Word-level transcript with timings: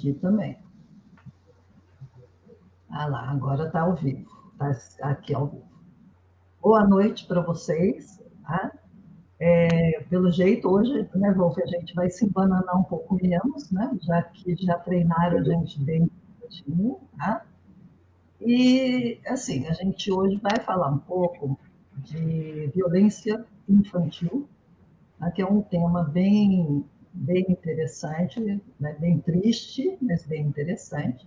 Aqui 0.00 0.14
também. 0.14 0.56
Ah 2.88 3.06
lá, 3.06 3.30
agora 3.30 3.66
está 3.66 3.82
ao 3.82 3.94
vivo. 3.94 4.30
Está 4.70 5.10
aqui 5.10 5.34
ao 5.34 5.46
vivo. 5.46 5.68
Boa 6.58 6.86
noite 6.86 7.26
para 7.26 7.42
vocês. 7.42 8.18
Tá? 8.42 8.72
É, 9.38 10.00
pelo 10.08 10.30
jeito, 10.30 10.70
hoje, 10.70 11.06
né, 11.14 11.34
Wolf, 11.34 11.58
a 11.58 11.66
gente 11.66 11.94
vai 11.94 12.08
se 12.08 12.26
bananar 12.30 12.80
um 12.80 12.82
pouco 12.82 13.14
menos, 13.22 13.70
né? 13.70 13.94
Já 14.00 14.22
que 14.22 14.56
já 14.56 14.78
treinaram 14.78 15.36
a 15.36 15.42
gente 15.42 15.78
bem 15.82 16.10
tá? 17.18 17.44
E, 18.40 19.20
assim, 19.26 19.66
a 19.66 19.74
gente 19.74 20.10
hoje 20.10 20.38
vai 20.38 20.58
falar 20.64 20.88
um 20.88 20.98
pouco 20.98 21.60
de 21.98 22.68
violência 22.74 23.44
infantil, 23.68 24.48
né, 25.18 25.30
que 25.30 25.42
é 25.42 25.46
um 25.46 25.60
tema 25.60 26.02
bem, 26.04 26.86
bem 27.12 27.44
interessante, 27.48 28.40
né, 28.78 28.96
bem 28.98 29.18
triste, 29.20 29.96
mas 30.00 30.24
bem 30.26 30.46
interessante. 30.46 31.26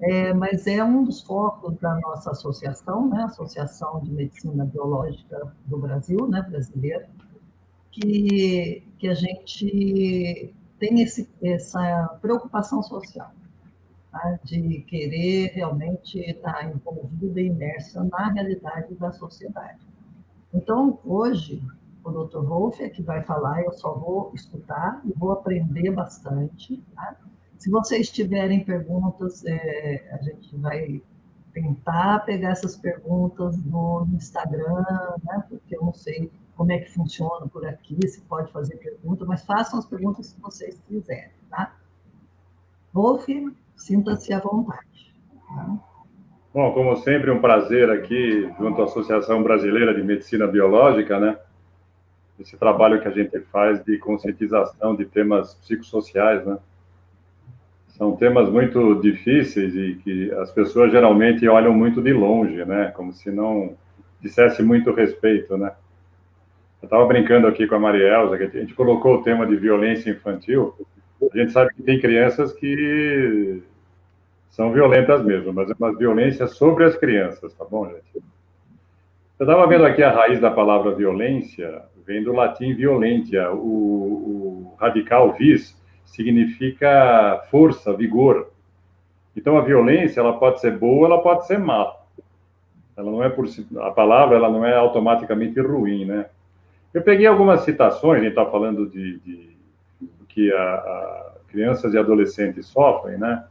É, 0.00 0.34
mas 0.34 0.66
é 0.66 0.82
um 0.82 1.04
dos 1.04 1.22
focos 1.22 1.78
da 1.78 1.94
nossa 2.00 2.32
associação, 2.32 3.08
né, 3.08 3.22
Associação 3.24 4.00
de 4.00 4.10
Medicina 4.10 4.64
Biológica 4.64 5.54
do 5.66 5.78
Brasil, 5.78 6.26
né, 6.26 6.42
brasileira, 6.42 7.08
que, 7.92 8.82
que 8.98 9.08
a 9.08 9.14
gente 9.14 10.52
tem 10.78 11.00
esse, 11.00 11.30
essa 11.40 12.18
preocupação 12.20 12.82
social, 12.82 13.32
tá, 14.10 14.38
de 14.42 14.80
querer 14.82 15.52
realmente 15.54 16.18
estar 16.18 16.68
envolvida 16.68 17.40
e 17.40 17.46
imersa 17.46 18.02
na 18.04 18.32
realidade 18.32 18.94
da 18.96 19.12
sociedade. 19.12 19.78
Então, 20.52 20.98
hoje, 21.04 21.62
o 22.04 22.24
Dr. 22.24 22.40
Wolff 22.40 22.82
é 22.82 22.88
que 22.88 23.02
vai 23.02 23.22
falar, 23.22 23.62
eu 23.62 23.72
só 23.72 23.94
vou 23.94 24.30
escutar 24.34 25.00
e 25.04 25.12
vou 25.12 25.32
aprender 25.32 25.90
bastante. 25.90 26.82
Tá? 26.94 27.16
Se 27.58 27.70
vocês 27.70 28.10
tiverem 28.10 28.64
perguntas, 28.64 29.44
é, 29.46 30.10
a 30.12 30.22
gente 30.22 30.54
vai 30.56 31.02
tentar 31.52 32.20
pegar 32.26 32.50
essas 32.50 32.76
perguntas 32.76 33.56
no 33.64 34.06
Instagram, 34.12 34.84
né? 35.24 35.44
porque 35.48 35.76
eu 35.76 35.82
não 35.82 35.94
sei 35.94 36.30
como 36.56 36.72
é 36.72 36.78
que 36.78 36.90
funciona 36.90 37.48
por 37.48 37.66
aqui, 37.66 37.96
se 38.06 38.20
pode 38.22 38.52
fazer 38.52 38.76
pergunta, 38.76 39.24
mas 39.24 39.44
façam 39.44 39.78
as 39.78 39.86
perguntas 39.86 40.32
que 40.32 40.40
vocês 40.40 40.80
quiserem, 40.86 41.32
tá? 41.50 41.74
Wolf, 42.92 43.26
sinta-se 43.76 44.32
à 44.32 44.38
vontade. 44.38 45.14
Tá? 45.48 45.78
Bom, 46.52 46.72
como 46.72 46.96
sempre, 46.96 47.32
um 47.32 47.40
prazer 47.40 47.90
aqui 47.90 48.48
junto 48.60 48.80
à 48.80 48.84
Associação 48.84 49.42
Brasileira 49.42 49.92
de 49.92 50.04
Medicina 50.04 50.46
Biológica, 50.46 51.18
né? 51.18 51.36
Esse 52.44 52.58
trabalho 52.58 53.00
que 53.00 53.08
a 53.08 53.10
gente 53.10 53.40
faz 53.50 53.82
de 53.82 53.96
conscientização 53.96 54.94
de 54.94 55.06
temas 55.06 55.54
psicossociais, 55.54 56.44
né? 56.44 56.58
São 57.88 58.14
temas 58.16 58.50
muito 58.50 58.96
difíceis 59.00 59.74
e 59.74 59.94
que 60.04 60.30
as 60.32 60.50
pessoas 60.50 60.92
geralmente 60.92 61.48
olham 61.48 61.72
muito 61.72 62.02
de 62.02 62.12
longe, 62.12 62.62
né? 62.66 62.92
Como 62.94 63.14
se 63.14 63.30
não 63.30 63.74
dissesse 64.20 64.62
muito 64.62 64.92
respeito, 64.92 65.56
né? 65.56 65.72
Eu 66.82 66.86
estava 66.86 67.06
brincando 67.06 67.46
aqui 67.46 67.66
com 67.66 67.76
a 67.76 67.78
Marielza, 67.78 68.36
que 68.36 68.42
a 68.42 68.60
gente 68.60 68.74
colocou 68.74 69.14
o 69.14 69.22
tema 69.22 69.46
de 69.46 69.56
violência 69.56 70.10
infantil. 70.10 70.74
A 71.32 71.38
gente 71.38 71.50
sabe 71.50 71.72
que 71.74 71.82
tem 71.82 71.98
crianças 71.98 72.52
que 72.52 73.62
são 74.50 74.70
violentas 74.70 75.24
mesmo, 75.24 75.50
mas 75.50 75.70
é 75.70 75.74
uma 75.78 75.96
violência 75.96 76.46
sobre 76.46 76.84
as 76.84 76.94
crianças, 76.94 77.54
tá 77.54 77.64
bom, 77.64 77.88
gente? 77.88 78.22
Eu 79.38 79.46
estava 79.46 79.66
vendo 79.66 79.86
aqui 79.86 80.02
a 80.02 80.12
raiz 80.12 80.38
da 80.38 80.50
palavra 80.50 80.94
violência, 80.94 81.82
vem 82.06 82.22
do 82.22 82.32
latim 82.32 82.74
violentia. 82.74 83.50
O, 83.52 84.72
o 84.72 84.76
radical 84.78 85.32
vis 85.32 85.76
significa 86.04 87.42
força, 87.50 87.92
vigor. 87.92 88.50
Então 89.36 89.56
a 89.56 89.62
violência 89.62 90.20
ela 90.20 90.38
pode 90.38 90.60
ser 90.60 90.78
boa, 90.78 91.06
ela 91.06 91.22
pode 91.22 91.46
ser 91.46 91.58
má. 91.58 91.92
Ela 92.96 93.10
não 93.10 93.22
é 93.22 93.28
por 93.28 93.46
a 93.80 93.90
palavra 93.90 94.36
ela 94.36 94.50
não 94.50 94.64
é 94.64 94.74
automaticamente 94.76 95.60
ruim, 95.60 96.04
né? 96.04 96.26
Eu 96.92 97.02
peguei 97.02 97.26
algumas 97.26 97.62
citações, 97.62 98.20
a 98.20 98.22
gente 98.22 98.30
está 98.30 98.46
falando 98.46 98.88
de, 98.88 99.18
de, 99.18 99.56
que 100.28 100.52
a, 100.52 100.74
a 100.74 101.32
crianças 101.48 101.92
e 101.92 101.98
adolescentes 101.98 102.66
sofrem, 102.66 103.18
né? 103.18 103.44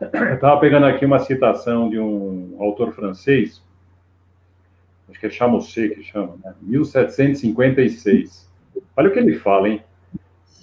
Eu 0.00 0.34
estava 0.34 0.58
pegando 0.60 0.86
aqui 0.86 1.04
uma 1.04 1.18
citação 1.18 1.90
de 1.90 1.98
um 1.98 2.56
autor 2.58 2.92
francês, 2.92 3.62
acho 5.08 5.20
que 5.20 5.26
é 5.26 5.30
Chamousset 5.30 5.94
que 5.94 6.02
chama, 6.02 6.36
né? 6.44 6.54
1756. 6.62 8.50
Olha 8.96 9.08
o 9.08 9.12
que 9.12 9.18
ele 9.18 9.36
fala, 9.36 9.68
hein? 9.68 9.82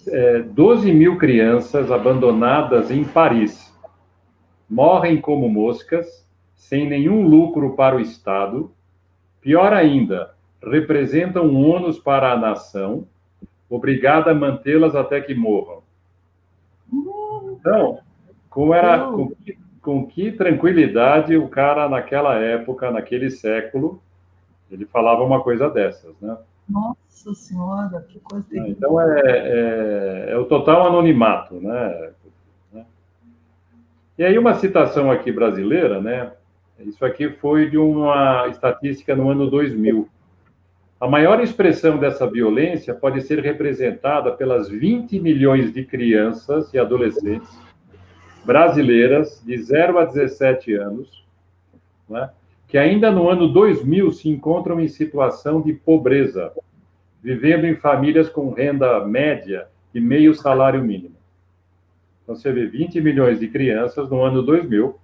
É, 0.08 0.40
12 0.40 0.92
mil 0.92 1.18
crianças 1.18 1.90
abandonadas 1.92 2.92
em 2.92 3.04
Paris 3.04 3.74
morrem 4.70 5.22
como 5.22 5.48
moscas, 5.48 6.28
sem 6.56 6.90
nenhum 6.90 7.28
lucro 7.28 7.76
para 7.76 7.96
o 7.96 8.00
Estado. 8.00 8.72
Pior 9.40 9.72
ainda, 9.72 10.34
representam 10.62 11.46
um 11.46 11.70
ônus 11.70 12.00
para 12.00 12.32
a 12.32 12.38
nação, 12.38 13.08
obrigada 13.70 14.32
a 14.32 14.36
mantê-las 14.36 14.96
até 14.96 15.22
que 15.22 15.34
morram. 15.34 15.84
Então, 17.60 18.00
como 18.50 18.74
era, 18.74 19.00
com 19.00 19.30
que, 19.30 19.58
com 19.82 20.06
que 20.06 20.32
tranquilidade 20.32 21.36
o 21.38 21.48
cara, 21.48 21.88
naquela 21.88 22.36
época, 22.36 22.92
naquele 22.92 23.30
século, 23.30 24.02
ele 24.74 24.86
falava 24.86 25.24
uma 25.24 25.42
coisa 25.42 25.70
dessas, 25.70 26.16
né? 26.20 26.36
Nossa 26.68 27.34
Senhora, 27.36 28.06
que 28.10 28.20
coisa 28.20 28.46
terrível. 28.50 28.72
Então, 28.72 29.00
é, 29.00 29.22
é, 29.22 30.26
é, 30.32 30.38
o 30.38 30.46
total 30.46 30.88
anonimato, 30.88 31.56
né? 31.56 32.12
E 34.18 34.24
aí, 34.24 34.38
uma 34.38 34.54
citação 34.54 35.10
aqui 35.10 35.32
brasileira, 35.32 36.00
né? 36.00 36.32
Isso 36.80 37.04
aqui 37.06 37.30
foi 37.30 37.70
de 37.70 37.78
uma 37.78 38.48
estatística 38.48 39.16
no 39.16 39.30
ano 39.30 39.50
2000. 39.50 40.08
A 41.00 41.08
maior 41.08 41.42
expressão 41.42 41.98
dessa 41.98 42.26
violência 42.28 42.94
pode 42.94 43.22
ser 43.22 43.40
representada 43.40 44.32
pelas 44.32 44.70
20 44.70 45.20
milhões 45.20 45.74
de 45.74 45.84
crianças 45.84 46.74
e 46.74 46.80
adolescentes 46.80 47.50
brasileiras 48.46 49.42
de 49.46 49.58
0 49.58 50.00
a 50.00 50.06
17 50.06 50.74
anos, 50.76 51.26
né, 52.10 52.30
que 52.74 52.78
ainda 52.80 53.12
no 53.12 53.30
ano 53.30 53.48
2000 53.48 54.12
se 54.14 54.28
encontram 54.28 54.82
em 54.82 54.88
situação 54.88 55.62
de 55.62 55.74
pobreza, 55.74 56.52
vivendo 57.22 57.66
em 57.66 57.76
famílias 57.76 58.30
com 58.30 58.50
renda 58.50 59.06
média 59.06 59.68
e 59.94 60.02
meio 60.02 60.34
salário 60.34 60.84
mínimo. 60.84 61.14
Então, 62.24 62.36
você 62.36 62.52
vê 62.52 62.66
20 62.66 63.00
milhões 63.00 63.40
de 63.40 63.48
crianças 63.48 64.10
no 64.10 64.24
ano 64.24 64.42
2000. 64.42 64.96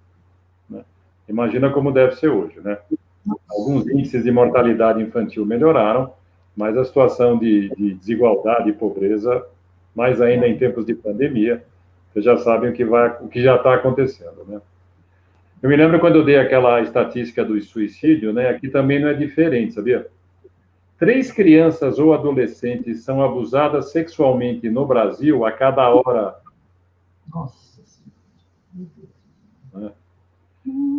Né? 0.68 0.84
Imagina 1.28 1.70
como 1.70 1.92
deve 1.92 2.16
ser 2.16 2.30
hoje, 2.30 2.60
né? 2.60 2.76
Alguns 3.48 3.88
índices 3.88 4.24
de 4.24 4.32
mortalidade 4.32 5.04
infantil 5.04 5.46
melhoraram, 5.46 6.12
mas 6.58 6.76
a 6.76 6.84
situação 6.84 7.38
de, 7.38 7.70
de 7.76 7.94
desigualdade 7.94 8.72
e 8.72 8.74
pobreza, 8.74 9.46
mais 9.96 10.20
ainda 10.20 10.48
em 10.48 10.58
tempos 10.58 10.88
de 10.88 10.96
pandemia, 10.96 11.64
vocês 12.12 12.26
já 12.26 12.36
sabem 12.38 12.72
o 12.72 12.74
que, 12.74 12.84
vai, 12.84 13.16
o 13.22 13.28
que 13.28 13.44
já 13.44 13.58
está 13.58 13.76
acontecendo, 13.76 14.44
né? 14.48 14.60
Eu 15.62 15.70
me 15.70 15.76
lembro 15.76 16.00
quando 16.00 16.16
eu 16.16 16.24
dei 16.24 16.38
aquela 16.38 16.82
estatística 16.82 17.44
do 17.44 17.60
suicídio, 17.62 18.32
né? 18.32 18.50
Aqui 18.50 18.70
também 18.70 19.00
não 19.00 19.10
é 19.10 19.14
diferente, 19.14 19.74
sabia? 19.74 20.08
Três 20.98 21.32
crianças 21.32 22.00
ou 22.00 22.14
adolescentes 22.14 23.04
são 23.04 23.22
abusadas 23.22 23.92
sexualmente 23.92 24.70
no 24.70 24.86
Brasil 24.86 25.46
a 25.46 25.52
cada 25.52 25.90
hora. 25.90 26.36
Nossa. 27.34 27.82
Né? 29.74 29.92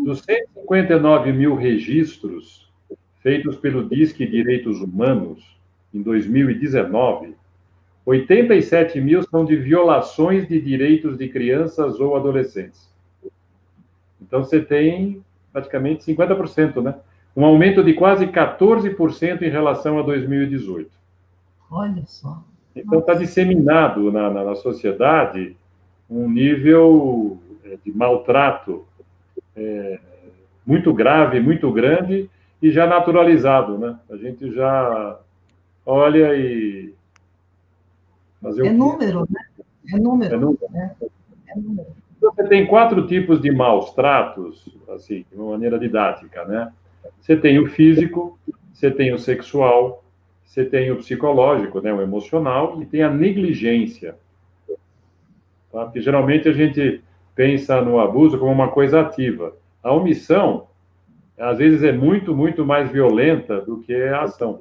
Dos 0.04 0.20
159 0.22 1.32
mil 1.32 1.54
registros 1.54 2.70
feitos 3.22 3.56
pelo 3.56 3.88
Disque 3.88 4.26
Direitos 4.26 4.80
Humanos 4.80 5.58
em 5.92 6.02
2019, 6.02 7.34
87 8.06 9.00
mil 9.00 9.22
são 9.22 9.44
de 9.44 9.56
violações 9.56 10.48
de 10.48 10.60
direitos 10.60 11.18
de 11.18 11.28
crianças 11.28 12.00
ou 12.00 12.16
adolescentes. 12.16 12.89
Então, 14.30 14.44
você 14.44 14.60
tem 14.60 15.20
praticamente 15.52 16.04
50%, 16.04 16.80
né? 16.80 16.94
Um 17.36 17.44
aumento 17.44 17.82
de 17.82 17.94
quase 17.94 18.28
14% 18.28 19.42
em 19.42 19.50
relação 19.50 19.98
a 19.98 20.02
2018. 20.02 20.88
Olha 21.68 22.04
só. 22.06 22.44
Então, 22.76 23.00
está 23.00 23.14
disseminado 23.14 24.12
na, 24.12 24.30
na, 24.30 24.44
na, 24.44 24.54
sociedade 24.54 25.56
um 26.08 26.30
nível 26.30 27.38
é, 27.64 27.76
de 27.84 27.92
maltrato 27.92 28.86
é, 29.56 29.98
muito 30.64 30.94
grave, 30.94 31.40
muito 31.40 31.72
grande 31.72 32.30
e 32.62 32.70
já 32.70 32.86
naturalizado, 32.86 33.76
né? 33.76 33.98
A 34.08 34.16
gente 34.16 34.52
já 34.52 35.18
olha 35.84 36.36
e 36.36 36.94
Fazer 38.40 38.66
é 38.66 38.72
número, 38.72 39.26
né? 39.30 39.44
É 39.92 39.98
número. 39.98 40.34
É 40.34 40.38
número. 40.38 40.70
Né? 40.70 40.96
É 41.46 41.58
número. 41.58 41.99
Você 42.20 42.44
tem 42.48 42.66
quatro 42.66 43.06
tipos 43.06 43.40
de 43.40 43.50
maus 43.50 43.92
tratos, 43.92 44.68
assim, 44.90 45.24
de 45.30 45.36
uma 45.36 45.52
maneira 45.52 45.78
didática, 45.78 46.44
né? 46.44 46.72
Você 47.18 47.36
tem 47.36 47.58
o 47.58 47.66
físico, 47.66 48.38
você 48.72 48.90
tem 48.90 49.12
o 49.12 49.18
sexual, 49.18 50.04
você 50.44 50.64
tem 50.64 50.90
o 50.90 50.96
psicológico, 50.96 51.80
né, 51.80 51.92
o 51.92 52.02
emocional, 52.02 52.80
e 52.82 52.86
tem 52.86 53.02
a 53.02 53.10
negligência. 53.10 54.16
Tá? 55.70 55.84
Porque 55.84 56.00
geralmente 56.00 56.48
a 56.48 56.52
gente 56.52 57.02
pensa 57.34 57.80
no 57.80 58.00
abuso 58.00 58.38
como 58.38 58.50
uma 58.50 58.68
coisa 58.68 59.00
ativa. 59.00 59.54
A 59.82 59.92
omissão, 59.92 60.66
às 61.38 61.58
vezes, 61.58 61.82
é 61.82 61.92
muito, 61.92 62.34
muito 62.34 62.66
mais 62.66 62.90
violenta 62.90 63.60
do 63.60 63.78
que 63.78 63.94
a 63.94 64.22
ação. 64.22 64.60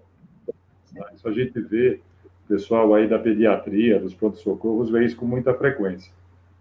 Isso 1.13 1.27
a 1.27 1.31
gente 1.31 1.59
vê, 1.59 1.99
o 2.45 2.47
pessoal 2.47 2.93
aí 2.93 3.07
da 3.07 3.19
pediatria, 3.19 3.99
dos 3.99 4.13
pronto-socorros, 4.13 4.89
vê 4.89 5.05
isso 5.05 5.17
com 5.17 5.25
muita 5.25 5.53
frequência. 5.53 6.11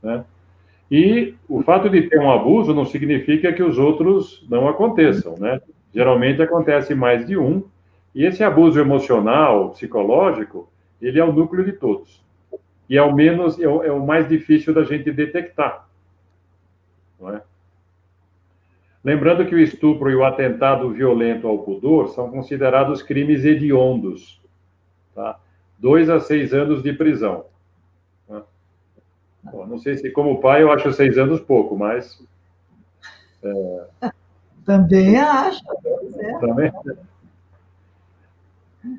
Né? 0.03 0.25
E 0.91 1.35
o 1.49 1.63
fato 1.63 1.91
de 1.91 2.03
ter 2.03 2.19
um 2.19 2.31
abuso 2.31 2.75
não 2.75 2.85
significa 2.85 3.53
que 3.53 3.63
os 3.63 3.79
outros 3.79 4.47
não 4.49 4.69
aconteçam, 4.69 5.37
né? 5.39 5.61
Geralmente 5.95 6.41
acontece 6.41 6.95
mais 6.95 7.27
de 7.27 7.37
um, 7.37 7.63
e 8.15 8.25
esse 8.25 8.43
abuso 8.43 8.81
emocional, 8.81 9.71
psicológico, 9.71 10.69
ele 11.01 11.21
é 11.21 11.25
o 11.25 11.33
núcleo 11.33 11.65
de 11.65 11.73
todos. 11.73 12.25
E 12.89 12.97
é 12.97 13.03
o 13.03 13.15
menos, 13.15 13.61
é 13.61 13.69
o, 13.69 13.83
é 13.83 13.93
o 13.93 14.05
mais 14.05 14.29
difícil 14.29 14.73
da 14.73 14.83
gente 14.83 15.11
detectar. 15.13 15.87
Não 17.21 17.35
é? 17.35 17.43
Lembrando 19.05 19.47
que 19.47 19.55
o 19.55 19.61
estupro 19.61 20.11
e 20.11 20.17
o 20.17 20.25
atentado 20.25 20.91
violento 20.91 21.47
ao 21.47 21.59
pudor 21.59 22.09
são 22.09 22.31
considerados 22.31 23.03
crimes 23.03 23.45
hediondos. 23.45 24.41
Tá? 25.15 25.39
Dois 25.79 26.11
a 26.11 26.19
seis 26.19 26.53
anos 26.53 26.83
de 26.83 26.93
prisão. 26.93 27.45
Bom, 29.53 29.67
não 29.67 29.79
sei 29.79 29.97
se, 29.97 30.11
como 30.11 30.41
pai, 30.41 30.63
eu 30.63 30.71
acho 30.71 30.93
seis 30.93 31.19
anos 31.19 31.41
pouco, 31.41 31.77
mas. 31.77 32.23
É... 33.43 34.11
Também 34.65 35.17
acho. 35.17 35.63
É. 36.19 36.39
Também. 36.39 36.73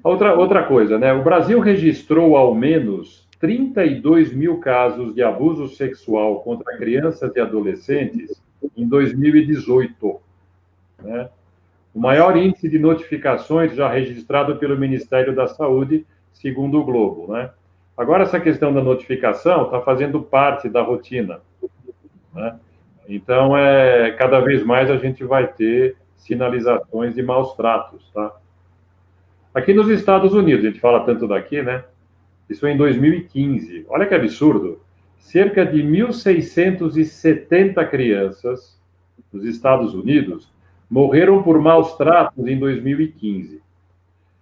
Outra, 0.03 0.33
outra 0.35 0.63
coisa, 0.63 0.97
né? 0.97 1.13
O 1.13 1.23
Brasil 1.23 1.59
registrou 1.59 2.35
ao 2.35 2.53
menos 2.53 3.27
32 3.39 4.33
mil 4.33 4.59
casos 4.59 5.15
de 5.15 5.23
abuso 5.23 5.67
sexual 5.69 6.41
contra 6.41 6.77
crianças 6.77 7.33
e 7.35 7.39
adolescentes 7.39 8.41
em 8.75 8.87
2018. 8.87 10.19
Né? 11.01 11.29
O 11.93 11.99
maior 11.99 12.35
índice 12.35 12.67
de 12.67 12.77
notificações 12.77 13.73
já 13.75 13.89
registrado 13.89 14.57
pelo 14.57 14.77
Ministério 14.77 15.33
da 15.33 15.47
Saúde, 15.47 16.05
segundo 16.33 16.79
o 16.79 16.83
Globo. 16.83 17.31
Né? 17.31 17.49
Agora, 17.99 18.23
essa 18.23 18.39
questão 18.39 18.73
da 18.73 18.81
notificação 18.81 19.65
está 19.65 19.81
fazendo 19.81 20.21
parte 20.21 20.69
da 20.69 20.81
rotina. 20.81 21.41
Né? 22.33 22.57
Então, 23.09 23.57
é, 23.57 24.11
cada 24.11 24.39
vez 24.39 24.63
mais 24.63 24.89
a 24.89 24.95
gente 24.95 25.25
vai 25.25 25.51
ter 25.51 25.97
sinalizações 26.15 27.13
de 27.13 27.21
maus 27.21 27.53
tratos. 27.55 28.09
Tá? 28.13 28.33
Aqui 29.53 29.73
nos 29.73 29.89
Estados 29.89 30.33
Unidos, 30.33 30.63
a 30.63 30.69
gente 30.69 30.79
fala 30.79 31.01
tanto 31.01 31.27
daqui, 31.27 31.61
né? 31.61 31.83
Isso 32.49 32.65
em 32.65 32.77
2015. 32.77 33.85
Olha 33.89 34.05
que 34.05 34.15
absurdo. 34.15 34.81
Cerca 35.17 35.65
de 35.65 35.83
1.670 35.83 37.85
crianças 37.89 38.81
nos 39.33 39.43
Estados 39.43 39.93
Unidos 39.93 40.49
morreram 40.89 41.43
por 41.43 41.59
maus 41.59 41.97
tratos 41.97 42.47
em 42.47 42.57
2015 42.57 43.61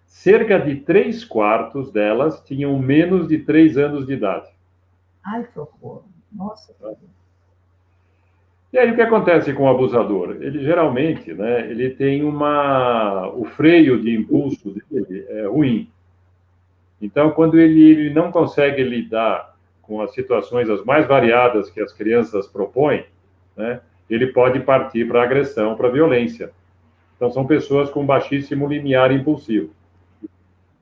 cerca 0.08 0.58
de 0.58 0.78
três 0.78 1.24
quartos 1.24 1.92
delas 1.92 2.42
tinham 2.44 2.80
menos 2.80 3.28
de 3.28 3.38
três 3.40 3.78
anos 3.78 4.08
de 4.08 4.14
idade. 4.14 4.48
Ai, 5.24 5.44
que 5.44 5.60
horror. 5.60 6.04
Nossa. 6.32 6.74
E 8.72 8.78
aí 8.78 8.92
o 8.92 8.96
que 8.96 9.02
acontece 9.02 9.54
com 9.54 9.64
o 9.64 9.70
abusador? 9.70 10.38
Ele 10.40 10.64
geralmente, 10.64 11.34
né, 11.34 11.70
ele 11.70 11.90
tem 11.90 12.24
uma 12.24 13.28
o 13.30 13.46
freio 13.46 14.02
de 14.02 14.14
impulso 14.16 14.76
dele 14.90 15.26
é 15.30 15.46
ruim. 15.46 15.90
Então, 17.02 17.32
quando 17.32 17.60
ele, 17.60 17.82
ele 17.82 18.10
não 18.10 18.32
consegue 18.32 18.84
lidar 18.84 19.56
com 19.82 20.02
as 20.02 20.14
situações 20.14 20.70
as 20.70 20.84
mais 20.84 21.08
variadas 21.08 21.70
que 21.70 21.80
as 21.80 21.94
crianças 21.94 22.48
propõem, 22.48 23.06
né, 23.56 23.82
ele 24.10 24.28
pode 24.28 24.60
partir 24.62 25.08
para 25.08 25.24
agressão, 25.24 25.76
para 25.76 25.90
violência. 25.90 26.52
Então, 27.16 27.30
são 27.30 27.46
pessoas 27.46 27.90
com 27.90 28.06
baixíssimo 28.06 28.68
limiar 28.68 29.12
impulsivo. 29.12 29.77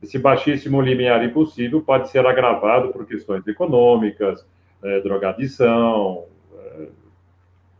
Esse 0.06 0.20
baixíssimo 0.20 0.80
limiar 0.82 1.26
impossível 1.26 1.82
pode 1.82 2.10
ser 2.10 2.24
agravado 2.28 2.90
por 2.90 3.08
questões 3.08 3.46
econômicas, 3.48 4.46
é, 4.84 5.02
drogadição, 5.02 6.26
é, 6.54 6.88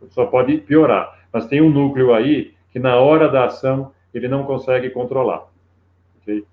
só 0.08 0.26
pode 0.26 0.56
piorar. 0.58 1.20
Mas 1.32 1.46
tem 1.46 1.62
um 1.62 1.70
núcleo 1.70 2.12
aí 2.12 2.52
que 2.72 2.80
na 2.80 2.96
hora 2.96 3.28
da 3.28 3.44
ação 3.44 3.92
ele 4.12 4.26
não 4.26 4.42
consegue 4.42 4.90
controlar. 4.90 5.46
Okay? 6.20 6.44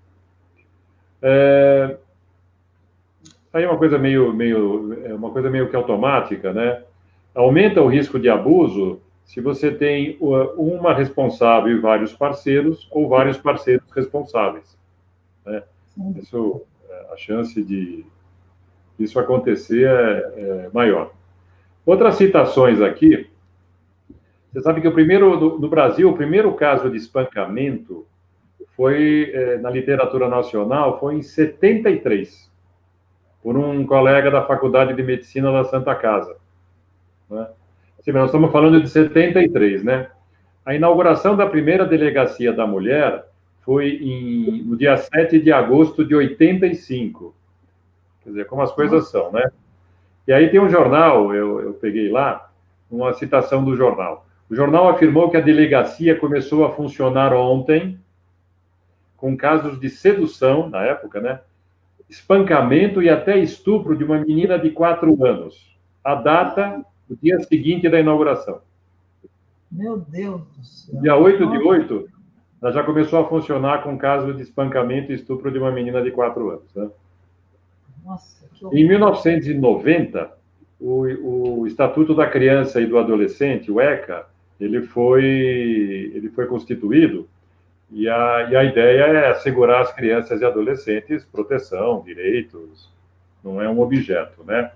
É, 1.20 1.96
aí 3.52 3.66
uma 3.66 3.76
coisa 3.76 3.98
meio, 3.98 4.32
meio, 4.32 4.96
é 5.04 5.12
uma 5.12 5.32
coisa 5.32 5.50
meio 5.50 5.68
que 5.68 5.74
automática, 5.74 6.52
né? 6.52 6.84
Aumenta 7.34 7.82
o 7.82 7.88
risco 7.88 8.16
de 8.16 8.28
abuso 8.28 9.00
se 9.24 9.40
você 9.40 9.72
tem 9.72 10.16
uma 10.20 10.94
responsável 10.94 11.76
e 11.76 11.80
vários 11.80 12.12
parceiros 12.12 12.86
ou 12.92 13.08
vários 13.08 13.38
parceiros 13.38 13.90
responsáveis. 13.90 14.83
Né? 15.44 15.62
Isso, 16.16 16.62
é, 16.88 17.12
a 17.12 17.16
chance 17.16 17.62
de 17.62 18.04
isso 18.98 19.18
acontecer 19.18 19.86
é, 19.86 20.32
é, 20.36 20.70
maior. 20.72 21.12
Outras 21.84 22.14
citações 22.14 22.80
aqui. 22.80 23.28
Você 24.52 24.60
sabe 24.60 24.80
que 24.80 24.88
o 24.88 24.92
primeiro, 24.92 25.38
no, 25.38 25.58
no 25.58 25.68
Brasil, 25.68 26.08
o 26.08 26.16
primeiro 26.16 26.54
caso 26.54 26.88
de 26.88 26.96
espancamento 26.96 28.06
foi, 28.76 29.30
é, 29.34 29.58
na 29.58 29.70
literatura 29.70 30.28
nacional, 30.28 30.98
foi 30.98 31.16
em 31.16 31.22
73, 31.22 32.50
por 33.42 33.56
um 33.56 33.84
colega 33.84 34.30
da 34.30 34.42
Faculdade 34.46 34.94
de 34.94 35.02
Medicina 35.02 35.52
da 35.52 35.64
Santa 35.64 35.94
Casa. 35.94 36.36
Né? 37.28 37.48
Sim, 38.02 38.12
nós 38.12 38.26
estamos 38.26 38.52
falando 38.52 38.80
de 38.80 38.88
73, 38.88 39.82
né? 39.82 40.08
A 40.64 40.74
inauguração 40.74 41.36
da 41.36 41.46
primeira 41.46 41.84
delegacia 41.84 42.52
da 42.52 42.66
mulher 42.66 43.24
foi 43.64 43.96
em, 43.96 44.62
no 44.62 44.76
dia 44.76 44.96
7 44.96 45.40
de 45.40 45.50
agosto 45.50 46.04
de 46.04 46.14
85. 46.14 47.34
Quer 48.22 48.30
dizer, 48.30 48.46
como 48.46 48.62
as 48.62 48.72
coisas 48.72 49.10
são, 49.10 49.32
né? 49.32 49.50
E 50.26 50.32
aí 50.32 50.48
tem 50.48 50.60
um 50.60 50.68
jornal, 50.68 51.34
eu, 51.34 51.60
eu 51.60 51.74
peguei 51.74 52.10
lá, 52.10 52.50
uma 52.90 53.12
citação 53.12 53.64
do 53.64 53.76
jornal. 53.76 54.26
O 54.48 54.54
jornal 54.54 54.88
afirmou 54.88 55.30
que 55.30 55.36
a 55.36 55.40
delegacia 55.40 56.18
começou 56.18 56.64
a 56.64 56.72
funcionar 56.72 57.32
ontem, 57.32 57.98
com 59.16 59.36
casos 59.36 59.80
de 59.80 59.88
sedução, 59.88 60.68
na 60.68 60.84
época, 60.84 61.20
né? 61.20 61.40
Espancamento 62.08 63.02
e 63.02 63.08
até 63.08 63.38
estupro 63.38 63.96
de 63.96 64.04
uma 64.04 64.18
menina 64.18 64.58
de 64.58 64.70
quatro 64.70 65.24
anos. 65.24 65.74
A 66.02 66.14
data, 66.14 66.84
o 67.08 67.16
dia 67.16 67.38
seguinte 67.40 67.88
da 67.88 67.98
inauguração. 67.98 68.60
Meu 69.72 69.98
Deus 69.98 70.42
do 70.42 70.64
céu. 70.64 71.00
Dia 71.00 71.16
8 71.16 71.50
de 71.50 71.58
8, 71.58 72.08
ela 72.64 72.72
já 72.72 72.82
começou 72.82 73.20
a 73.20 73.28
funcionar 73.28 73.82
com 73.82 73.98
caso 73.98 74.32
de 74.32 74.40
espancamento 74.40 75.12
e 75.12 75.14
estupro 75.14 75.50
de 75.50 75.58
uma 75.58 75.70
menina 75.70 76.00
de 76.00 76.10
4 76.10 76.48
anos. 76.48 76.74
Né? 76.74 76.88
Nossa, 78.02 78.46
que 78.54 78.64
em 78.80 78.88
1990, 78.88 80.30
o, 80.80 81.60
o 81.60 81.66
Estatuto 81.66 82.14
da 82.14 82.26
Criança 82.26 82.80
e 82.80 82.86
do 82.86 82.96
Adolescente, 82.96 83.70
o 83.70 83.78
ECA, 83.78 84.24
ele 84.58 84.80
foi, 84.80 85.24
ele 86.14 86.30
foi 86.30 86.46
constituído 86.46 87.28
e 87.92 88.08
a, 88.08 88.48
e 88.50 88.56
a 88.56 88.64
ideia 88.64 89.02
é 89.02 89.28
assegurar 89.28 89.82
às 89.82 89.92
crianças 89.92 90.40
e 90.40 90.44
adolescentes 90.46 91.22
proteção, 91.22 92.02
direitos, 92.02 92.90
não 93.44 93.60
é 93.60 93.68
um 93.68 93.78
objeto, 93.80 94.42
né? 94.42 94.72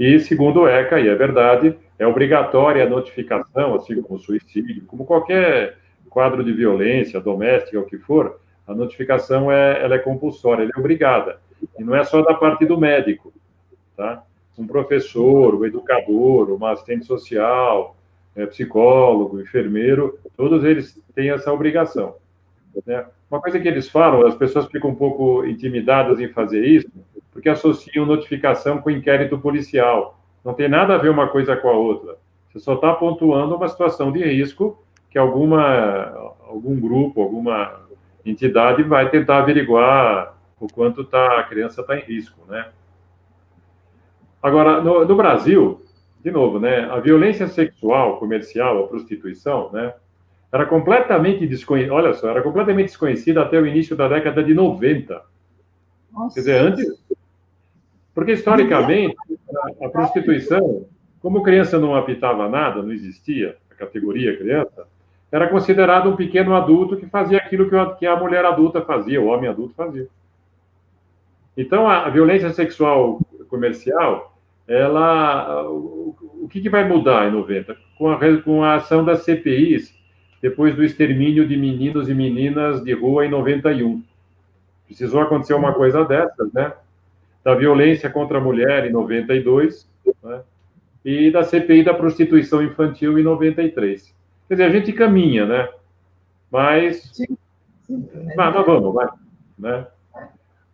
E, 0.00 0.18
segundo 0.20 0.60
o 0.60 0.68
ECA, 0.68 0.98
e 0.98 1.08
é 1.08 1.14
verdade, 1.14 1.76
é 1.98 2.06
obrigatória 2.06 2.82
a 2.82 2.88
notificação, 2.88 3.74
assim 3.74 4.00
como 4.00 4.18
o 4.18 4.22
suicídio, 4.22 4.84
como 4.86 5.04
qualquer 5.04 5.76
quadro 6.16 6.42
de 6.42 6.50
violência 6.50 7.20
doméstica, 7.20 7.78
o 7.78 7.84
que 7.84 7.98
for, 7.98 8.40
a 8.66 8.74
notificação 8.74 9.52
é, 9.52 9.84
ela 9.84 9.96
é 9.96 9.98
compulsória, 9.98 10.62
ela 10.62 10.72
é 10.74 10.80
obrigada. 10.80 11.40
E 11.78 11.84
não 11.84 11.94
é 11.94 12.02
só 12.04 12.22
da 12.22 12.32
parte 12.32 12.64
do 12.64 12.80
médico, 12.80 13.34
tá? 13.94 14.22
Um 14.56 14.66
professor, 14.66 15.54
um 15.54 15.66
educador, 15.66 16.50
uma 16.50 16.72
assistente 16.72 17.04
social, 17.04 17.94
é, 18.34 18.46
psicólogo, 18.46 19.38
enfermeiro, 19.42 20.18
todos 20.34 20.64
eles 20.64 20.98
têm 21.14 21.28
essa 21.28 21.52
obrigação. 21.52 22.14
Né? 22.86 23.04
Uma 23.30 23.42
coisa 23.42 23.60
que 23.60 23.68
eles 23.68 23.86
falam, 23.86 24.26
as 24.26 24.34
pessoas 24.34 24.64
ficam 24.68 24.92
um 24.92 24.94
pouco 24.94 25.44
intimidadas 25.44 26.18
em 26.18 26.28
fazer 26.28 26.64
isso, 26.64 26.88
porque 27.30 27.50
associam 27.50 28.06
notificação 28.06 28.78
com 28.78 28.90
inquérito 28.90 29.38
policial. 29.38 30.18
Não 30.42 30.54
tem 30.54 30.66
nada 30.66 30.94
a 30.94 30.98
ver 30.98 31.10
uma 31.10 31.28
coisa 31.28 31.54
com 31.56 31.68
a 31.68 31.76
outra. 31.76 32.16
Você 32.48 32.58
só 32.58 32.72
está 32.72 32.94
pontuando 32.94 33.54
uma 33.54 33.68
situação 33.68 34.10
de 34.10 34.24
risco 34.24 34.82
que 35.16 35.18
alguma, 35.18 36.34
algum 36.46 36.78
grupo, 36.78 37.22
alguma 37.22 37.80
entidade 38.22 38.82
vai 38.82 39.08
tentar 39.08 39.38
averiguar 39.38 40.36
o 40.60 40.66
quanto 40.66 41.04
tá, 41.04 41.40
a 41.40 41.44
criança 41.44 41.80
está 41.80 41.96
em 41.96 42.02
risco, 42.02 42.38
né? 42.46 42.68
Agora, 44.42 44.82
no, 44.82 45.06
no, 45.06 45.16
Brasil, 45.16 45.82
de 46.22 46.30
novo, 46.30 46.60
né, 46.60 46.80
a 46.90 47.00
violência 47.00 47.48
sexual 47.48 48.18
comercial, 48.18 48.84
a 48.84 48.88
prostituição, 48.88 49.72
né, 49.72 49.94
era 50.52 50.66
completamente 50.66 51.46
desconhecida, 51.46 51.94
olha 51.94 52.12
só, 52.12 52.28
era 52.28 52.42
completamente 52.42 52.88
desconhecida 52.88 53.40
até 53.40 53.58
o 53.58 53.66
início 53.66 53.96
da 53.96 54.08
década 54.08 54.44
de 54.44 54.52
90. 54.52 55.22
Nossa. 56.12 56.34
Quer 56.34 56.40
dizer, 56.40 56.60
antes... 56.60 57.02
Porque, 58.14 58.32
historicamente, 58.32 59.16
a, 59.80 59.86
a 59.86 59.88
prostituição 59.88 60.86
Como 61.22 61.42
criança 61.42 61.78
não 61.78 61.94
apitava 61.94 62.50
nada, 62.50 62.82
não 62.82 62.92
existia 62.92 63.56
a 63.70 63.74
categoria 63.74 64.36
criança, 64.36 64.86
era 65.30 65.48
considerado 65.48 66.08
um 66.08 66.16
pequeno 66.16 66.54
adulto 66.54 66.96
que 66.96 67.06
fazia 67.06 67.38
aquilo 67.38 67.68
que 67.98 68.06
a 68.06 68.16
mulher 68.16 68.44
adulta 68.44 68.80
fazia, 68.82 69.20
o 69.20 69.26
homem 69.26 69.48
adulto 69.48 69.74
fazia. 69.74 70.08
Então, 71.56 71.88
a 71.88 72.08
violência 72.08 72.50
sexual 72.50 73.20
comercial, 73.48 74.36
ela, 74.68 75.68
o 75.68 76.48
que, 76.50 76.60
que 76.60 76.68
vai 76.68 76.86
mudar 76.86 77.28
em 77.28 77.32
90? 77.32 77.76
Com 77.96 78.10
a, 78.10 78.42
com 78.42 78.62
a 78.62 78.74
ação 78.74 79.04
das 79.04 79.22
CPIs, 79.22 79.94
depois 80.42 80.74
do 80.76 80.84
extermínio 80.84 81.46
de 81.46 81.56
meninos 81.56 82.08
e 82.08 82.14
meninas 82.14 82.82
de 82.82 82.92
rua 82.92 83.24
em 83.24 83.30
91. 83.30 84.02
Precisou 84.86 85.20
acontecer 85.20 85.54
uma 85.54 85.72
coisa 85.72 86.04
dessas, 86.04 86.52
né? 86.52 86.72
Da 87.42 87.54
violência 87.54 88.10
contra 88.10 88.38
a 88.38 88.40
mulher 88.40 88.86
em 88.86 88.92
92, 88.92 89.88
né? 90.22 90.42
e 91.04 91.30
da 91.30 91.42
CPI 91.42 91.84
da 91.84 91.94
prostituição 91.94 92.62
infantil 92.62 93.18
em 93.18 93.22
93. 93.22 94.14
Quer 94.48 94.54
dizer, 94.54 94.64
a 94.64 94.70
gente 94.70 94.92
caminha, 94.92 95.46
né? 95.46 95.68
Mas. 96.50 97.10
Sim. 97.12 97.36
Sim, 97.82 98.08
mas, 98.36 98.36
mas 98.36 98.66
vamos, 98.66 98.94
vai. 98.94 99.08
Né? 99.58 99.86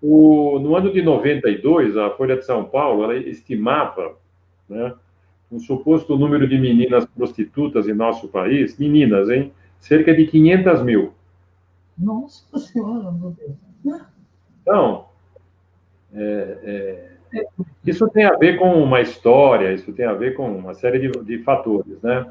O, 0.01 0.59
no 0.59 0.75
ano 0.75 0.93
de 0.93 1.01
92, 1.01 1.97
a 1.97 2.11
Folha 2.11 2.37
de 2.37 2.45
São 2.45 2.65
Paulo 2.65 3.13
estimava 3.13 4.17
né, 4.69 4.95
um 5.51 5.61
suposto 5.61 6.17
número 6.17 6.49
de 6.49 6.59
meninas 6.59 7.05
prostitutas 7.07 7.87
em 7.87 7.93
nosso 7.93 8.29
país, 8.29 8.77
meninas, 8.79 9.31
hein? 9.31 9.53
Cerca 9.79 10.15
de 10.15 10.27
500 10.27 10.83
mil. 10.83 11.13
Nossa 11.97 12.59
Senhora, 12.59 13.13
meu 13.13 13.31
Deus. 13.31 14.01
Então, 14.63 15.07
é, 16.15 17.09
é, 17.33 17.47
isso 17.87 18.09
tem 18.09 18.25
a 18.25 18.37
ver 18.37 18.59
com 18.59 18.83
uma 18.83 19.01
história, 19.01 19.73
isso 19.73 19.93
tem 19.93 20.07
a 20.07 20.15
ver 20.15 20.35
com 20.35 20.51
uma 20.51 20.75
série 20.75 20.99
de, 20.99 21.11
de 21.25 21.39
fatores, 21.43 22.01
né? 22.03 22.27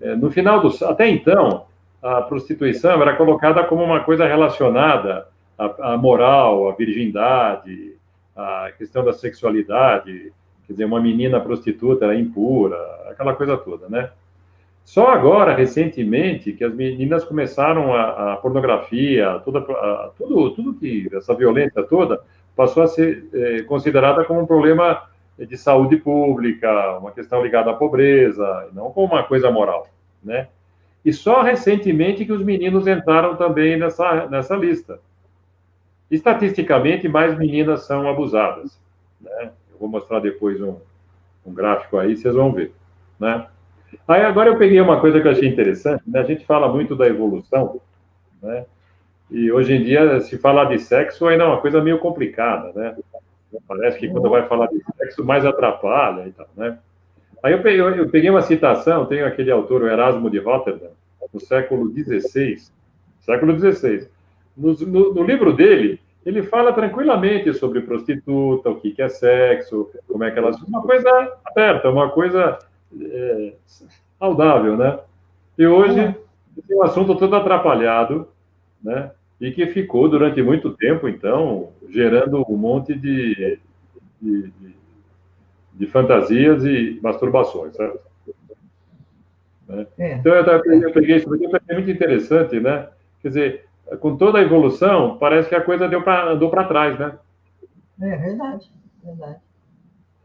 É, 0.00 0.14
no 0.14 0.30
final 0.30 0.60
do... 0.60 0.84
Até 0.84 1.08
então, 1.08 1.66
a 2.02 2.22
prostituição 2.22 3.00
era 3.02 3.16
colocada 3.16 3.64
como 3.64 3.82
uma 3.82 4.00
coisa 4.00 4.26
relacionada 4.26 5.26
a, 5.58 5.94
a 5.94 5.96
moral, 5.96 6.68
a 6.68 6.74
virgindade, 6.74 7.94
a 8.36 8.70
questão 8.78 9.04
da 9.04 9.12
sexualidade, 9.12 10.32
quer 10.66 10.72
dizer, 10.72 10.84
uma 10.84 11.00
menina 11.00 11.40
prostituta 11.40 12.04
era 12.04 12.14
impura, 12.14 12.76
aquela 13.10 13.34
coisa 13.34 13.56
toda, 13.56 13.88
né? 13.88 14.10
Só 14.84 15.08
agora, 15.08 15.54
recentemente, 15.54 16.52
que 16.52 16.64
as 16.64 16.72
meninas 16.72 17.22
começaram 17.22 17.92
a, 17.92 18.32
a 18.32 18.36
pornografia, 18.36 19.38
toda, 19.44 19.58
a, 19.58 20.10
tudo, 20.16 20.50
tudo 20.52 20.74
que 20.74 21.10
essa 21.12 21.34
violência 21.34 21.82
toda 21.82 22.22
passou 22.56 22.82
a 22.82 22.86
ser 22.86 23.26
é, 23.34 23.62
considerada 23.62 24.24
como 24.24 24.40
um 24.40 24.46
problema 24.46 25.02
de 25.38 25.56
saúde 25.56 25.96
pública, 25.96 26.98
uma 26.98 27.12
questão 27.12 27.42
ligada 27.42 27.70
à 27.70 27.74
pobreza, 27.74 28.68
não 28.72 28.90
como 28.90 29.14
uma 29.14 29.22
coisa 29.22 29.50
moral, 29.50 29.88
né? 30.22 30.48
E 31.04 31.12
só 31.12 31.42
recentemente 31.42 32.24
que 32.24 32.32
os 32.32 32.42
meninos 32.42 32.86
entraram 32.86 33.36
também 33.36 33.78
nessa, 33.78 34.26
nessa 34.26 34.56
lista. 34.56 35.00
Estatisticamente, 36.10 37.08
mais 37.08 37.38
meninas 37.38 37.84
são 37.84 38.08
abusadas. 38.08 38.78
Né? 39.20 39.50
Eu 39.72 39.78
vou 39.78 39.88
mostrar 39.88 40.20
depois 40.20 40.60
um, 40.60 40.76
um 41.46 41.54
gráfico 41.54 41.98
aí, 41.98 42.16
vocês 42.16 42.34
vão 42.34 42.52
ver. 42.52 42.74
Né? 43.18 43.46
Aí 44.06 44.22
agora 44.22 44.50
eu 44.50 44.58
peguei 44.58 44.80
uma 44.80 45.00
coisa 45.00 45.20
que 45.20 45.26
eu 45.26 45.32
achei 45.32 45.48
interessante, 45.48 46.02
né? 46.06 46.20
a 46.20 46.24
gente 46.24 46.44
fala 46.44 46.68
muito 46.70 46.96
da 46.96 47.06
evolução, 47.06 47.80
né? 48.42 48.66
e 49.30 49.50
hoje 49.52 49.74
em 49.74 49.82
dia, 49.82 50.20
se 50.20 50.36
falar 50.38 50.66
de 50.66 50.78
sexo, 50.78 51.26
ainda 51.26 51.44
é 51.44 51.46
uma 51.46 51.60
coisa 51.60 51.82
meio 51.82 51.98
complicada, 51.98 52.72
né? 52.74 52.96
Parece 53.66 53.98
que 53.98 54.08
quando 54.08 54.28
vai 54.28 54.46
falar 54.46 54.66
de 54.66 54.82
sexo, 54.96 55.24
mais 55.24 55.44
atrapalha 55.44 56.26
e 56.26 56.32
tal, 56.32 56.48
né? 56.56 56.78
Aí 57.42 57.52
eu 57.52 57.62
peguei, 57.62 57.80
eu 57.80 58.08
peguei 58.08 58.30
uma 58.30 58.42
citação, 58.42 59.06
tenho 59.06 59.26
aquele 59.26 59.50
autor, 59.50 59.82
o 59.82 59.88
Erasmo 59.88 60.28
de 60.28 60.38
Rotterdam, 60.38 60.90
no 61.32 61.40
século 61.40 61.90
XVI, 61.92 62.58
século 63.20 63.58
XVI, 63.58 64.08
no, 64.56 64.72
no, 64.74 65.14
no, 65.14 65.22
livro 65.22 65.52
dele, 65.52 66.00
ele 66.26 66.42
fala 66.42 66.72
tranquilamente 66.72 67.54
sobre 67.54 67.82
prostituta, 67.82 68.70
o 68.70 68.80
que, 68.80 68.90
que 68.90 69.02
é 69.02 69.08
sexo, 69.08 69.88
como 70.08 70.24
é 70.24 70.30
que 70.30 70.38
elas. 70.38 70.60
Uma 70.62 70.82
coisa 70.82 71.38
aberta, 71.44 71.88
uma 71.88 72.10
coisa 72.10 72.58
é, 73.00 73.52
saudável, 74.18 74.76
né? 74.76 74.98
E 75.56 75.66
hoje 75.66 76.14
tem 76.66 76.76
um 76.76 76.82
assunto 76.82 77.14
todo 77.14 77.36
atrapalhado, 77.36 78.28
né? 78.82 79.12
E 79.40 79.52
que 79.52 79.66
ficou 79.68 80.08
durante 80.08 80.42
muito 80.42 80.70
tempo, 80.70 81.08
então, 81.08 81.70
gerando 81.88 82.44
um 82.48 82.56
monte 82.56 82.94
de, 82.94 83.58
de, 84.20 84.52
de, 85.74 85.86
fantasias 85.86 86.64
e 86.64 86.98
masturbações, 87.00 87.76
certo? 87.76 88.00
Né? 89.68 89.86
É. 89.98 90.14
Então, 90.14 90.34
eu, 90.34 90.92
peguei 90.92 91.16
isso 91.16 91.32
aqui, 91.32 91.44
é 91.68 91.74
muito 91.74 91.90
interessante, 91.90 92.58
né? 92.58 92.88
Quer 93.22 93.28
dizer, 93.28 93.64
com 94.00 94.16
toda 94.16 94.38
a 94.38 94.42
evolução, 94.42 95.16
parece 95.18 95.48
que 95.48 95.54
a 95.54 95.60
coisa 95.60 95.88
deu 95.88 96.02
pra, 96.02 96.30
andou 96.30 96.50
para 96.50 96.64
trás, 96.64 96.98
né? 96.98 97.16
É 98.00 98.16
verdade, 98.16 98.70
verdade. 99.04 99.38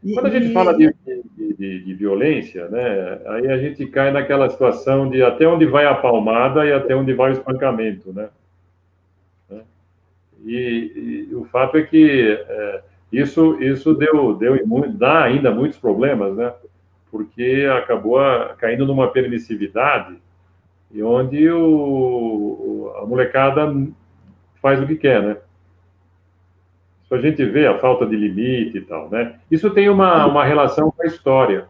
E, 0.02 0.12
Quando 0.12 0.26
a 0.26 0.30
gente 0.30 0.50
e... 0.50 0.52
fala 0.52 0.76
de, 0.76 0.94
de, 1.06 1.54
de, 1.54 1.84
de, 1.84 1.94
violência, 1.94 2.68
né, 2.68 3.20
aí 3.26 3.48
a 3.48 3.56
gente 3.56 3.86
cai 3.86 4.10
naquela 4.12 4.50
situação 4.50 5.08
de 5.08 5.22
até 5.22 5.48
onde 5.48 5.64
vai 5.64 5.86
a 5.86 5.94
palmada 5.94 6.66
e 6.66 6.72
até 6.72 6.94
onde 6.94 7.14
vai 7.14 7.30
o 7.30 7.32
espancamento, 7.32 8.12
né? 8.12 8.28
E, 10.44 11.28
e 11.30 11.34
o 11.34 11.44
fato 11.44 11.76
é 11.76 11.82
que 11.82 12.38
é, 12.48 12.82
isso, 13.12 13.60
isso 13.62 13.94
deu, 13.94 14.34
deu 14.34 14.58
dá 14.92 15.24
ainda 15.24 15.50
muitos 15.50 15.78
problemas, 15.78 16.36
né? 16.36 16.52
Porque 17.10 17.66
acabou 17.76 18.18
caindo 18.58 18.86
numa 18.86 19.08
permissividade 19.08 20.16
e 20.90 21.02
onde 21.02 21.48
o, 21.50 22.92
a 22.96 23.06
molecada 23.06 23.72
faz 24.60 24.80
o 24.80 24.86
que 24.86 24.96
quer, 24.96 25.22
né? 25.22 25.36
Isso 27.04 27.14
a 27.14 27.20
gente 27.20 27.44
vê 27.44 27.66
a 27.66 27.78
falta 27.78 28.06
de 28.06 28.16
limite 28.16 28.78
e 28.78 28.80
tal, 28.80 29.10
né? 29.10 29.38
Isso 29.50 29.70
tem 29.70 29.88
uma, 29.88 30.26
uma 30.26 30.44
relação 30.44 30.90
com 30.90 31.02
a 31.02 31.06
história. 31.06 31.68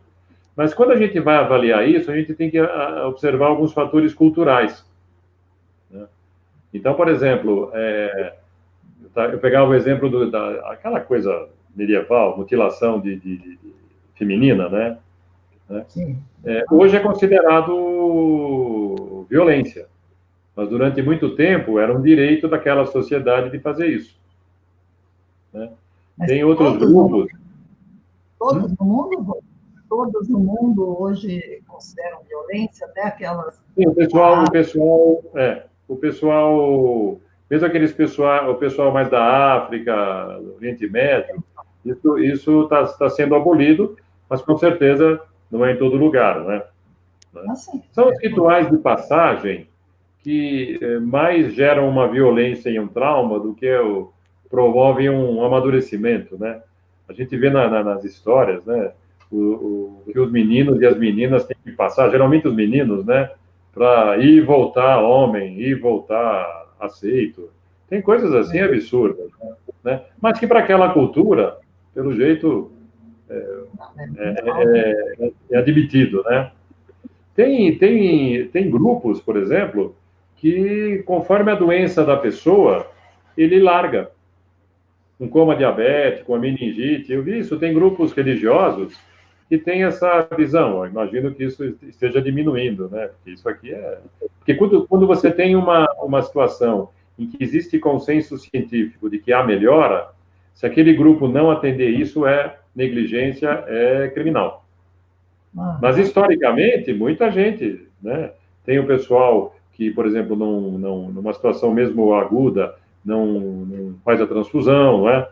Mas 0.57 0.73
quando 0.73 0.93
a 0.93 0.97
gente 0.97 1.19
vai 1.21 1.37
avaliar 1.37 1.89
isso, 1.89 2.11
a 2.11 2.17
gente 2.17 2.35
tem 2.35 2.51
que 2.51 2.61
observar 2.61 3.47
alguns 3.47 3.73
fatores 3.73 4.15
culturais. 4.15 4.89
Né? 5.91 6.07
Então, 6.73 6.95
por 6.95 7.09
exemplo, 7.09 7.71
é, 7.75 8.35
eu 9.17 9.39
pegava 9.39 9.71
o 9.71 9.75
exemplo 9.75 10.11
do, 10.11 10.31
da 10.31 10.71
aquela 10.71 11.01
coisa 11.01 11.49
medieval, 11.75 12.37
mutilação 12.37 13.01
de, 13.01 13.17
de, 13.17 13.37
de 13.39 13.59
feminina, 14.15 14.69
né? 14.69 14.99
né? 15.69 15.87
É, 16.45 16.65
hoje 16.71 16.97
é 16.97 17.01
considerado 17.01 17.67
violência, 19.29 19.87
mas 20.55 20.69
durante 20.69 21.03
muito 21.03 21.35
tempo 21.35 21.79
era 21.79 21.97
um 21.97 22.03
direito 22.03 22.49
daquela 22.49 22.87
sociedade 22.87 23.51
de 23.51 23.59
fazer 23.59 23.89
isso. 23.89 24.19
Né? 25.53 25.71
Tem 26.27 26.45
outros 26.45 26.77
grupos. 26.77 27.33
Todos 28.39 28.73
hum? 28.73 28.77
no 28.79 28.87
mundo, 28.87 29.39
todos 29.89 30.29
no 30.29 30.39
mundo 30.39 31.01
hoje 31.01 31.63
consideram 31.67 32.21
violência, 32.29 32.87
até 32.87 33.03
aquelas. 33.05 33.61
Sim, 33.75 33.89
o 33.89 33.95
pessoal, 33.95 34.35
ah. 34.35 34.45
o 34.45 34.51
pessoal, 34.51 35.23
é, 35.35 35.67
o 35.89 35.97
pessoal, 35.97 37.21
mesmo 37.51 37.67
aqueles 37.67 37.93
pessoal, 37.93 38.51
o 38.51 38.57
pessoal 38.57 38.93
mais 38.93 39.09
da 39.11 39.57
África, 39.57 39.95
do 40.41 40.57
Oriente 40.57 40.89
Médio, 40.89 41.43
isso 41.85 42.19
isso 42.19 42.63
está 42.63 42.87
tá 42.87 43.11
sendo 43.11 43.35
abolido, 43.35 43.97
mas 44.29 44.41
com 44.41 44.57
certeza 44.57 45.21
não 45.51 45.65
é 45.65 45.73
em 45.73 45.77
todo 45.77 45.97
lugar, 45.97 46.41
né? 46.45 46.63
Ah, 47.37 47.55
São 47.93 48.09
os 48.09 48.19
rituais 48.23 48.71
de 48.71 48.79
passagem 48.79 49.69
que 50.23 50.79
eh, 50.81 50.99
mais 51.01 51.53
geram 51.53 51.89
uma 51.89 52.09
violência 52.09 52.71
e 52.71 52.81
um 52.81 52.89
trauma 52.89 53.39
do 53.39 53.55
que 53.55 53.71
o, 53.77 54.11
promovem 54.55 55.11
um 55.11 55.45
amadurecimento, 55.45 56.39
né? 56.39 56.63
A 57.09 57.13
gente 57.13 57.37
vê 57.37 57.51
na, 57.51 57.69
na, 57.69 57.83
nas 57.83 58.05
histórias, 58.05 58.65
né? 58.65 58.93
O, 59.31 59.37
o, 59.37 60.03
que 60.13 60.19
os 60.19 60.31
meninos 60.31 60.81
e 60.81 60.87
as 60.87 60.97
meninas 60.97 61.45
têm 61.45 61.57
que 61.63 61.73
passar, 61.73 62.09
geralmente 62.11 62.47
os 62.47 62.55
meninos, 62.55 63.05
né? 63.05 63.31
Para 63.73 64.17
ir 64.19 64.37
e 64.37 64.41
voltar 64.41 65.01
homem, 65.01 65.59
ir 65.61 65.71
e 65.71 65.75
voltar 65.75 66.64
aceito. 66.85 67.51
Tem 67.89 68.01
coisas 68.01 68.33
assim 68.35 68.61
absurdas, 68.61 69.31
né? 69.83 70.03
Mas 70.21 70.39
que 70.39 70.47
para 70.47 70.61
aquela 70.61 70.93
cultura, 70.93 71.59
pelo 71.95 72.15
jeito, 72.15 72.73
é, 73.29 73.65
é, 74.17 74.35
é, 75.19 75.33
é, 75.51 75.57
admitido, 75.59 76.23
né? 76.25 76.51
Tem, 77.35 77.77
tem, 77.77 78.49
tem 78.49 78.71
grupos, 78.71 79.21
por 79.21 79.37
exemplo, 79.37 79.97
que 80.37 81.03
conforme 81.05 81.51
a 81.51 81.57
doença 81.57 82.05
da 82.05 82.17
pessoa, 82.17 82.87
ele 83.37 83.61
larga. 83.61 84.11
Um 85.19 85.29
coma 85.29 85.57
diabético, 85.57 86.33
uma 86.33 86.39
meningite, 86.39 87.13
eu 87.13 87.23
vi 87.23 87.39
isso, 87.39 87.59
tem 87.59 87.73
grupos 87.73 88.13
religiosos 88.13 88.99
que 89.49 89.59
têm 89.59 89.85
essa 89.85 90.27
visão. 90.37 90.85
Eu 90.85 90.91
imagino 90.91 91.35
que 91.35 91.45
isso 91.45 91.77
esteja 91.83 92.21
diminuindo, 92.21 92.89
né? 92.89 93.09
Porque 93.09 93.31
isso 93.31 93.49
aqui 93.49 93.73
é. 93.73 93.99
Porque 94.39 94.55
quando, 94.55 94.87
quando 94.87 95.07
você 95.07 95.31
tem 95.31 95.57
uma, 95.57 95.87
uma 96.03 96.23
situação 96.23 96.91
em 97.19 97.27
que 97.27 97.43
existe 97.43 97.79
consenso 97.79 98.37
científico 98.39 99.09
de 99.09 99.19
que 99.19 99.33
há 99.33 99.45
melhora, 99.45 100.09
se 100.55 100.67
aquele 100.67 100.95
grupo 100.95 101.29
não 101.29 101.51
atender 101.51 101.91
isso, 101.91 102.27
é 102.27 102.57
negligência 102.75 103.65
é 103.67 104.09
criminal. 104.09 104.65
Ah. 105.57 105.79
Mas, 105.81 105.99
historicamente, 105.99 106.93
muita 106.93 107.31
gente, 107.31 107.87
né? 108.03 108.33
Tem 108.65 108.79
o 108.79 108.87
pessoal 108.87 109.55
que, 109.73 109.91
por 109.91 110.07
exemplo, 110.07 110.35
não, 110.35 110.61
não, 110.73 111.13
numa 111.13 111.33
situação 111.33 111.73
mesmo 111.73 112.15
aguda, 112.15 112.75
não, 113.05 113.27
não 113.27 113.95
faz 114.05 114.21
a 114.21 114.27
transfusão, 114.27 114.99
não 114.99 115.09
é? 115.09 115.29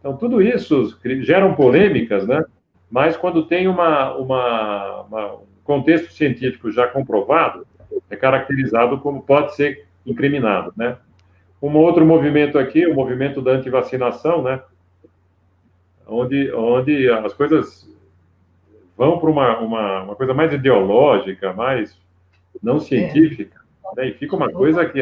Então, 0.00 0.16
tudo 0.16 0.42
isso 0.42 0.98
geram 1.20 1.54
polêmicas, 1.54 2.26
né? 2.26 2.44
Mas 2.92 3.16
quando 3.16 3.46
tem 3.46 3.66
uma, 3.66 4.14
uma, 4.14 5.00
uma, 5.00 5.34
um 5.36 5.46
contexto 5.64 6.12
científico 6.12 6.70
já 6.70 6.86
comprovado, 6.86 7.66
é 8.10 8.14
caracterizado 8.14 8.98
como 8.98 9.22
pode 9.22 9.56
ser 9.56 9.86
incriminado, 10.04 10.74
né? 10.76 10.98
Um 11.62 11.74
outro 11.78 12.04
movimento 12.04 12.58
aqui, 12.58 12.86
o 12.86 12.94
movimento 12.94 13.40
da 13.40 13.52
antivacinação, 13.52 14.42
né? 14.42 14.60
Onde, 16.06 16.52
onde 16.52 17.10
as 17.10 17.32
coisas 17.32 17.88
vão 18.94 19.18
para 19.18 19.30
uma, 19.30 19.58
uma, 19.58 20.02
uma, 20.02 20.14
coisa 20.14 20.34
mais 20.34 20.52
ideológica, 20.52 21.50
mais 21.54 21.98
não 22.62 22.78
científica, 22.78 23.58
é. 23.96 24.02
né? 24.02 24.08
e 24.08 24.12
fica 24.12 24.36
uma 24.36 24.52
coisa 24.52 24.84
que, 24.84 25.00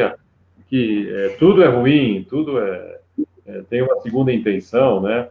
que 0.69 1.13
é, 1.13 1.29
tudo 1.37 1.61
é 1.61 1.67
ruim, 1.67 2.25
tudo 2.29 2.57
é, 2.57 2.99
é, 3.45 3.61
tem 3.69 3.81
uma 3.81 3.99
segunda 3.99 4.31
intenção, 4.31 5.01
né? 5.01 5.27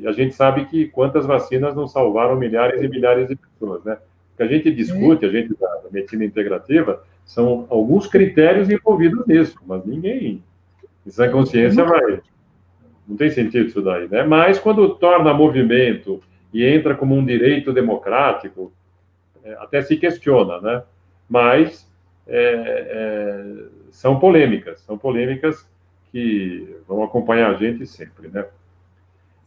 E 0.00 0.06
a 0.06 0.12
gente 0.12 0.34
sabe 0.34 0.64
que 0.66 0.86
quantas 0.88 1.26
vacinas 1.26 1.74
não 1.74 1.86
salvaram 1.86 2.36
milhares 2.36 2.80
e 2.80 2.88
milhares 2.88 3.28
de 3.28 3.36
pessoas, 3.36 3.84
né? 3.84 3.98
O 4.34 4.36
que 4.36 4.42
a 4.42 4.46
gente 4.46 4.70
discute, 4.70 5.26
a 5.26 5.28
gente 5.28 5.54
da, 5.58 5.82
medicina 5.90 6.24
integrativa, 6.24 7.04
são 7.24 7.66
alguns 7.68 8.06
critérios 8.06 8.70
envolvidos 8.70 9.26
nisso, 9.26 9.56
mas 9.66 9.84
ninguém, 9.84 10.42
em 11.06 11.10
sã 11.10 11.30
consciência, 11.30 11.84
vai. 11.84 12.20
Não 13.06 13.16
tem 13.16 13.30
sentido 13.30 13.66
isso 13.66 13.82
daí, 13.82 14.08
né? 14.08 14.22
Mas 14.22 14.58
quando 14.58 14.94
torna 14.94 15.34
movimento 15.34 16.22
e 16.52 16.64
entra 16.64 16.94
como 16.94 17.14
um 17.14 17.24
direito 17.24 17.72
democrático, 17.72 18.72
é, 19.44 19.52
até 19.54 19.82
se 19.82 19.96
questiona, 19.96 20.60
né? 20.60 20.82
Mas 21.28 21.86
é, 22.26 22.38
é, 22.88 23.64
são 23.90 24.18
polêmicas, 24.18 24.80
são 24.80 24.96
polêmicas 24.96 25.68
que 26.10 26.76
vão 26.86 27.02
acompanhar 27.02 27.50
a 27.50 27.54
gente 27.54 27.86
sempre, 27.86 28.28
né? 28.28 28.46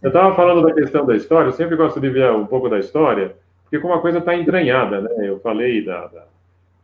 Eu 0.05 0.09
estava 0.09 0.35
falando 0.35 0.62
da 0.62 0.71
questão 0.71 1.03
da 1.03 1.15
história, 1.15 1.47
eu 1.47 1.53
sempre 1.53 1.75
gosto 1.75 2.00
de 2.00 2.07
ver 2.12 2.31
um 2.31 2.45
pouco 2.45 2.69
da 2.69 2.77
história, 2.77 3.35
porque 3.63 3.79
como 3.79 3.95
a 3.95 4.00
coisa 4.00 4.19
está 4.19 4.35
entranhada, 4.35 5.01
né? 5.01 5.09
Eu 5.27 5.39
falei 5.39 5.83
da, 5.83 6.05
da, 6.05 6.25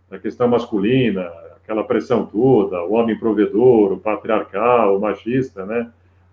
da, 0.09 0.17
questão 0.17 0.47
masculina, 0.47 1.31
aquela 1.63 1.83
pressão 1.83 2.25
toda, 2.25 2.83
o 2.83 2.93
homem 2.93 3.15
provedor, 3.15 3.93
o 3.93 3.99
patriarcal, 3.99 4.97
o 4.97 4.99
machista, 4.99 5.67
né? 5.67 5.91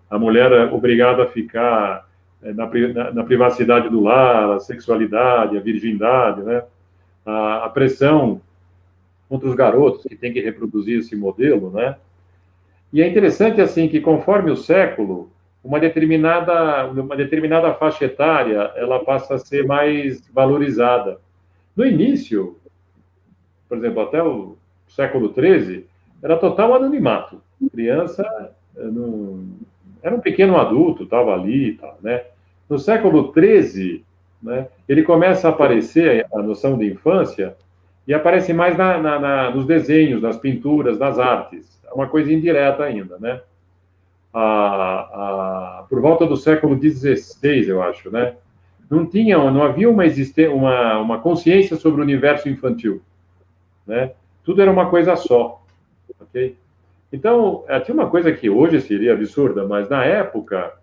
A 0.09 0.17
mulher 0.17 0.51
é 0.51 0.63
obrigada 0.63 1.21
a 1.21 1.27
ficar 1.27 2.07
é, 2.41 2.53
na, 2.53 2.65
na, 2.65 3.11
na 3.11 3.23
privacidade 3.23 3.87
do 3.87 4.01
lar, 4.01 4.53
a 4.53 4.59
sexualidade, 4.59 5.59
a 5.59 5.61
virgindade, 5.61 6.41
né? 6.41 6.63
A, 7.23 7.65
a 7.65 7.69
pressão 7.69 8.41
contra 9.29 9.47
os 9.47 9.53
garotos 9.53 10.01
que 10.01 10.15
têm 10.15 10.33
que 10.33 10.41
reproduzir 10.41 10.97
esse 10.97 11.15
modelo, 11.15 11.69
né? 11.69 11.97
E 12.91 12.99
é 12.99 13.07
interessante 13.07 13.61
assim 13.61 13.87
que 13.87 14.01
conforme 14.01 14.49
o 14.49 14.57
século 14.57 15.29
uma 15.63 15.79
determinada, 15.79 16.87
uma 16.87 17.15
determinada 17.15 17.73
faixa 17.73 18.05
etária 18.05 18.71
ela 18.75 19.03
passa 19.03 19.35
a 19.35 19.39
ser 19.39 19.65
mais 19.65 20.27
valorizada. 20.29 21.19
No 21.75 21.85
início, 21.85 22.57
por 23.67 23.77
exemplo, 23.77 24.01
até 24.01 24.23
o 24.23 24.57
século 24.87 25.33
XIII, 25.33 25.85
era 26.21 26.37
total 26.37 26.73
anonimato. 26.73 27.41
Criança 27.71 28.23
eh, 28.75 28.83
não, 28.83 29.45
era 30.01 30.15
um 30.15 30.19
pequeno 30.19 30.57
adulto, 30.57 31.03
estava 31.03 31.33
ali, 31.33 31.73
tal, 31.73 31.97
né? 32.01 32.23
No 32.69 32.79
século 32.79 33.33
XIII, 33.33 34.03
né, 34.41 34.67
ele 34.87 35.03
começa 35.03 35.47
a 35.47 35.51
aparecer 35.51 36.25
a 36.31 36.41
noção 36.41 36.77
de 36.77 36.85
infância 36.85 37.55
e 38.07 38.13
aparece 38.13 38.53
mais 38.53 38.77
na, 38.77 38.97
na, 38.97 39.19
na, 39.19 39.51
nos 39.51 39.65
desenhos, 39.65 40.21
nas 40.21 40.37
pinturas, 40.37 40.97
nas 40.97 41.19
artes. 41.19 41.79
É 41.85 41.93
uma 41.93 42.07
coisa 42.07 42.31
indireta 42.31 42.83
ainda, 42.83 43.17
né? 43.19 43.41
A, 44.33 45.79
a, 45.79 45.85
por 45.89 46.01
volta 46.01 46.25
do 46.25 46.37
século 46.37 46.79
XVI, 46.79 47.67
eu 47.67 47.81
acho, 47.81 48.11
né? 48.11 48.35
Não 48.89 49.05
tinha, 49.05 49.37
não 49.37 49.63
havia 49.63 49.89
uma, 49.89 50.03
uma, 50.51 50.97
uma 50.99 51.19
consciência 51.19 51.77
sobre 51.77 52.01
o 52.01 52.03
universo 52.03 52.49
infantil, 52.49 53.01
né? 53.85 54.11
Tudo 54.43 54.61
era 54.61 54.71
uma 54.71 54.89
coisa 54.89 55.15
só, 55.15 55.61
ok? 56.19 56.55
Então, 57.11 57.63
é, 57.67 57.79
tinha 57.79 57.95
uma 57.95 58.09
coisa 58.09 58.31
que 58.31 58.49
hoje 58.49 58.81
seria 58.81 59.13
absurda, 59.13 59.67
mas 59.67 59.89
na 59.89 60.05
época, 60.05 60.73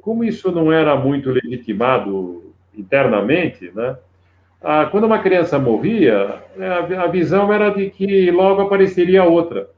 como 0.00 0.24
isso 0.24 0.50
não 0.50 0.72
era 0.72 0.96
muito 0.96 1.30
legitimado 1.30 2.52
internamente, 2.76 3.70
né? 3.74 3.96
Ah, 4.60 4.86
quando 4.86 5.04
uma 5.04 5.20
criança 5.20 5.56
morria, 5.56 6.42
a 7.00 7.06
visão 7.06 7.52
era 7.52 7.70
de 7.70 7.90
que 7.90 8.28
logo 8.32 8.62
apareceria 8.62 9.22
outra 9.22 9.68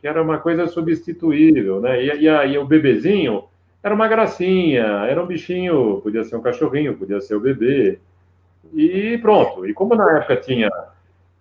que 0.00 0.08
era 0.08 0.22
uma 0.22 0.38
coisa 0.38 0.66
substituível, 0.66 1.80
né? 1.80 2.02
E, 2.02 2.26
e, 2.26 2.58
o 2.58 2.64
bebezinho 2.64 3.44
era 3.82 3.94
uma 3.94 4.08
gracinha, 4.08 4.84
era 5.08 5.22
um 5.22 5.26
bichinho, 5.26 6.00
podia 6.02 6.24
ser 6.24 6.36
um 6.36 6.42
cachorrinho, 6.42 6.96
podia 6.96 7.20
ser 7.20 7.34
o 7.34 7.40
bebê, 7.40 7.98
e 8.74 9.18
pronto. 9.18 9.66
E 9.66 9.74
como 9.74 9.94
na 9.94 10.18
época 10.18 10.36
tinha 10.36 10.70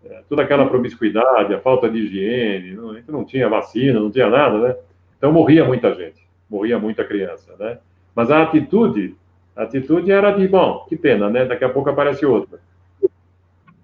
é, 0.06 0.22
toda 0.28 0.44
aquela 0.44 0.68
promiscuidade, 0.68 1.54
a 1.54 1.60
falta 1.60 1.90
de 1.90 2.00
higiene, 2.00 2.74
não, 2.74 2.96
não 3.08 3.26
tinha 3.26 3.50
vacina, 3.50 4.00
não 4.00 4.12
tinha 4.12 4.30
nada, 4.30 4.58
né? 4.58 4.76
Então 5.18 5.32
morria 5.32 5.66
muita 5.66 5.94
gente, 5.96 6.26
morria 6.50 6.80
muita 6.80 7.04
criança, 7.04 7.54
né? 7.60 7.78
Mas 8.16 8.32
a 8.32 8.44
atitude, 8.44 9.16
a 9.56 9.64
atitude 9.64 10.12
era 10.12 10.32
de, 10.32 10.48
bom, 10.48 10.86
que 10.88 10.96
pena, 10.96 11.30
né? 11.30 11.46
Daqui 11.46 11.64
a 11.64 11.70
pouco 11.70 11.90
aparece 11.90 12.26
outra, 12.26 12.60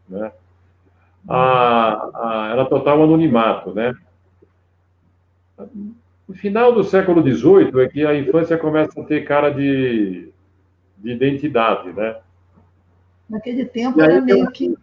né? 0.09 0.31
A, 1.27 2.09
a, 2.13 2.49
era 2.51 2.65
total 2.65 3.03
anonimato, 3.03 3.73
né? 3.73 3.93
No 5.57 6.33
final 6.33 6.73
do 6.73 6.83
século 6.83 7.21
XVIII 7.21 7.81
é 7.81 7.87
que 7.87 8.05
a 8.05 8.17
infância 8.17 8.57
começa 8.57 8.99
a 8.99 9.03
ter 9.03 9.25
cara 9.25 9.49
de, 9.49 10.31
de 10.97 11.11
identidade, 11.11 11.93
né? 11.93 12.17
Naquele 13.29 13.65
tempo 13.65 14.01
era 14.01 14.21
meio 14.21 14.49
que 14.51 14.75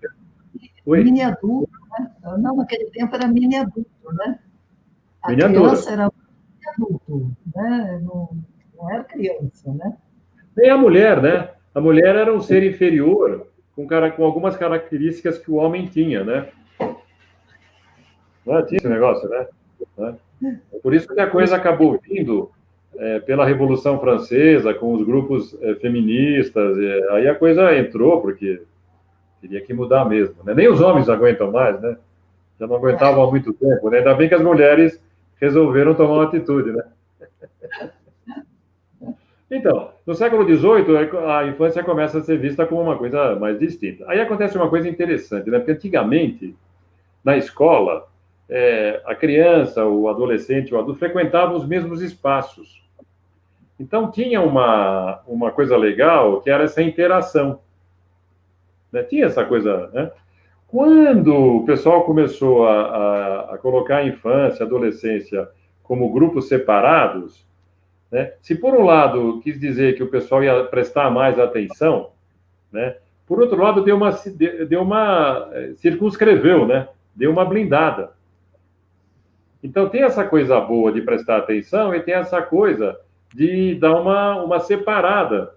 Oi? 0.86 1.04
mini 1.04 1.22
adulto, 1.22 1.70
né? 1.90 2.10
Não, 2.38 2.56
naquele 2.56 2.86
tempo 2.90 3.14
era 3.14 3.28
mini 3.28 3.56
adulto, 3.56 4.12
né? 4.14 4.38
A 5.22 5.30
mini 5.30 5.42
criança 5.42 5.90
era 5.90 6.04
mini 6.04 6.68
adulto, 6.74 7.36
né? 7.54 8.00
Não, 8.02 8.36
não 8.76 8.90
era 8.90 9.04
criança, 9.04 9.72
né? 9.72 9.96
Nem 10.56 10.70
a 10.70 10.76
mulher, 10.76 11.22
né? 11.22 11.50
A 11.74 11.80
mulher 11.80 12.16
era 12.16 12.34
um 12.34 12.40
ser 12.40 12.62
inferior, 12.64 13.46
com, 13.74 13.86
cara, 13.86 14.10
com 14.10 14.24
algumas 14.24 14.56
características 14.56 15.38
que 15.38 15.50
o 15.50 15.54
homem 15.54 15.86
tinha, 15.86 16.24
né? 16.24 16.48
Não 18.44 18.66
tinha 18.66 18.78
esse 18.78 18.88
negócio, 18.88 19.28
né? 19.28 19.46
né? 19.96 20.16
Por 20.82 20.94
isso 20.94 21.08
que 21.08 21.20
a 21.20 21.26
coisa 21.26 21.56
acabou 21.56 21.98
vindo 22.02 22.50
é, 22.96 23.20
pela 23.20 23.46
Revolução 23.46 23.98
Francesa, 23.98 24.74
com 24.74 24.94
os 24.94 25.04
grupos 25.04 25.56
é, 25.62 25.74
feministas, 25.76 26.78
é, 26.78 27.12
aí 27.12 27.28
a 27.28 27.34
coisa 27.34 27.76
entrou, 27.76 28.20
porque 28.20 28.62
teria 29.40 29.60
que 29.60 29.72
mudar 29.72 30.04
mesmo. 30.04 30.36
Né? 30.44 30.54
Nem 30.54 30.68
os 30.68 30.80
homens 30.80 31.08
aguentam 31.08 31.50
mais, 31.50 31.80
né? 31.80 31.96
Já 32.60 32.66
não 32.66 32.76
aguentavam 32.76 33.24
há 33.24 33.30
muito 33.30 33.52
tempo, 33.52 33.90
né? 33.90 33.98
Ainda 33.98 34.14
bem 34.14 34.28
que 34.28 34.34
as 34.34 34.42
mulheres 34.42 35.02
resolveram 35.40 35.94
tomar 35.94 36.14
uma 36.14 36.24
atitude, 36.24 36.70
né? 36.70 36.84
Então, 39.50 39.90
no 40.06 40.14
século 40.14 40.44
XVIII, 40.44 41.20
a 41.28 41.46
infância 41.46 41.82
começa 41.82 42.18
a 42.18 42.22
ser 42.22 42.38
vista 42.38 42.64
como 42.64 42.80
uma 42.80 42.96
coisa 42.96 43.36
mais 43.36 43.58
distinta. 43.58 44.04
Aí 44.08 44.20
acontece 44.20 44.56
uma 44.56 44.70
coisa 44.70 44.88
interessante, 44.88 45.50
né? 45.50 45.58
Porque 45.58 45.72
antigamente, 45.72 46.56
na 47.22 47.36
escola, 47.36 48.08
é, 48.54 49.00
a 49.06 49.14
criança, 49.14 49.82
o 49.86 50.10
adolescente, 50.10 50.74
o 50.74 50.78
adulto 50.78 50.98
frequentavam 50.98 51.56
os 51.56 51.66
mesmos 51.66 52.02
espaços. 52.02 52.82
Então, 53.80 54.10
tinha 54.10 54.42
uma, 54.42 55.22
uma 55.26 55.50
coisa 55.50 55.74
legal 55.74 56.42
que 56.42 56.50
era 56.50 56.64
essa 56.64 56.82
interação. 56.82 57.60
Né? 58.92 59.02
Tinha 59.04 59.24
essa 59.24 59.42
coisa. 59.42 59.88
Né? 59.94 60.10
Quando 60.68 61.34
o 61.34 61.64
pessoal 61.64 62.04
começou 62.04 62.68
a, 62.68 62.82
a, 62.82 63.54
a, 63.54 63.58
colocar 63.58 63.96
a 63.96 64.06
infância, 64.06 64.64
a 64.64 64.66
adolescência 64.66 65.48
como 65.82 66.12
grupos 66.12 66.46
separados, 66.46 67.46
né? 68.10 68.34
se 68.42 68.54
por 68.54 68.74
um 68.74 68.84
lado 68.84 69.40
quis 69.42 69.58
dizer 69.58 69.96
que 69.96 70.02
o 70.02 70.08
pessoal 70.08 70.44
ia 70.44 70.64
prestar 70.64 71.10
mais 71.10 71.38
atenção, 71.38 72.10
né? 72.70 72.96
por 73.26 73.40
outro 73.40 73.56
lado 73.56 73.82
deu 73.82 73.96
uma, 73.96 74.10
deu 74.68 74.82
uma 74.82 75.48
eh, 75.52 75.72
circunscreveu, 75.76 76.66
né? 76.66 76.86
deu 77.16 77.30
uma 77.30 77.46
blindada. 77.46 78.10
Então, 79.62 79.88
tem 79.88 80.02
essa 80.02 80.24
coisa 80.24 80.60
boa 80.60 80.90
de 80.92 81.00
prestar 81.00 81.38
atenção 81.38 81.94
e 81.94 82.00
tem 82.00 82.14
essa 82.14 82.42
coisa 82.42 82.98
de 83.34 83.76
dar 83.76 84.00
uma, 84.00 84.42
uma 84.42 84.60
separada. 84.60 85.54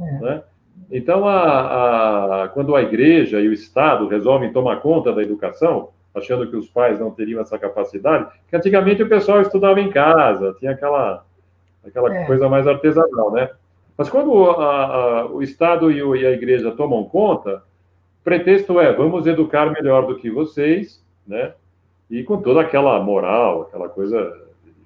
É. 0.00 0.18
Né? 0.20 0.42
Então, 0.90 1.26
a, 1.26 2.44
a, 2.44 2.48
quando 2.48 2.74
a 2.74 2.82
igreja 2.82 3.40
e 3.40 3.48
o 3.48 3.52
Estado 3.52 4.08
resolvem 4.08 4.52
tomar 4.52 4.80
conta 4.80 5.12
da 5.12 5.22
educação, 5.22 5.90
achando 6.14 6.46
que 6.48 6.56
os 6.56 6.68
pais 6.68 7.00
não 7.00 7.10
teriam 7.10 7.40
essa 7.40 7.58
capacidade, 7.58 8.28
que 8.48 8.56
antigamente 8.56 9.02
o 9.02 9.08
pessoal 9.08 9.40
estudava 9.40 9.80
em 9.80 9.90
casa, 9.90 10.54
tinha 10.58 10.72
aquela, 10.72 11.24
aquela 11.86 12.14
é. 12.14 12.26
coisa 12.26 12.48
mais 12.48 12.66
artesanal, 12.66 13.32
né? 13.32 13.50
Mas 13.96 14.10
quando 14.10 14.50
a, 14.50 14.84
a, 14.84 15.26
o 15.26 15.42
Estado 15.42 15.90
e, 15.90 16.02
o, 16.02 16.16
e, 16.16 16.26
a 16.26 16.30
Igreja 16.30 16.70
tomam 16.72 17.04
conta, 17.04 17.62
o 18.20 18.24
pretexto 18.24 18.78
é 18.80 18.92
vamos 18.92 19.26
educar 19.26 19.70
melhor 19.70 20.06
do 20.06 20.16
que 20.16 20.30
vocês, 20.30 21.02
né? 21.26 21.54
E 22.12 22.22
com 22.22 22.42
toda 22.42 22.60
aquela 22.60 23.02
moral, 23.02 23.62
aquela 23.62 23.88
coisa 23.88 24.38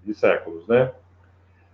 de 0.05 0.15
séculos, 0.15 0.65
né? 0.69 0.93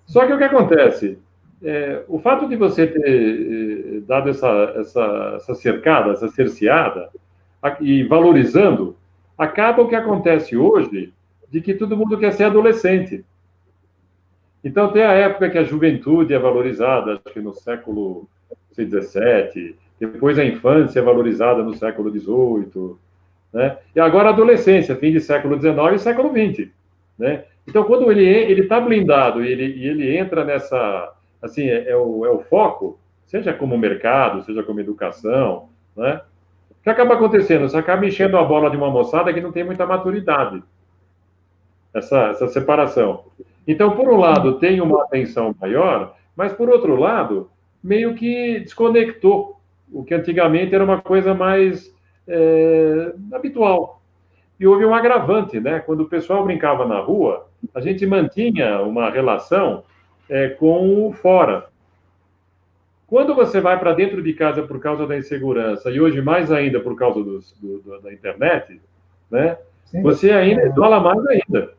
Só 0.07 0.27
que 0.27 0.33
o 0.33 0.39
que 0.39 0.45
acontece? 0.45 1.19
É, 1.63 2.03
o 2.09 2.19
fato 2.19 2.49
de 2.49 2.57
você 2.57 2.87
ter 2.87 3.03
eh, 3.07 4.01
dado 4.01 4.31
essa, 4.31 4.49
essa, 4.77 5.33
essa 5.37 5.55
cercada, 5.55 6.13
essa 6.13 6.27
cerceada, 6.29 7.11
e 7.81 8.03
valorizando, 8.03 8.97
acaba 9.37 9.83
o 9.83 9.89
que 9.89 9.95
acontece 9.95 10.57
hoje 10.57 11.13
de 11.51 11.61
que 11.61 11.75
todo 11.75 11.99
mundo 11.99 12.17
quer 12.17 12.33
ser 12.33 12.45
adolescente. 12.45 13.23
Então, 14.65 14.91
tem 14.91 15.03
a 15.03 15.13
época 15.13 15.51
que 15.51 15.59
a 15.59 15.65
juventude 15.65 16.33
é 16.33 16.39
valorizada, 16.39 17.21
acho 17.23 17.35
que 17.35 17.41
no 17.41 17.53
século 17.53 18.27
XVII, 18.75 19.77
depois 20.01 20.39
a 20.39 20.45
infância 20.47 20.99
é 20.99 21.03
valorizada 21.03 21.63
no 21.63 21.75
século 21.75 22.11
XVIII, 22.11 22.97
né? 23.53 23.77
e 23.95 24.01
agora 24.01 24.31
adolescência, 24.31 24.97
fim 24.97 25.13
de 25.13 25.21
século 25.21 25.61
XIX 25.61 25.95
e 25.95 25.99
século 25.99 26.31
XX. 26.31 26.69
Né? 27.19 27.45
Então, 27.67 27.85
quando 27.85 28.11
ele 28.11 28.61
está 28.61 28.81
blindado 28.81 29.45
e 29.45 29.51
ele, 29.51 29.87
ele 29.87 30.17
entra 30.17 30.45
nessa, 30.45 31.13
assim, 31.41 31.69
é, 31.69 31.91
é, 31.91 31.97
o, 31.97 32.25
é 32.27 32.31
o 32.31 32.41
foco, 32.41 32.99
seja 33.27 33.53
como 33.53 33.79
mercado, 33.79 34.43
seja 34.43 34.63
como 34.63 34.81
educação, 34.81 35.69
né? 35.97 36.21
O 36.71 36.83
que 36.83 36.91
acaba 36.91 37.15
acontecendo? 37.15 37.69
Você 37.69 37.77
acaba 37.77 38.05
enchendo 38.05 38.37
a 38.37 38.43
bola 38.43 38.69
de 38.69 38.77
uma 38.77 38.91
moçada 38.91 39.33
que 39.33 39.41
não 39.41 39.53
tem 39.53 39.63
muita 39.63 39.87
maturidade. 39.87 40.63
Essa, 41.95 42.31
essa 42.31 42.49
separação. 42.49 43.25
Então, 43.67 43.95
por 43.95 44.09
um 44.09 44.17
lado, 44.17 44.59
tem 44.59 44.81
uma 44.81 45.05
atenção 45.05 45.55
maior, 45.61 46.17
mas 46.35 46.53
por 46.53 46.69
outro 46.69 46.97
lado, 46.97 47.51
meio 47.83 48.15
que 48.15 48.61
desconectou 48.61 49.61
o 49.93 50.03
que 50.03 50.15
antigamente 50.15 50.75
era 50.75 50.83
uma 50.83 51.01
coisa 51.01 51.35
mais 51.35 51.92
é, 52.27 53.13
habitual. 53.33 54.01
E 54.59 54.67
houve 54.67 54.85
um 54.85 54.95
agravante, 54.95 55.59
né? 55.59 55.81
Quando 55.81 56.03
o 56.03 56.09
pessoal 56.09 56.45
brincava 56.45 56.87
na 56.87 57.01
rua, 57.01 57.49
a 57.75 57.81
gente 57.81 58.07
mantinha 58.07 58.81
uma 58.83 59.11
relação 59.11 59.85
é, 60.29 60.49
com 60.49 61.07
o 61.07 61.13
fora. 61.13 61.67
Quando 63.07 63.35
você 63.35 63.61
vai 63.61 63.79
para 63.79 63.93
dentro 63.93 64.23
de 64.23 64.33
casa 64.33 64.63
por 64.63 64.81
causa 64.81 65.07
da 65.07 65.19
insegurança, 65.19 65.91
e 65.91 66.01
hoje 66.01 66.23
mais 66.23 66.51
ainda 66.51 66.81
por 66.81 66.97
causa 66.97 67.23
do, 67.23 67.41
do, 67.61 68.01
da 68.01 68.13
internet, 68.13 68.81
né? 69.31 69.59
Sim. 69.85 70.01
Você 70.03 70.31
ainda 70.31 70.67
isola 70.67 71.01
mais 71.01 71.27
ainda. 71.27 71.75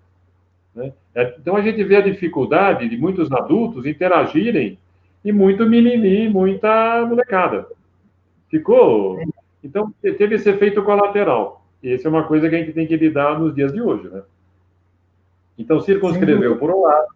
Né? 0.76 0.94
É, 1.16 1.36
então 1.40 1.56
a 1.56 1.62
gente 1.62 1.84
vê 1.84 1.96
a 1.96 2.02
dificuldade 2.02 2.88
de 2.88 2.98
muitos 2.98 3.32
adultos 3.32 3.86
interagirem 3.86 4.78
e 5.24 5.32
muito 5.32 5.66
mimimi, 5.66 6.30
muita 6.30 7.06
molecada. 7.06 7.68
Ficou. 8.50 9.18
Então 9.64 9.94
teve 10.02 10.36
esse 10.36 10.50
efeito 10.50 10.84
colateral. 10.84 11.66
E 11.82 11.94
essa 11.94 12.08
é 12.08 12.12
uma 12.12 12.24
coisa 12.24 12.50
que 12.50 12.56
a 12.56 12.60
gente 12.60 12.74
tem 12.74 12.88
que 12.88 12.98
lidar 12.98 13.40
nos 13.40 13.54
dias 13.54 13.72
de 13.72 13.82
hoje, 13.82 14.10
né? 14.10 14.22
Então 15.58 15.80
circunscreveu 15.80 16.58
por 16.58 16.72
um 16.72 16.82
lado 16.82 17.08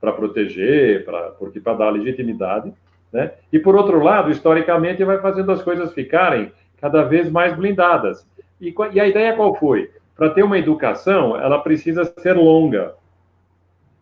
para 0.00 0.12
proteger, 0.12 1.04
para 1.04 1.30
porque 1.30 1.60
para 1.60 1.74
dar 1.74 1.90
legitimidade, 1.90 2.72
né? 3.12 3.32
E 3.52 3.58
por 3.58 3.74
outro 3.74 4.02
lado, 4.02 4.30
historicamente 4.30 5.04
vai 5.04 5.18
fazendo 5.18 5.52
as 5.52 5.62
coisas 5.62 5.92
ficarem 5.92 6.52
cada 6.80 7.02
vez 7.04 7.30
mais 7.30 7.54
blindadas. 7.56 8.26
E, 8.60 8.74
e 8.92 9.00
a 9.00 9.06
ideia 9.06 9.34
qual 9.34 9.54
foi? 9.54 9.90
Para 10.16 10.30
ter 10.30 10.42
uma 10.42 10.58
educação, 10.58 11.36
ela 11.36 11.60
precisa 11.60 12.04
ser 12.04 12.34
longa. 12.34 12.94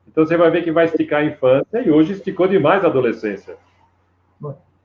Então 0.09 0.25
você 0.25 0.37
vai 0.37 0.51
ver 0.51 0.65
que 0.65 0.73
vai 0.73 0.87
esticar 0.87 1.21
a 1.21 1.25
infância 1.25 1.83
e 1.85 1.91
hoje 1.91 2.15
esticou 2.15 2.49
demais 2.49 2.85
a 2.85 2.89
adolescência. 2.89 3.57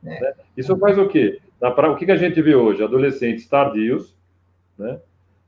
É. 0.03 0.19
Né? 0.19 0.33
Isso 0.57 0.75
faz 0.77 0.97
o 0.97 1.07
quê? 1.07 1.39
O 1.61 1.95
que 1.95 2.11
a 2.11 2.15
gente 2.15 2.41
vê 2.41 2.55
hoje? 2.55 2.83
Adolescentes 2.83 3.47
tardios, 3.47 4.15
né? 4.77 4.99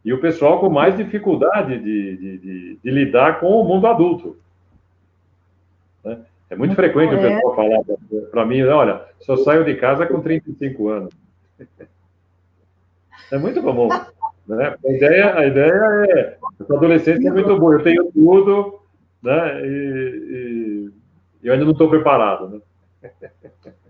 E 0.06 0.14
o 0.14 0.22
pessoal 0.22 0.60
com 0.60 0.70
mais 0.70 0.96
dificuldade 0.96 1.80
de, 1.80 2.18
de, 2.18 2.38
de, 2.38 2.80
de 2.84 2.92
lidar 2.92 3.40
com 3.40 3.48
o 3.48 3.64
mundo 3.64 3.88
adulto. 3.88 4.38
Né? 6.04 6.20
É 6.50 6.56
muito 6.56 6.76
frequente 6.76 7.16
o 7.16 7.18
é. 7.18 7.36
pessoal 7.36 7.56
falar 7.56 7.80
para 8.30 8.46
mim, 8.46 8.62
olha, 8.64 9.02
só 9.22 9.38
saio 9.38 9.64
de 9.64 9.76
casa 9.76 10.06
com 10.06 10.22
35 10.22 10.90
anos. 10.90 11.14
É 13.32 13.38
muito 13.38 13.62
comum. 13.62 13.88
Né? 14.46 14.76
A, 14.86 14.92
ideia, 14.92 15.36
a 15.36 15.48
ideia 15.48 16.06
é, 16.10 16.38
a 16.70 16.74
adolescência 16.76 17.28
é 17.28 17.32
muito 17.32 17.58
boa, 17.58 17.76
eu 17.76 17.84
tenho 17.84 18.12
tudo, 18.12 18.82
né? 19.22 19.66
E, 19.66 20.92
e 21.42 21.48
eu 21.48 21.54
ainda 21.54 21.64
não 21.64 21.72
estou 21.72 21.90
preparado, 21.90 22.50
né? 22.50 22.62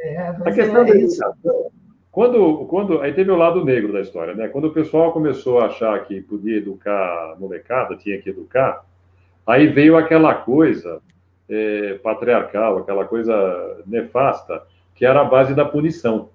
É, 0.00 0.18
a 0.28 0.52
questão 0.52 0.84
é 0.84 0.96
isso. 0.96 1.22
Quando, 2.10 2.64
quando, 2.66 3.02
aí 3.02 3.12
teve 3.12 3.30
o 3.30 3.36
lado 3.36 3.62
negro 3.64 3.92
da 3.92 4.00
história, 4.00 4.34
né? 4.34 4.48
Quando 4.48 4.68
o 4.68 4.72
pessoal 4.72 5.12
começou 5.12 5.60
a 5.60 5.66
achar 5.66 6.02
que 6.04 6.20
podia 6.22 6.56
educar 6.56 7.32
a 7.32 7.36
molecada, 7.38 7.96
tinha 7.96 8.20
que 8.20 8.30
educar, 8.30 8.84
aí 9.46 9.66
veio 9.66 9.96
aquela 9.98 10.34
coisa 10.34 11.02
é, 11.48 11.98
patriarcal, 12.02 12.78
aquela 12.78 13.04
coisa 13.04 13.82
nefasta, 13.86 14.62
que 14.94 15.04
era 15.04 15.20
a 15.20 15.24
base 15.24 15.54
da 15.54 15.64
punição. 15.64 16.30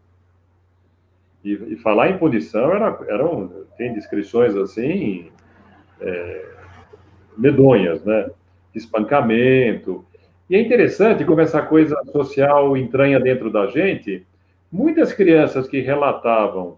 E, 1.43 1.53
e 1.53 1.75
falar 1.77 2.11
em 2.11 2.17
punição 2.19 2.71
era, 2.71 2.99
eram, 3.07 3.65
tem 3.75 3.93
descrições 3.93 4.55
assim, 4.55 5.31
é, 5.99 6.45
medonhas, 7.35 8.03
né? 8.03 8.29
Espancamento. 8.75 10.05
E 10.51 10.55
é 10.57 10.59
interessante 10.59 11.23
como 11.23 11.39
essa 11.39 11.61
coisa 11.61 11.95
social 12.11 12.75
entranha 12.75 13.17
dentro 13.21 13.49
da 13.49 13.67
gente. 13.67 14.27
Muitas 14.69 15.13
crianças 15.13 15.65
que 15.65 15.79
relatavam 15.79 16.75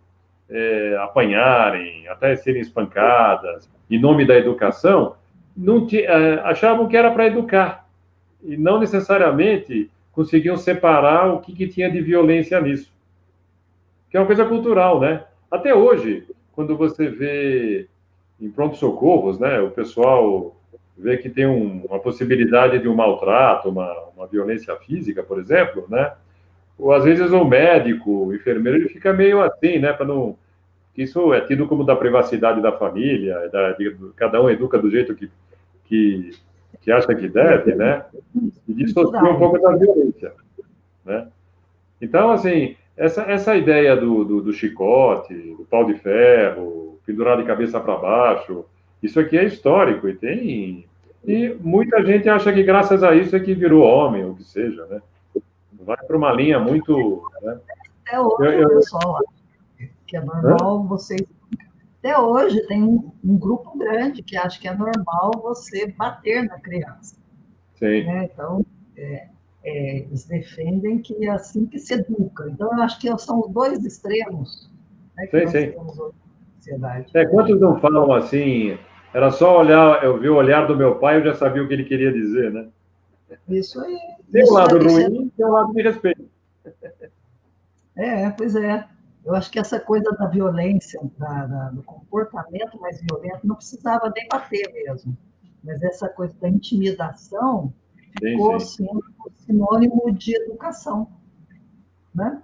é, 0.47 0.95
apanharem, 1.01 2.07
até 2.07 2.36
serem 2.36 2.62
espancadas, 2.62 3.67
em 3.89 3.99
nome 3.99 4.27
da 4.27 4.38
educação, 4.38 5.15
não 5.57 5.88
é, 5.91 6.33
achavam 6.43 6.88
que 6.88 6.95
era 6.95 7.09
para 7.09 7.25
educar 7.25 7.89
e 8.43 8.55
não 8.55 8.79
necessariamente 8.79 9.89
conseguiam 10.12 10.55
separar 10.55 11.33
o 11.33 11.39
que, 11.39 11.51
que 11.51 11.67
tinha 11.67 11.89
de 11.89 11.99
violência 11.99 12.62
nisso. 12.62 12.93
Que 14.07 14.17
é 14.17 14.19
uma 14.19 14.27
coisa 14.27 14.45
cultural, 14.45 14.99
né? 14.99 15.23
Até 15.49 15.73
hoje, 15.73 16.27
quando 16.51 16.77
você 16.77 17.07
vê 17.07 17.88
em 18.39 18.51
pronto-socorros, 18.51 19.39
né, 19.39 19.59
o 19.62 19.71
pessoal 19.71 20.55
vê 20.97 21.17
que 21.17 21.29
tem 21.29 21.45
um, 21.45 21.86
uma 21.86 21.99
possibilidade 21.99 22.79
de 22.79 22.88
um 22.88 22.95
maltrato, 22.95 23.69
uma, 23.69 23.91
uma 24.15 24.27
violência 24.27 24.75
física, 24.77 25.23
por 25.23 25.39
exemplo, 25.39 25.86
né? 25.89 26.13
Ou 26.77 26.91
às 26.91 27.03
vezes 27.03 27.32
o 27.32 27.45
médico, 27.45 28.27
o 28.27 28.36
enfermeiro, 28.36 28.77
ele 28.79 28.89
fica 28.89 29.13
meio 29.13 29.41
assim, 29.41 29.79
né, 29.79 29.93
para 29.93 30.06
não 30.06 30.38
isso 30.95 31.34
é 31.34 31.41
tido 31.41 31.65
como 31.67 31.84
da 31.84 31.95
privacidade 31.95 32.62
da 32.62 32.71
família, 32.71 33.49
da, 33.49 33.71
de, 33.71 33.95
cada 34.15 34.39
um 34.39 34.47
educa 34.47 34.77
do 34.77 34.91
jeito 34.91 35.15
que, 35.15 35.27
que 35.86 36.29
que 36.84 36.91
acha 36.91 37.15
que 37.15 37.29
deve, 37.29 37.75
né? 37.75 38.03
E 38.67 38.73
dissocia 38.73 39.23
um 39.23 39.39
pouco 39.39 39.58
da 39.58 39.75
violência, 39.75 40.34
né? 41.06 41.27
Então, 42.01 42.29
assim, 42.32 42.75
essa, 42.97 43.21
essa 43.23 43.56
ideia 43.56 43.95
do, 43.95 44.25
do, 44.25 44.41
do 44.41 44.53
chicote, 44.53 45.34
do 45.34 45.65
pau 45.65 45.86
de 45.86 45.93
ferro, 45.95 46.99
pendurar 47.06 47.38
de 47.38 47.45
cabeça 47.45 47.79
para 47.79 47.95
baixo, 47.95 48.65
isso 49.03 49.19
aqui 49.19 49.37
é 49.37 49.45
histórico 49.45 50.07
e 50.07 50.15
tem... 50.15 50.85
E 51.25 51.55
muita 51.61 52.03
gente 52.03 52.27
acha 52.27 52.51
que 52.51 52.63
graças 52.63 53.01
a 53.03 53.15
isso 53.15 53.35
é 53.35 53.39
que 53.39 53.53
virou 53.53 53.83
homem, 53.83 54.25
ou 54.25 54.35
que 54.35 54.43
seja, 54.43 54.85
né? 54.87 55.01
Vai 55.81 55.97
para 55.97 56.17
uma 56.17 56.31
linha 56.33 56.59
muito... 56.59 57.23
Né? 57.41 57.59
É 58.11 58.19
outro 58.19 58.45
eu, 58.45 58.61
eu... 58.61 58.69
pessoal 58.69 59.19
que 60.05 60.17
é 60.17 60.21
normal 60.21 60.83
Hã? 60.83 60.87
vocês 60.87 61.21
até 62.03 62.19
hoje 62.19 62.59
tem 62.67 62.83
um, 62.83 63.13
um, 63.23 63.37
grupo 63.37 63.77
grande 63.77 64.21
que 64.21 64.35
acha 64.35 64.59
que 64.59 64.67
é 64.67 64.75
normal 64.75 65.31
você 65.41 65.87
bater 65.87 66.43
na 66.43 66.59
criança. 66.59 67.15
Sim. 67.75 68.03
Né? 68.03 68.29
Então, 68.31 68.65
é, 68.97 69.27
é, 69.63 69.97
eles 69.99 70.25
defendem 70.25 70.99
que 70.99 71.25
é 71.25 71.29
assim 71.29 71.65
que 71.65 71.79
se 71.79 71.93
educa. 71.93 72.49
Então, 72.49 72.69
eu 72.73 72.83
acho 72.83 72.99
que 72.99 73.17
são 73.19 73.39
os 73.39 73.53
dois 73.53 73.85
extremos 73.85 74.69
né, 75.15 75.27
que 75.27 75.47
sim, 75.47 75.71
sim. 75.71 75.73
sociedade. 76.57 77.07
É, 77.13 77.25
quantos 77.25 77.57
não 77.61 77.79
falam 77.79 78.11
assim, 78.11 78.77
era 79.13 79.32
só 79.32 79.60
olhar, 79.60 80.04
eu 80.04 80.17
vi 80.19 80.28
o 80.28 80.36
olhar 80.36 80.65
do 80.65 80.76
meu 80.76 80.95
pai, 80.95 81.17
eu 81.17 81.23
já 81.23 81.36
sabia 81.36 81.63
o 81.63 81.67
que 81.67 81.73
ele 81.73 81.86
queria 81.86 82.12
dizer, 82.12 82.52
né? 82.52 82.67
Isso 83.47 83.80
aí. 83.80 83.97
Tem 84.32 84.43
um 84.43 84.54
lado 84.54 84.78
ruim, 84.78 85.30
tem 85.30 85.45
um 85.45 85.52
lado 85.52 85.73
de 85.73 85.82
respeito. 85.82 86.26
É, 87.95 88.30
pois 88.32 88.56
é. 88.56 88.88
Eu 89.23 89.36
acho 89.36 89.49
que 89.52 89.60
essa 89.60 89.80
coisa 89.80 90.12
da 90.12 90.26
violência, 90.28 90.99
da, 91.17 91.45
da, 91.45 91.69
do 91.69 91.84
comportamento 91.84 92.80
mais 92.82 93.02
violento, 93.02 93.47
não 93.47 93.56
precisava 93.56 94.12
nem 94.13 94.28
bater 94.28 94.71
mesmo. 94.73 95.15
Mas 95.63 95.82
essa 95.82 96.10
coisa 96.10 96.36
da 96.41 96.49
intimidação 96.49 97.73
ficou 98.19 98.60
sim, 98.60 98.88
sinônimo 99.36 100.12
de 100.12 100.36
educação. 100.36 101.08
Né? 102.13 102.41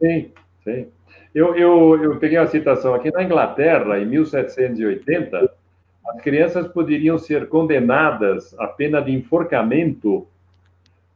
Sim, 0.00 0.32
sim. 0.62 0.86
Eu, 1.34 1.56
eu, 1.56 2.02
eu 2.02 2.18
peguei 2.18 2.38
uma 2.38 2.46
citação 2.46 2.94
aqui. 2.94 3.10
Na 3.10 3.24
Inglaterra, 3.24 3.98
em 3.98 4.06
1780, 4.06 5.52
as 6.10 6.20
crianças 6.22 6.66
poderiam 6.68 7.18
ser 7.18 7.48
condenadas 7.48 8.58
à 8.58 8.66
pena 8.66 9.00
de 9.00 9.12
enforcamento 9.12 10.26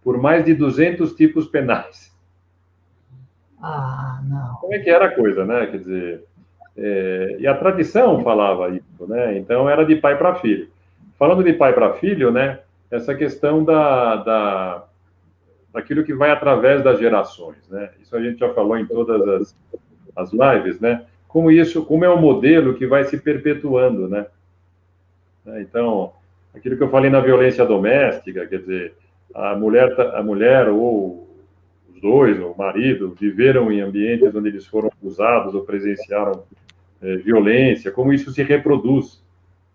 por 0.02 0.18
mais 0.18 0.44
de 0.44 0.54
200 0.54 1.14
tipos 1.14 1.46
penais. 1.46 2.14
Ah, 3.61 4.20
não. 4.24 4.57
Como 4.57 4.74
é 4.74 4.78
que 4.78 4.90
era 4.90 5.07
a 5.07 5.14
coisa, 5.14 5.44
né? 5.44 5.66
Quer 5.66 5.78
dizer, 5.78 6.24
é, 6.76 7.37
e 7.40 7.46
a 7.46 7.57
tradição 7.57 8.22
falava 8.22 8.68
isso, 8.68 9.07
né? 9.09 9.38
Então 9.38 9.68
era 9.68 9.85
de 9.85 9.96
pai 9.96 10.18
para 10.18 10.35
filho. 10.35 10.68
Falando 11.18 11.42
de 11.42 11.52
pai 11.54 11.72
para 11.72 11.94
filho, 11.94 12.30
né? 12.30 12.61
Essa 12.90 13.14
questão 13.14 13.64
da, 13.64 14.16
da 14.16 14.85
daquilo 15.72 16.04
que 16.04 16.14
vai 16.14 16.30
através 16.30 16.85
das 16.85 17.00
gerações, 17.00 17.68
né? 17.68 17.90
Isso 18.00 18.14
a 18.14 18.22
gente 18.22 18.38
já 18.38 18.52
falou 18.54 18.78
em 18.78 18.87
todas 18.87 19.28
as, 19.28 19.57
as 20.14 20.33
lives, 20.33 20.78
né? 20.78 21.04
Como 21.26 21.50
isso, 21.50 21.85
como 21.85 22.04
é 22.04 22.11
um 22.11 22.20
modelo 22.20 22.74
que 22.74 22.87
vai 22.87 23.04
se 23.04 23.18
perpetuando, 23.18 24.07
né? 24.07 24.26
Então, 25.46 26.12
aquilo 26.54 26.76
que 26.76 26.83
eu 26.83 26.90
falei 26.90 27.11
na 27.11 27.20
violência 27.20 27.64
doméstica, 27.64 28.46
quer 28.46 28.61
dizer, 28.61 28.94
a 29.35 29.54
mulher, 29.54 29.92
a 30.14 30.22
mulher 30.22 30.68
ou 30.68 31.28
os 31.92 32.00
dois, 32.00 32.40
ou 32.40 32.52
o 32.52 32.59
marido, 32.59 33.14
viveram 33.18 33.70
em 33.70 33.80
ambientes 33.80 34.35
onde 34.35 34.48
eles 34.48 34.66
foram 34.66 34.90
abusados 35.00 35.54
ou 35.54 35.64
presenciaram 35.64 36.44
é, 37.02 37.16
violência, 37.16 37.90
como 37.90 38.12
isso 38.12 38.30
se 38.33 38.42
reproduz, 38.42 39.22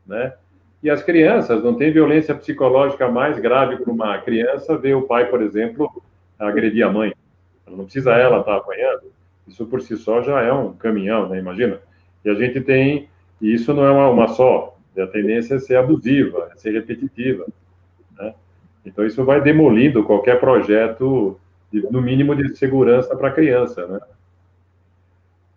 né? 0.06 0.34
E 0.82 0.90
as 0.90 1.04
crianças, 1.04 1.62
não 1.62 1.76
tem 1.76 1.92
violência 1.92 2.34
psicológica 2.34 3.10
mais 3.10 3.38
grave 3.38 3.78
para 3.78 3.92
uma 3.92 4.18
criança 4.20 4.78
ver 4.78 4.96
o 4.96 5.02
pai, 5.02 5.26
por 5.30 5.42
exemplo, 5.42 5.92
agredir 6.40 6.86
a 6.86 6.92
mãe. 6.92 7.14
Ela 7.68 7.76
não 7.76 7.84
precisa 7.84 8.14
ela 8.14 8.40
estar 8.40 8.54
tá 8.54 8.58
apanhando. 8.58 9.12
Isso 9.46 9.66
por 9.66 9.82
si 9.82 9.98
só 9.98 10.22
já 10.22 10.42
é 10.42 10.54
um 10.54 10.72
caminhão, 10.74 11.28
né? 11.28 11.38
Imagina. 11.38 11.80
E 12.24 12.30
a 12.30 12.34
gente 12.34 12.62
tem, 12.62 13.10
e 13.42 13.54
isso 13.54 13.74
não 13.74 13.84
é 13.84 13.92
uma, 13.92 14.10
uma 14.10 14.28
só, 14.30 14.79
a 15.02 15.08
tendência 15.08 15.56
é 15.56 15.60
ser 15.60 15.76
abusiva, 15.76 16.50
é 16.52 16.56
ser 16.58 16.72
repetitiva. 16.72 17.46
Né? 18.18 18.34
Então, 18.86 19.06
isso 19.06 19.24
vai 19.24 19.42
demolindo 19.42 20.04
qualquer 20.04 20.40
projeto, 20.40 21.40
de, 21.72 21.82
no 21.92 22.02
mínimo, 22.02 22.36
de 22.36 22.56
segurança 22.56 23.16
para 23.16 23.30
a 23.30 23.34
criança. 23.34 23.86
Né? 23.88 24.00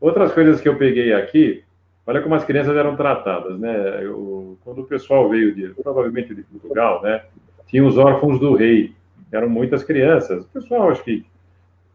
Outras 0.01 0.33
coisas 0.33 0.61
que 0.61 0.69
eu 0.69 0.77
peguei 0.77 1.13
aqui, 1.13 1.65
olha 2.07 2.21
como 2.21 2.35
as 2.35 2.45
crianças 2.45 2.77
eram 2.77 2.97
tratadas. 2.97 3.59
Né? 3.59 4.05
Eu, 4.05 4.59
quando 4.65 4.83
o 4.83 4.87
pessoal 4.87 5.29
veio, 5.29 5.55
de, 5.55 5.69
provavelmente 5.71 6.35
de 6.35 6.43
Portugal, 6.43 7.03
né? 7.03 7.23
tinha 7.67 7.85
os 7.85 7.97
órfãos 7.97 8.39
do 8.39 8.55
rei, 8.55 8.95
eram 9.33 9.49
muitas 9.49 9.83
crianças. 9.83 10.45
O 10.45 10.49
pessoal, 10.49 10.91
acho 10.91 11.03
que, 11.03 11.25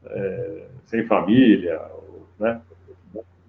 é, 0.06 0.64
sem 0.86 1.06
família, 1.06 1.80
né? 2.40 2.62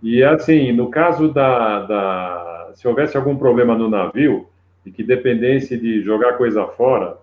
E 0.02 0.22
assim, 0.22 0.72
no 0.72 0.90
caso 0.90 1.32
da, 1.32 1.80
da, 1.82 2.70
se 2.74 2.86
houvesse 2.86 3.16
algum 3.16 3.36
problema 3.36 3.76
no 3.76 3.88
navio 3.88 4.46
e 4.86 4.90
que 4.90 5.02
dependesse 5.02 5.76
de 5.76 6.02
jogar 6.02 6.34
coisa 6.34 6.66
fora 6.66 7.16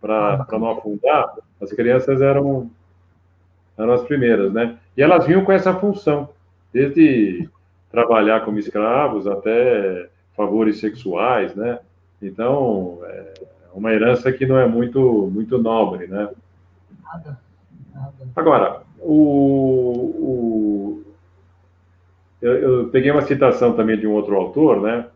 para 0.00 0.46
não 0.52 0.70
afundar, 0.70 1.34
as 1.60 1.72
crianças 1.72 2.20
eram 2.20 2.70
eram 3.78 3.94
as 3.94 4.02
primeiras, 4.02 4.52
né? 4.52 4.76
E 4.94 5.02
elas 5.02 5.26
vinham 5.26 5.42
com 5.42 5.52
essa 5.52 5.72
função, 5.74 6.28
desde 6.70 7.48
trabalhar 7.90 8.44
como 8.44 8.58
escravos 8.58 9.26
até 9.26 10.08
favores 10.36 10.78
sexuais, 10.78 11.54
né? 11.54 11.78
Então, 12.20 12.98
é 13.04 13.32
uma 13.72 13.92
herança 13.92 14.30
que 14.30 14.44
não 14.44 14.58
é 14.58 14.66
muito 14.66 15.30
muito 15.32 15.56
nobre, 15.56 16.06
né? 16.06 16.28
Nada, 17.02 17.38
nada. 17.94 18.12
Agora, 18.36 18.82
o, 18.98 19.14
o 20.18 21.02
eu, 22.40 22.52
eu, 22.54 22.88
peguei 22.88 23.10
uma 23.10 23.22
citação 23.22 23.74
também 23.74 23.98
de 23.98 24.06
um 24.06 24.12
outro 24.12 24.34
autor, 24.36 24.80
né? 24.80 25.06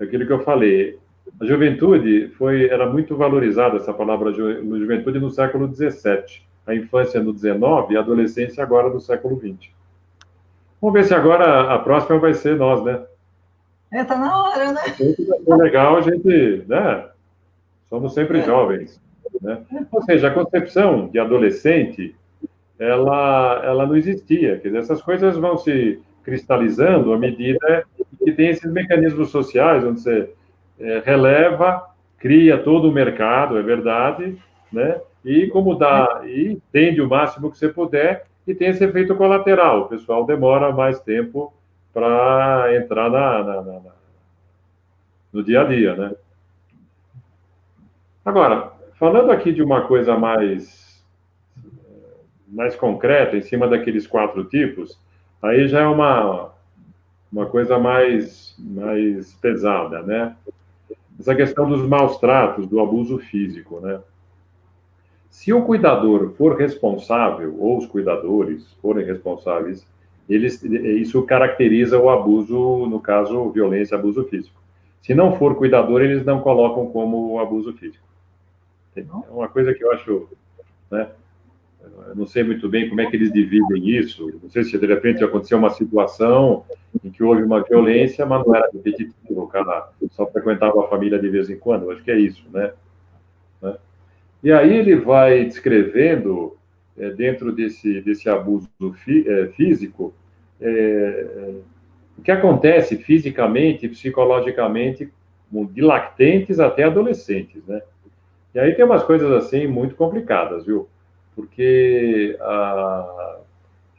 Aquilo 0.00 0.26
que 0.26 0.32
eu 0.32 0.40
falei. 0.40 0.98
A 1.40 1.44
juventude 1.44 2.28
foi, 2.36 2.68
era 2.68 2.88
muito 2.90 3.16
valorizada 3.16 3.76
essa 3.76 3.92
palavra 3.92 4.32
juventude 4.32 5.18
no 5.18 5.30
século 5.30 5.72
XVII, 5.72 6.42
a 6.66 6.74
infância 6.74 7.20
no 7.20 7.36
XIX 7.36 7.56
e 7.90 7.96
a 7.96 8.00
adolescência 8.00 8.62
agora 8.62 8.88
no 8.88 9.00
século 9.00 9.38
XX. 9.38 9.70
Vamos 10.80 10.94
ver 10.94 11.04
se 11.04 11.14
agora 11.14 11.72
a 11.72 11.78
próxima 11.78 12.18
vai 12.18 12.34
ser 12.34 12.56
nós, 12.56 12.84
né? 12.84 13.02
É, 13.92 14.04
tá 14.04 14.16
na 14.16 14.42
hora, 14.42 14.72
né? 14.72 14.80
É 15.48 15.54
legal 15.54 15.96
a 15.96 16.00
gente, 16.00 16.64
né? 16.66 17.08
Somos 17.88 18.14
sempre 18.14 18.40
é. 18.40 18.42
jovens, 18.42 19.00
né? 19.40 19.62
Ou 19.90 20.02
seja, 20.02 20.28
a 20.28 20.34
concepção 20.34 21.08
de 21.08 21.18
adolescente, 21.18 22.14
ela, 22.78 23.62
ela 23.64 23.86
não 23.86 23.96
existia. 23.96 24.58
Quer 24.58 24.68
dizer, 24.68 24.78
essas 24.78 25.02
coisas 25.02 25.36
vão 25.36 25.56
se 25.56 26.00
cristalizando 26.26 27.12
à 27.12 27.18
medida 27.18 27.86
que 28.18 28.32
tem 28.32 28.48
esses 28.48 28.70
mecanismos 28.70 29.30
sociais, 29.30 29.84
onde 29.84 30.00
você 30.00 30.34
é, 30.80 31.00
releva, 31.06 31.88
cria 32.18 32.58
todo 32.58 32.90
o 32.90 32.92
mercado, 32.92 33.56
é 33.56 33.62
verdade, 33.62 34.36
né? 34.72 35.00
E 35.24 35.46
como 35.46 35.76
dá, 35.76 36.22
e 36.26 36.60
tende 36.72 37.00
o 37.00 37.08
máximo 37.08 37.48
que 37.48 37.56
você 37.56 37.68
puder, 37.68 38.26
e 38.44 38.54
tem 38.56 38.68
esse 38.68 38.84
efeito 38.84 39.14
colateral. 39.14 39.82
O 39.82 39.88
pessoal 39.88 40.26
demora 40.26 40.72
mais 40.72 40.98
tempo 40.98 41.54
para 41.94 42.74
entrar 42.74 43.08
na, 43.08 43.44
na, 43.44 43.62
na, 43.62 43.80
no 45.32 45.44
dia 45.44 45.60
a 45.60 45.64
dia, 45.64 45.94
né? 45.94 46.12
Agora, 48.24 48.72
falando 48.98 49.30
aqui 49.30 49.52
de 49.52 49.62
uma 49.62 49.82
coisa 49.82 50.18
mais, 50.18 51.06
mais 52.48 52.74
concreta, 52.74 53.36
em 53.36 53.42
cima 53.42 53.68
daqueles 53.68 54.08
quatro 54.08 54.42
tipos, 54.44 54.98
Aí 55.42 55.68
já 55.68 55.80
é 55.80 55.86
uma, 55.86 56.52
uma 57.30 57.46
coisa 57.46 57.78
mais, 57.78 58.54
mais 58.58 59.34
pesada, 59.34 60.02
né? 60.02 60.36
Essa 61.18 61.34
questão 61.34 61.68
dos 61.68 61.86
maus 61.86 62.18
tratos, 62.18 62.66
do 62.66 62.80
abuso 62.80 63.18
físico, 63.18 63.80
né? 63.80 64.00
Se 65.30 65.52
o 65.52 65.62
cuidador 65.62 66.30
for 66.30 66.56
responsável, 66.56 67.56
ou 67.58 67.78
os 67.78 67.86
cuidadores 67.86 68.72
forem 68.80 69.04
responsáveis, 69.04 69.86
eles, 70.28 70.62
isso 70.62 71.22
caracteriza 71.22 71.98
o 71.98 72.08
abuso, 72.08 72.86
no 72.86 73.00
caso, 73.00 73.50
violência, 73.50 73.96
abuso 73.96 74.24
físico. 74.24 74.60
Se 75.02 75.14
não 75.14 75.36
for 75.36 75.54
cuidador, 75.54 76.02
eles 76.02 76.24
não 76.24 76.40
colocam 76.40 76.86
como 76.86 77.38
abuso 77.38 77.72
físico. 77.74 78.04
É 78.96 79.04
uma 79.30 79.46
coisa 79.46 79.74
que 79.74 79.84
eu 79.84 79.92
acho, 79.92 80.28
né? 80.90 81.08
Eu 82.08 82.14
não 82.14 82.26
sei 82.26 82.42
muito 82.42 82.68
bem 82.68 82.88
como 82.88 83.00
é 83.00 83.06
que 83.06 83.16
eles 83.16 83.32
dividem 83.32 83.88
isso. 83.88 84.38
Não 84.42 84.50
sei 84.50 84.64
se 84.64 84.78
de 84.78 84.86
repente 84.86 85.22
aconteceu 85.22 85.58
uma 85.58 85.70
situação 85.70 86.64
em 87.04 87.10
que 87.10 87.22
houve 87.22 87.42
uma 87.42 87.62
violência, 87.62 88.24
mas 88.26 88.44
não 88.46 88.54
era 88.54 88.68
repetitivo. 88.72 89.14
O 89.42 89.46
cara 89.46 89.90
só 90.10 90.26
frequentava 90.26 90.84
a 90.84 90.88
família 90.88 91.18
de 91.18 91.28
vez 91.28 91.48
em 91.48 91.58
quando. 91.58 91.84
Eu 91.84 91.92
acho 91.92 92.02
que 92.02 92.10
é 92.10 92.18
isso, 92.18 92.44
né? 92.52 92.72
né? 93.62 93.76
E 94.42 94.52
aí 94.52 94.76
ele 94.76 94.96
vai 94.96 95.44
descrevendo, 95.44 96.56
é, 96.98 97.10
dentro 97.10 97.52
desse, 97.52 98.00
desse 98.00 98.28
abuso 98.28 98.68
é, 99.08 99.46
físico, 99.48 100.14
é, 100.60 101.54
o 102.18 102.22
que 102.22 102.30
acontece 102.30 102.96
fisicamente, 102.96 103.88
psicologicamente, 103.88 105.12
de 105.50 105.80
lactentes 105.80 106.58
até 106.58 106.84
adolescentes, 106.84 107.64
né? 107.66 107.80
E 108.54 108.58
aí 108.58 108.74
tem 108.74 108.84
umas 108.84 109.02
coisas 109.04 109.30
assim 109.32 109.66
muito 109.66 109.94
complicadas, 109.94 110.64
viu? 110.64 110.88
Porque 111.36 112.36
ah, 112.40 113.38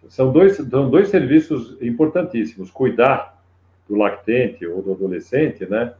são, 0.10 0.32
dois, 0.34 0.58
são 0.58 0.89
dois 0.89 1.10
serviços 1.10 1.78
importantíssimos: 1.80 2.71
cuidar 2.71 3.41
do 3.88 3.95
lactente 3.95 4.65
ou 4.65 4.82
do 4.82 4.91
adolescente, 4.91 5.65
né? 5.67 5.93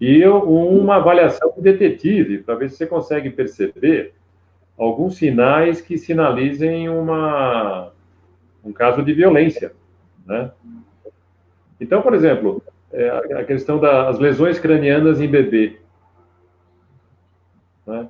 E 0.00 0.24
uma 0.26 0.96
avaliação 0.96 1.52
de 1.56 1.62
detetive, 1.62 2.38
para 2.38 2.54
ver 2.54 2.70
se 2.70 2.76
você 2.76 2.86
consegue 2.86 3.30
perceber 3.30 4.14
alguns 4.78 5.16
sinais 5.16 5.80
que 5.80 5.98
sinalizem 5.98 6.88
uma, 6.88 7.90
um 8.62 8.72
caso 8.72 9.02
de 9.02 9.12
violência, 9.12 9.72
né? 10.24 10.52
Então, 11.80 12.00
por 12.02 12.14
exemplo, 12.14 12.62
é, 12.92 13.08
a 13.10 13.44
questão 13.44 13.78
das 13.78 14.18
lesões 14.18 14.58
cranianas 14.58 15.20
em 15.20 15.28
bebê. 15.28 15.78
Né? 17.86 18.08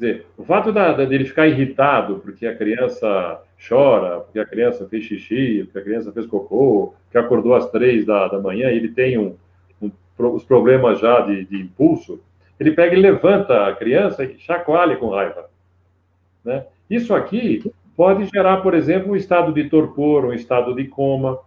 Dizer, 0.00 0.26
o 0.38 0.44
fato 0.44 0.72
da, 0.72 0.94
da, 0.94 1.04
dele 1.04 1.26
ficar 1.26 1.46
irritado 1.46 2.20
porque 2.20 2.46
a 2.46 2.56
criança 2.56 3.42
chora, 3.68 4.20
porque 4.20 4.38
a 4.38 4.46
criança 4.46 4.88
fez 4.88 5.04
xixi, 5.04 5.64
porque 5.64 5.78
a 5.78 5.82
criança 5.82 6.10
fez 6.10 6.26
cocô, 6.26 6.94
que 7.10 7.18
acordou 7.18 7.54
às 7.54 7.70
três 7.70 8.06
da, 8.06 8.26
da 8.28 8.40
manhã, 8.40 8.68
ele 8.68 8.88
tem 8.88 9.18
um, 9.18 9.36
um, 9.82 9.90
os 10.18 10.42
problemas 10.42 10.98
já 10.98 11.20
de, 11.20 11.44
de, 11.44 11.60
impulso, 11.60 12.18
ele 12.58 12.72
pega 12.72 12.96
e 12.96 13.00
levanta 13.00 13.66
a 13.66 13.76
criança 13.76 14.24
e 14.24 14.38
chacoalha 14.38 14.96
com 14.96 15.10
raiva. 15.10 15.50
Né? 16.42 16.64
Isso 16.88 17.14
aqui 17.14 17.62
pode 17.94 18.24
gerar, 18.24 18.58
por 18.58 18.72
exemplo, 18.72 19.12
um 19.12 19.16
estado 19.16 19.52
de 19.52 19.68
torpor, 19.68 20.24
um 20.24 20.32
estado 20.32 20.74
de 20.74 20.84
coma, 20.84 21.38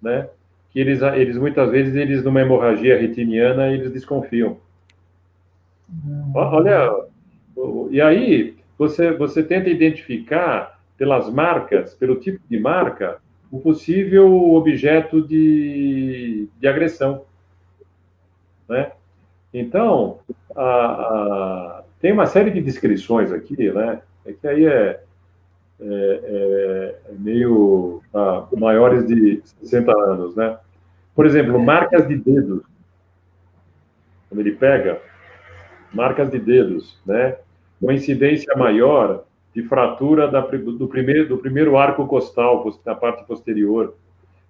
né? 0.00 0.28
que 0.70 0.80
eles, 0.80 1.00
eles 1.02 1.38
muitas 1.38 1.70
vezes, 1.70 1.94
eles 1.94 2.24
numa 2.24 2.40
hemorragia 2.40 2.98
retiniana, 2.98 3.68
eles 3.68 3.92
desconfiam. 3.92 4.56
Olha, 6.34 7.11
e 7.90 8.00
aí, 8.00 8.56
você, 8.78 9.12
você 9.12 9.42
tenta 9.42 9.68
identificar 9.68 10.80
pelas 10.96 11.28
marcas, 11.30 11.94
pelo 11.94 12.16
tipo 12.16 12.40
de 12.48 12.58
marca, 12.58 13.18
o 13.50 13.60
possível 13.60 14.54
objeto 14.54 15.20
de, 15.20 16.48
de 16.58 16.66
agressão. 16.66 17.24
Né? 18.68 18.92
Então, 19.52 20.20
a, 20.56 20.64
a, 20.64 21.84
tem 22.00 22.12
uma 22.12 22.26
série 22.26 22.50
de 22.50 22.60
descrições 22.60 23.30
aqui, 23.30 23.70
né? 23.70 24.00
É 24.24 24.32
que 24.32 24.48
aí 24.48 24.64
é, 24.64 25.00
é, 25.80 25.84
é, 25.84 26.96
é 27.10 27.12
meio 27.18 28.00
ah, 28.14 28.46
maiores 28.56 29.06
de 29.06 29.42
60 29.62 29.92
anos, 29.92 30.34
né? 30.34 30.58
Por 31.14 31.26
exemplo, 31.26 31.62
marcas 31.62 32.08
de 32.08 32.16
dedos. 32.16 32.62
Quando 34.28 34.40
ele 34.40 34.52
pega 34.52 35.02
marcas 35.92 36.30
de 36.30 36.38
dedos, 36.38 36.98
né? 37.04 37.36
Uma 37.80 37.94
incidência 37.94 38.54
maior 38.56 39.24
de 39.54 39.62
fratura 39.62 40.28
da, 40.28 40.40
do, 40.40 40.88
primeiro, 40.88 41.28
do 41.28 41.38
primeiro 41.38 41.76
arco 41.76 42.06
costal, 42.06 42.64
na 42.84 42.94
parte 42.94 43.24
posterior. 43.26 43.94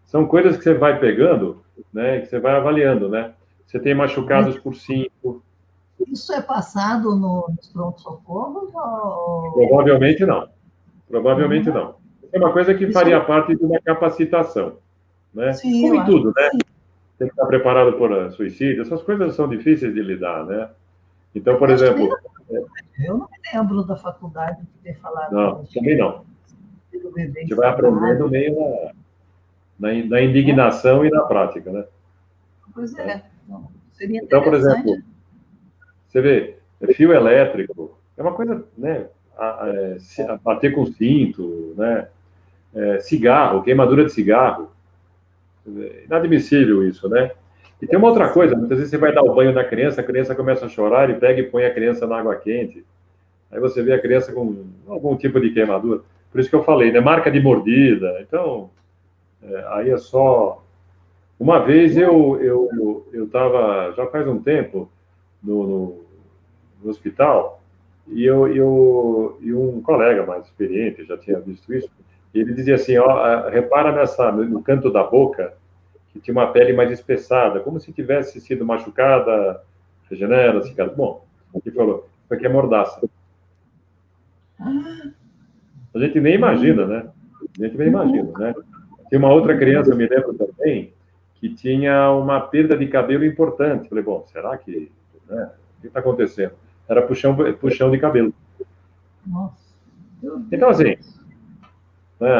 São 0.04 0.26
coisas 0.26 0.56
que 0.56 0.62
você 0.62 0.74
vai 0.74 0.98
pegando, 0.98 1.62
né? 1.92 2.20
Que 2.20 2.26
você 2.26 2.38
vai 2.38 2.54
avaliando, 2.54 3.08
né? 3.08 3.32
Você 3.66 3.80
tem 3.80 3.94
machucados 3.94 4.58
por 4.58 4.74
cinco. 4.74 5.42
Isso 6.06 6.32
é 6.32 6.42
passado 6.42 7.14
no, 7.16 7.46
nos 7.48 7.68
pronto-socorros? 7.68 8.70
Ou... 8.74 9.52
Provavelmente 9.52 10.24
não. 10.26 10.48
Provavelmente 11.08 11.68
uhum. 11.70 11.74
não. 11.74 11.94
É 12.32 12.38
uma 12.38 12.52
coisa 12.52 12.74
que 12.74 12.90
faria 12.92 13.18
Isso... 13.18 13.26
parte 13.26 13.56
de 13.56 13.64
uma 13.64 13.80
capacitação. 13.80 14.76
Né? 15.32 15.52
Sim, 15.54 15.88
Como 15.88 16.02
em 16.02 16.04
tudo, 16.04 16.32
né? 16.36 16.50
Tem 17.18 17.28
que 17.28 17.34
estar 17.34 17.46
preparado 17.46 17.92
por 17.94 18.32
suicídio. 18.32 18.82
Essas 18.82 19.02
coisas 19.02 19.34
são 19.34 19.48
difíceis 19.48 19.94
de 19.94 20.02
lidar, 20.02 20.44
né? 20.44 20.68
Então, 21.34 21.58
por 21.58 21.70
exemplo. 21.70 22.08
Eu 22.98 23.18
não 23.18 23.28
me 23.28 23.38
lembro 23.52 23.82
da 23.84 23.96
faculdade 23.96 24.60
de 24.60 24.78
ter 24.82 24.98
falado. 24.98 25.32
Não, 25.32 25.64
também 25.64 25.96
não. 25.96 26.24
A 26.92 27.20
gente 27.20 27.54
vai 27.54 27.68
aprendendo 27.68 28.28
meio 28.28 28.54
na, 29.78 29.88
na, 29.88 30.04
na 30.04 30.22
indignação 30.22 31.02
é. 31.02 31.08
e 31.08 31.10
na 31.10 31.22
prática, 31.22 31.70
né? 31.72 31.84
Pois 32.74 32.96
é. 32.98 33.22
Seria 33.92 34.20
então, 34.22 34.42
por 34.42 34.54
exemplo, 34.54 34.98
você 36.08 36.20
vê, 36.20 36.58
é 36.80 36.92
fio 36.92 37.12
elétrico, 37.12 37.98
é 38.16 38.22
uma 38.22 38.32
coisa, 38.32 38.64
né? 38.76 39.06
A, 39.36 39.64
a, 39.64 39.68
é, 39.68 39.98
a 40.28 40.36
bater 40.36 40.74
com 40.74 40.84
cinto, 40.86 41.74
né? 41.76 42.08
É, 42.74 43.00
cigarro, 43.00 43.62
queimadura 43.62 44.04
de 44.04 44.12
cigarro. 44.12 44.70
Inadmissível 46.06 46.86
isso, 46.86 47.08
né? 47.08 47.30
E 47.82 47.86
tem 47.88 47.98
uma 47.98 48.08
outra 48.08 48.28
coisa, 48.28 48.54
muitas 48.54 48.78
vezes 48.78 48.92
você 48.92 48.96
vai 48.96 49.12
dar 49.12 49.24
o 49.24 49.34
banho 49.34 49.52
na 49.52 49.64
criança, 49.64 50.00
a 50.00 50.04
criança 50.04 50.36
começa 50.36 50.66
a 50.66 50.68
chorar, 50.68 51.10
e 51.10 51.14
pega 51.14 51.40
e 51.40 51.42
põe 51.42 51.64
a 51.64 51.74
criança 51.74 52.06
na 52.06 52.16
água 52.16 52.36
quente. 52.36 52.84
Aí 53.50 53.58
você 53.58 53.82
vê 53.82 53.92
a 53.92 54.00
criança 54.00 54.32
com 54.32 54.66
algum 54.86 55.16
tipo 55.16 55.40
de 55.40 55.50
queimadura. 55.50 56.00
Por 56.30 56.40
isso 56.40 56.48
que 56.48 56.54
eu 56.54 56.62
falei, 56.62 56.92
né? 56.92 57.00
Marca 57.00 57.28
de 57.28 57.40
mordida. 57.40 58.20
Então, 58.20 58.70
é, 59.42 59.64
aí 59.70 59.90
é 59.90 59.98
só. 59.98 60.62
Uma 61.40 61.58
vez 61.58 61.96
eu 61.96 62.40
eu 62.40 63.04
eu 63.12 63.24
estava 63.24 63.92
já 63.96 64.06
faz 64.06 64.28
um 64.28 64.40
tempo 64.40 64.88
no, 65.42 65.66
no, 65.66 66.04
no 66.84 66.90
hospital 66.90 67.60
e 68.06 68.24
eu, 68.24 68.46
eu 68.46 69.38
e 69.40 69.52
um 69.52 69.82
colega 69.82 70.24
mais 70.24 70.44
experiente 70.44 71.04
já 71.04 71.18
tinha 71.18 71.40
visto 71.40 71.74
isso. 71.74 71.90
ele 72.32 72.54
dizia 72.54 72.76
assim, 72.76 72.96
ó, 72.96 73.48
repara 73.48 73.90
nessa 73.90 74.30
no 74.30 74.62
canto 74.62 74.88
da 74.90 75.02
boca 75.02 75.52
que 76.12 76.20
tinha 76.20 76.34
uma 76.34 76.52
pele 76.52 76.72
mais 76.72 76.90
espessada, 76.90 77.60
como 77.60 77.80
se 77.80 77.92
tivesse 77.92 78.40
sido 78.40 78.64
machucada, 78.64 79.62
regenera, 80.10 80.62
cicatriz. 80.62 80.96
Bom, 80.96 81.24
ele 81.54 81.74
falou, 81.74 82.08
isso 82.24 82.34
aqui 82.34 82.46
é 82.46 82.48
mordaça. 82.48 83.00
A 84.58 85.98
gente 85.98 86.20
nem 86.20 86.34
imagina, 86.34 86.86
né? 86.86 87.08
A 87.58 87.64
gente 87.64 87.76
nem 87.76 87.88
imagina, 87.88 88.30
né? 88.38 88.54
Tem 89.10 89.18
uma 89.18 89.32
outra 89.32 89.56
criança, 89.56 89.94
me 89.94 90.06
lembro 90.06 90.34
também, 90.34 90.92
que 91.34 91.54
tinha 91.54 92.10
uma 92.12 92.40
perda 92.40 92.76
de 92.76 92.86
cabelo 92.86 93.24
importante. 93.24 93.88
Falei, 93.88 94.04
bom, 94.04 94.24
será 94.26 94.56
que... 94.56 94.90
Né? 95.28 95.50
O 95.78 95.80
que 95.82 95.86
está 95.88 96.00
acontecendo? 96.00 96.52
Era 96.88 97.02
puxão, 97.02 97.36
puxão 97.60 97.90
de 97.90 97.98
cabelo. 97.98 98.32
Nossa. 99.26 99.56
Então, 100.52 100.68
assim, 100.68 100.96
né, 102.20 102.30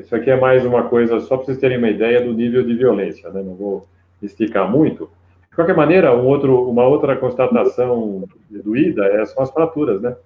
isso 0.00 0.14
aqui 0.14 0.30
é 0.30 0.38
mais 0.38 0.64
uma 0.64 0.84
coisa, 0.84 1.20
só 1.20 1.36
para 1.36 1.46
vocês 1.46 1.58
terem 1.58 1.78
uma 1.78 1.90
ideia 1.90 2.24
do 2.24 2.32
nível 2.32 2.64
de 2.64 2.74
violência, 2.74 3.30
né? 3.30 3.42
Não 3.42 3.54
vou 3.54 3.88
esticar 4.22 4.70
muito. 4.70 5.10
De 5.50 5.56
qualquer 5.56 5.76
maneira, 5.76 6.16
um 6.16 6.26
outro, 6.26 6.68
uma 6.68 6.86
outra 6.86 7.16
constatação 7.16 8.24
doída 8.50 9.04
é, 9.06 9.24
são 9.26 9.42
as 9.42 9.50
fraturas, 9.50 10.00
né? 10.00 10.16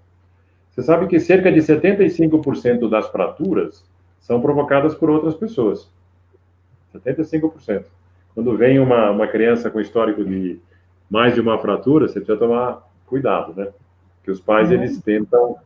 Você 0.70 0.82
sabe 0.82 1.06
que 1.06 1.18
cerca 1.18 1.50
de 1.50 1.60
75% 1.60 2.88
das 2.88 3.08
fraturas 3.08 3.84
são 4.20 4.40
provocadas 4.40 4.94
por 4.94 5.08
outras 5.08 5.34
pessoas. 5.34 5.90
75%. 6.94 7.84
Quando 8.34 8.56
vem 8.56 8.78
uma, 8.78 9.10
uma 9.10 9.26
criança 9.26 9.70
com 9.70 9.80
histórico 9.80 10.24
de 10.24 10.60
mais 11.10 11.34
de 11.34 11.40
uma 11.40 11.58
fratura, 11.58 12.06
você 12.06 12.20
precisa 12.20 12.38
tomar 12.38 12.86
cuidado, 13.06 13.54
né? 13.56 13.68
Que 14.22 14.30
os 14.30 14.40
pais, 14.40 14.68
uhum. 14.68 14.74
eles 14.74 15.00
tentam, 15.00 15.56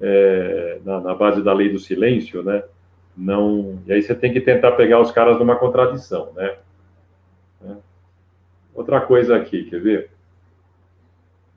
é, 0.00 0.78
na, 0.84 1.00
na 1.00 1.14
base 1.14 1.42
da 1.42 1.52
lei 1.52 1.70
do 1.70 1.78
silêncio, 1.78 2.42
né? 2.42 2.62
Não. 3.16 3.78
E 3.86 3.92
aí 3.92 4.02
você 4.02 4.14
tem 4.14 4.32
que 4.32 4.40
tentar 4.40 4.72
pegar 4.72 5.00
os 5.00 5.10
caras 5.10 5.38
numa 5.38 5.56
contradição, 5.56 6.32
né? 6.34 6.56
né? 7.60 7.76
Outra 8.74 9.00
coisa 9.00 9.36
aqui, 9.36 9.64
quer 9.64 9.80
ver? 9.80 10.10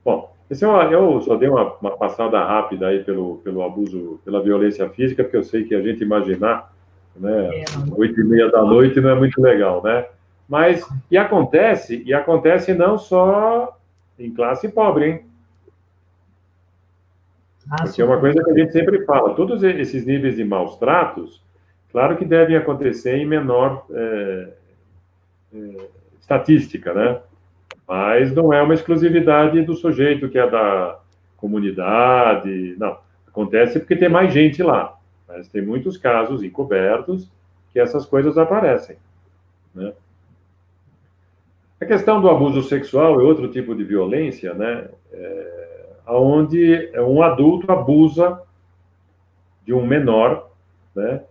Bom, 0.04 0.34
esse 0.50 0.64
é 0.64 0.68
uma, 0.68 0.84
eu 0.84 1.22
só 1.22 1.36
dei 1.36 1.50
uma, 1.50 1.74
uma, 1.82 1.98
passada 1.98 2.44
rápida 2.44 2.88
aí 2.88 3.04
pelo, 3.04 3.38
pelo 3.38 3.64
abuso, 3.64 4.20
pela 4.24 4.42
violência 4.42 4.88
física, 4.90 5.24
porque 5.24 5.38
eu 5.38 5.44
sei 5.44 5.64
que 5.64 5.74
a 5.74 5.82
gente 5.82 6.04
imaginar, 6.04 6.72
né, 7.16 7.62
é, 7.62 7.66
oito 7.96 8.20
e 8.22 8.24
meia 8.24 8.52
da 8.52 8.62
noite 8.62 9.02
não 9.02 9.10
é 9.10 9.16
muito 9.16 9.42
legal, 9.42 9.82
né? 9.82 10.06
Mas, 10.48 10.88
e 11.10 11.18
acontece, 11.18 12.04
e 12.06 12.14
acontece 12.14 12.74
não 12.76 13.00
só 13.00 13.76
em 14.20 14.32
classe 14.32 14.70
pobre, 14.70 15.10
hein? 15.10 15.26
Ah, 17.70 17.84
porque 17.84 18.02
é 18.02 18.06
uma 18.06 18.20
coisa 18.20 18.44
que 18.44 18.52
a 18.52 18.54
gente 18.54 18.72
sempre 18.72 19.04
fala, 19.06 19.34
todos 19.34 19.64
esses 19.64 20.06
níveis 20.06 20.36
de 20.36 20.44
maus 20.44 20.78
tratos, 20.78 21.44
Claro 21.96 22.18
que 22.18 22.26
devem 22.26 22.58
acontecer 22.58 23.16
em 23.16 23.26
menor 23.26 23.86
é, 23.90 24.50
é, 25.54 25.88
estatística, 26.20 26.94
né? 26.94 27.22
Mas 27.88 28.34
não 28.34 28.52
é 28.52 28.62
uma 28.62 28.74
exclusividade 28.74 29.62
do 29.62 29.74
sujeito 29.74 30.28
que 30.28 30.38
é 30.38 30.46
da 30.50 31.00
comunidade, 31.38 32.76
não. 32.78 32.98
Acontece 33.26 33.80
porque 33.80 33.96
tem 33.96 34.10
mais 34.10 34.34
gente 34.34 34.62
lá, 34.62 34.94
mas 35.26 35.48
tem 35.48 35.62
muitos 35.62 35.96
casos 35.96 36.44
encobertos 36.44 37.32
que 37.72 37.80
essas 37.80 38.06
coisas 38.06 38.38
aparecem, 38.38 38.98
né? 39.74 39.94
A 41.80 41.86
questão 41.86 42.20
do 42.20 42.30
abuso 42.30 42.62
sexual 42.64 43.22
é 43.22 43.24
outro 43.24 43.50
tipo 43.50 43.74
de 43.74 43.86
violência, 43.86 44.54
né? 44.54 44.90
É, 45.14 45.75
onde 46.08 46.92
um 46.98 47.22
adulto 47.22 47.72
abusa 47.72 48.42
de 49.66 49.74
um 49.74 49.86
menor, 49.86 50.50
né? 50.96 51.22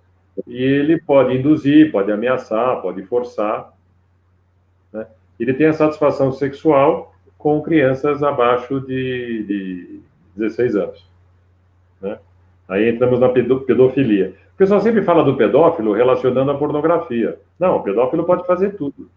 E 0.47 0.63
ele 0.63 1.01
pode 1.01 1.37
induzir, 1.37 1.93
pode 1.93 2.11
ameaçar, 2.11 2.83
pode 2.83 3.03
forçar. 3.05 3.73
Né? 4.93 5.07
Ele 5.39 5.55
tem 5.55 5.69
a 5.69 5.73
satisfação 5.73 6.33
sexual 6.33 7.15
com 7.39 7.63
crianças 7.63 8.23
abaixo 8.23 8.81
de, 8.81 9.45
de 9.45 10.01
16 10.35 10.77
anos. 10.77 11.09
Né? 12.01 12.19
Aí 12.69 12.89
entramos 12.89 13.21
na 13.21 13.29
pedofilia. 13.29 14.35
O 14.55 14.57
pessoal 14.57 14.81
sempre 14.81 15.03
fala 15.03 15.23
do 15.23 15.37
pedófilo 15.37 15.93
relacionando 15.93 16.51
a 16.51 16.59
pornografia. 16.59 17.39
Não, 17.59 17.77
o 17.77 17.83
pedófilo 17.83 18.25
pode 18.25 18.47
fazer 18.47 18.77
tudo. 18.77 19.09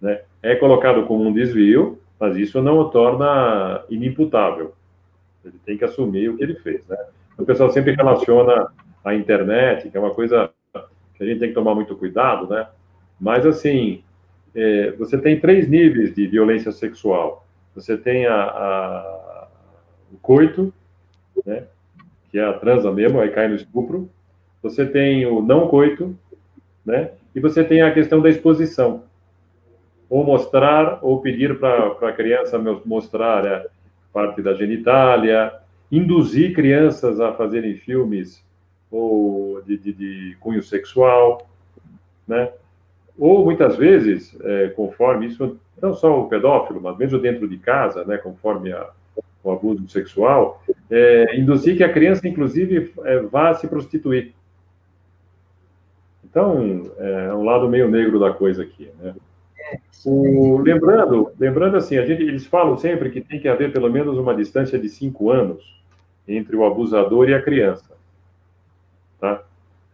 Né? 0.00 0.22
É 0.42 0.54
colocado 0.54 1.04
como 1.04 1.24
um 1.24 1.32
desvio, 1.32 1.98
mas 2.20 2.36
isso 2.36 2.60
não 2.60 2.78
o 2.78 2.90
torna 2.90 3.82
inimputável. 3.88 4.74
Ele 5.42 5.58
tem 5.64 5.78
que 5.78 5.84
assumir 5.84 6.28
o 6.28 6.36
que 6.36 6.42
ele 6.42 6.54
fez. 6.56 6.86
Né? 6.86 6.98
O 7.38 7.44
pessoal 7.46 7.70
sempre 7.70 7.92
relaciona 7.92 8.70
a 9.02 9.14
internet, 9.14 9.88
que 9.88 9.96
é 9.96 10.00
uma 10.00 10.14
coisa 10.14 10.50
que 11.14 11.22
a 11.22 11.26
gente 11.26 11.38
tem 11.38 11.48
que 11.48 11.54
tomar 11.54 11.74
muito 11.74 11.96
cuidado, 11.96 12.46
né? 12.46 12.68
Mas, 13.18 13.46
assim, 13.46 14.02
é, 14.54 14.90
você 14.92 15.16
tem 15.16 15.40
três 15.40 15.66
níveis 15.66 16.14
de 16.14 16.26
violência 16.26 16.70
sexual. 16.72 17.46
Você 17.74 17.96
tem 17.96 18.26
a, 18.26 18.34
a, 18.34 19.48
o 20.12 20.18
coito, 20.18 20.72
né? 21.44 21.64
Que 22.30 22.38
é 22.38 22.44
a 22.44 22.52
transa 22.52 22.92
mesmo, 22.92 23.18
aí 23.18 23.30
cai 23.30 23.48
no 23.48 23.54
estupro. 23.54 24.10
Você 24.62 24.84
tem 24.84 25.26
o 25.26 25.40
não 25.40 25.68
coito, 25.68 26.16
né? 26.84 27.12
E 27.34 27.40
você 27.40 27.64
tem 27.64 27.80
a 27.80 27.92
questão 27.92 28.20
da 28.20 28.28
exposição. 28.28 29.04
Ou 30.10 30.24
mostrar, 30.24 30.98
ou 31.00 31.20
pedir 31.20 31.58
para 31.58 31.86
a 31.86 32.12
criança 32.12 32.58
mostrar 32.84 33.46
é, 33.46 33.66
parte 34.12 34.42
da 34.42 34.52
genitália, 34.52 35.54
induzir 35.90 36.52
crianças 36.52 37.20
a 37.20 37.32
fazerem 37.32 37.76
filmes 37.76 38.44
ou 38.90 39.62
de, 39.62 39.78
de, 39.78 39.92
de 39.92 40.36
cunho 40.40 40.62
sexual, 40.62 41.48
né? 42.26 42.50
Ou 43.18 43.44
muitas 43.44 43.76
vezes, 43.76 44.36
é, 44.42 44.68
conforme 44.68 45.26
isso, 45.26 45.58
não 45.80 45.94
só 45.94 46.20
o 46.20 46.28
pedófilo, 46.28 46.80
mas 46.80 46.96
mesmo 46.96 47.18
dentro 47.18 47.46
de 47.46 47.58
casa, 47.58 48.04
né, 48.04 48.16
conforme 48.16 48.72
a, 48.72 48.90
o 49.44 49.50
abuso 49.50 49.86
sexual, 49.88 50.62
é, 50.90 51.36
induzir 51.38 51.76
que 51.76 51.84
a 51.84 51.92
criança, 51.92 52.26
inclusive, 52.26 52.92
é, 53.04 53.18
vá 53.20 53.54
se 53.54 53.68
prostituir. 53.68 54.32
Então, 56.24 56.92
é 56.98 57.34
um 57.34 57.44
lado 57.44 57.68
meio 57.68 57.90
negro 57.90 58.18
da 58.18 58.32
coisa 58.32 58.62
aqui, 58.62 58.88
né? 59.00 59.14
O, 60.04 60.58
lembrando, 60.58 61.30
lembrando 61.38 61.76
assim, 61.76 61.98
a 61.98 62.06
gente, 62.06 62.22
eles 62.22 62.46
falam 62.46 62.76
sempre 62.78 63.10
que 63.10 63.20
tem 63.20 63.38
que 63.38 63.48
haver 63.48 63.72
pelo 63.72 63.90
menos 63.90 64.16
uma 64.16 64.34
distância 64.34 64.78
de 64.78 64.88
cinco 64.88 65.30
anos 65.30 65.78
entre 66.26 66.56
o 66.56 66.64
abusador 66.64 67.28
e 67.28 67.34
a 67.34 67.42
criança. 67.42 67.92
Tá? 69.20 69.42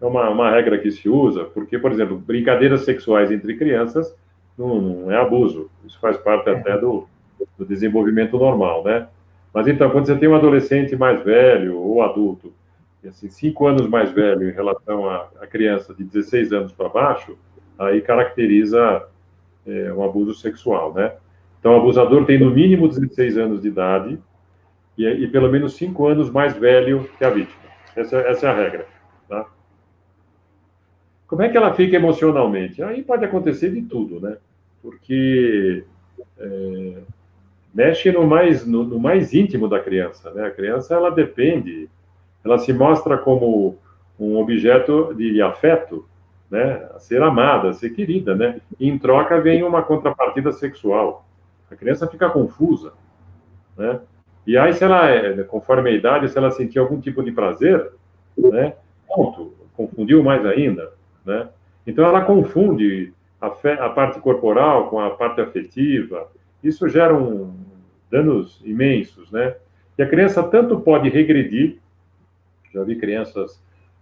É 0.00 0.04
uma, 0.04 0.28
uma 0.30 0.50
regra 0.50 0.78
que 0.78 0.90
se 0.90 1.08
usa, 1.08 1.44
porque, 1.44 1.78
por 1.78 1.90
exemplo, 1.90 2.16
brincadeiras 2.16 2.84
sexuais 2.84 3.30
entre 3.32 3.56
crianças 3.56 4.14
não, 4.56 4.80
não 4.80 5.10
é 5.10 5.16
abuso. 5.16 5.70
Isso 5.84 5.98
faz 5.98 6.16
parte 6.16 6.48
até 6.50 6.78
do, 6.78 7.08
do 7.58 7.64
desenvolvimento 7.64 8.38
normal, 8.38 8.84
né? 8.84 9.08
Mas 9.52 9.66
então, 9.68 9.90
quando 9.90 10.06
você 10.06 10.16
tem 10.16 10.28
um 10.28 10.34
adolescente 10.34 10.94
mais 10.94 11.22
velho 11.24 11.78
ou 11.78 12.02
adulto, 12.02 12.52
assim, 13.08 13.28
cinco 13.30 13.66
anos 13.66 13.88
mais 13.88 14.10
velho 14.12 14.48
em 14.48 14.52
relação 14.52 15.08
à, 15.08 15.46
criança 15.48 15.94
de 15.94 16.04
16 16.04 16.52
anos 16.52 16.72
para 16.72 16.88
baixo, 16.88 17.38
aí 17.78 18.00
caracteriza 18.00 19.06
é, 19.66 19.92
um 19.92 20.02
abuso 20.02 20.34
sexual, 20.34 20.94
né? 20.94 21.12
Então, 21.58 21.72
o 21.72 21.80
abusador 21.80 22.24
tem 22.24 22.38
no 22.38 22.50
mínimo 22.50 22.88
16 22.88 23.36
anos 23.36 23.62
de 23.62 23.68
idade 23.68 24.18
e, 24.96 25.04
e 25.04 25.28
pelo 25.28 25.50
menos 25.50 25.74
5 25.74 26.06
anos 26.06 26.30
mais 26.30 26.56
velho 26.56 27.08
que 27.18 27.24
a 27.24 27.30
vítima. 27.30 27.66
Essa, 27.96 28.18
essa 28.18 28.46
é 28.46 28.50
a 28.50 28.54
regra, 28.54 28.86
tá? 29.28 29.46
Como 31.26 31.42
é 31.42 31.48
que 31.48 31.56
ela 31.56 31.74
fica 31.74 31.96
emocionalmente? 31.96 32.82
Aí 32.82 33.02
pode 33.02 33.24
acontecer 33.24 33.70
de 33.70 33.82
tudo, 33.82 34.20
né? 34.20 34.36
Porque 34.82 35.82
é, 36.38 37.02
mexe 37.74 38.12
no 38.12 38.26
mais, 38.26 38.66
no, 38.66 38.84
no, 38.84 39.00
mais 39.00 39.34
íntimo 39.34 39.68
da 39.68 39.80
criança, 39.80 40.30
né? 40.32 40.46
A 40.46 40.50
criança, 40.50 40.94
ela 40.94 41.10
depende, 41.10 41.88
ela 42.44 42.58
se 42.58 42.72
mostra 42.72 43.18
como 43.18 43.78
um 44.18 44.36
objeto 44.36 45.12
de 45.14 45.42
afeto, 45.42 46.06
né, 46.50 46.88
a 46.94 46.98
ser 46.98 47.22
amada, 47.22 47.70
a 47.70 47.72
ser 47.72 47.90
querida, 47.90 48.34
né? 48.34 48.60
E 48.78 48.88
em 48.88 48.98
troca 48.98 49.40
vem 49.40 49.62
uma 49.62 49.82
contrapartida 49.82 50.52
sexual. 50.52 51.26
A 51.70 51.74
criança 51.74 52.06
fica 52.06 52.30
confusa, 52.30 52.92
né? 53.76 54.00
E 54.46 54.56
aí, 54.56 54.72
se 54.72 54.84
ela, 54.84 55.10
é, 55.10 55.42
conforme 55.42 55.90
a 55.90 55.92
idade, 55.92 56.28
se 56.28 56.38
ela 56.38 56.52
sentir 56.52 56.78
algum 56.78 57.00
tipo 57.00 57.22
de 57.22 57.32
prazer, 57.32 57.90
né? 58.38 58.74
Ponto, 59.08 59.52
confundiu 59.74 60.22
mais 60.22 60.44
ainda, 60.46 60.92
né? 61.24 61.48
Então, 61.84 62.04
ela 62.04 62.20
confunde 62.24 63.12
a, 63.40 63.48
a 63.48 63.90
parte 63.90 64.20
corporal 64.20 64.88
com 64.88 65.00
a 65.00 65.10
parte 65.10 65.40
afetiva. 65.40 66.28
Isso 66.62 66.88
gera 66.88 67.14
um, 67.14 67.52
danos 68.10 68.60
imensos, 68.64 69.30
né? 69.32 69.56
E 69.98 70.02
a 70.02 70.08
criança 70.08 70.42
tanto 70.42 70.78
pode 70.80 71.08
regredir, 71.08 71.78
já 72.72 72.84
vi 72.84 72.96
crianças 72.96 73.60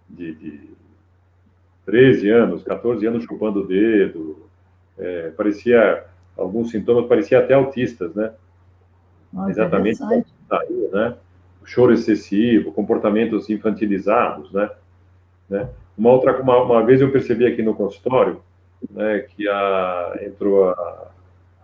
de, 0.09 0.35
de 0.35 0.71
13 1.87 2.31
anos, 2.31 2.63
14 2.63 3.07
anos 3.07 3.25
chupando 3.25 3.61
o 3.61 3.67
dedo, 3.67 4.49
é, 4.99 5.31
parecia, 5.31 6.05
alguns 6.37 6.71
sintomas 6.71 7.07
parecia 7.07 7.39
até 7.39 7.55
autistas, 7.55 8.15
né? 8.15 8.33
Nossa, 9.33 9.51
Exatamente, 9.51 9.99
saiu, 9.99 10.91
né? 10.93 11.17
Choro 11.65 11.93
excessivo, 11.93 12.73
comportamentos 12.73 13.49
infantilizados, 13.49 14.53
né? 14.53 14.71
né? 15.49 15.69
Uma 15.97 16.11
outra, 16.11 16.41
uma, 16.41 16.63
uma 16.63 16.85
vez 16.85 17.01
eu 17.01 17.11
percebi 17.11 17.47
aqui 17.47 17.63
no 17.63 17.75
consultório, 17.75 18.41
né, 18.91 19.21
que 19.21 19.49
a, 19.49 20.19
entrou 20.23 20.71
a 20.71 21.11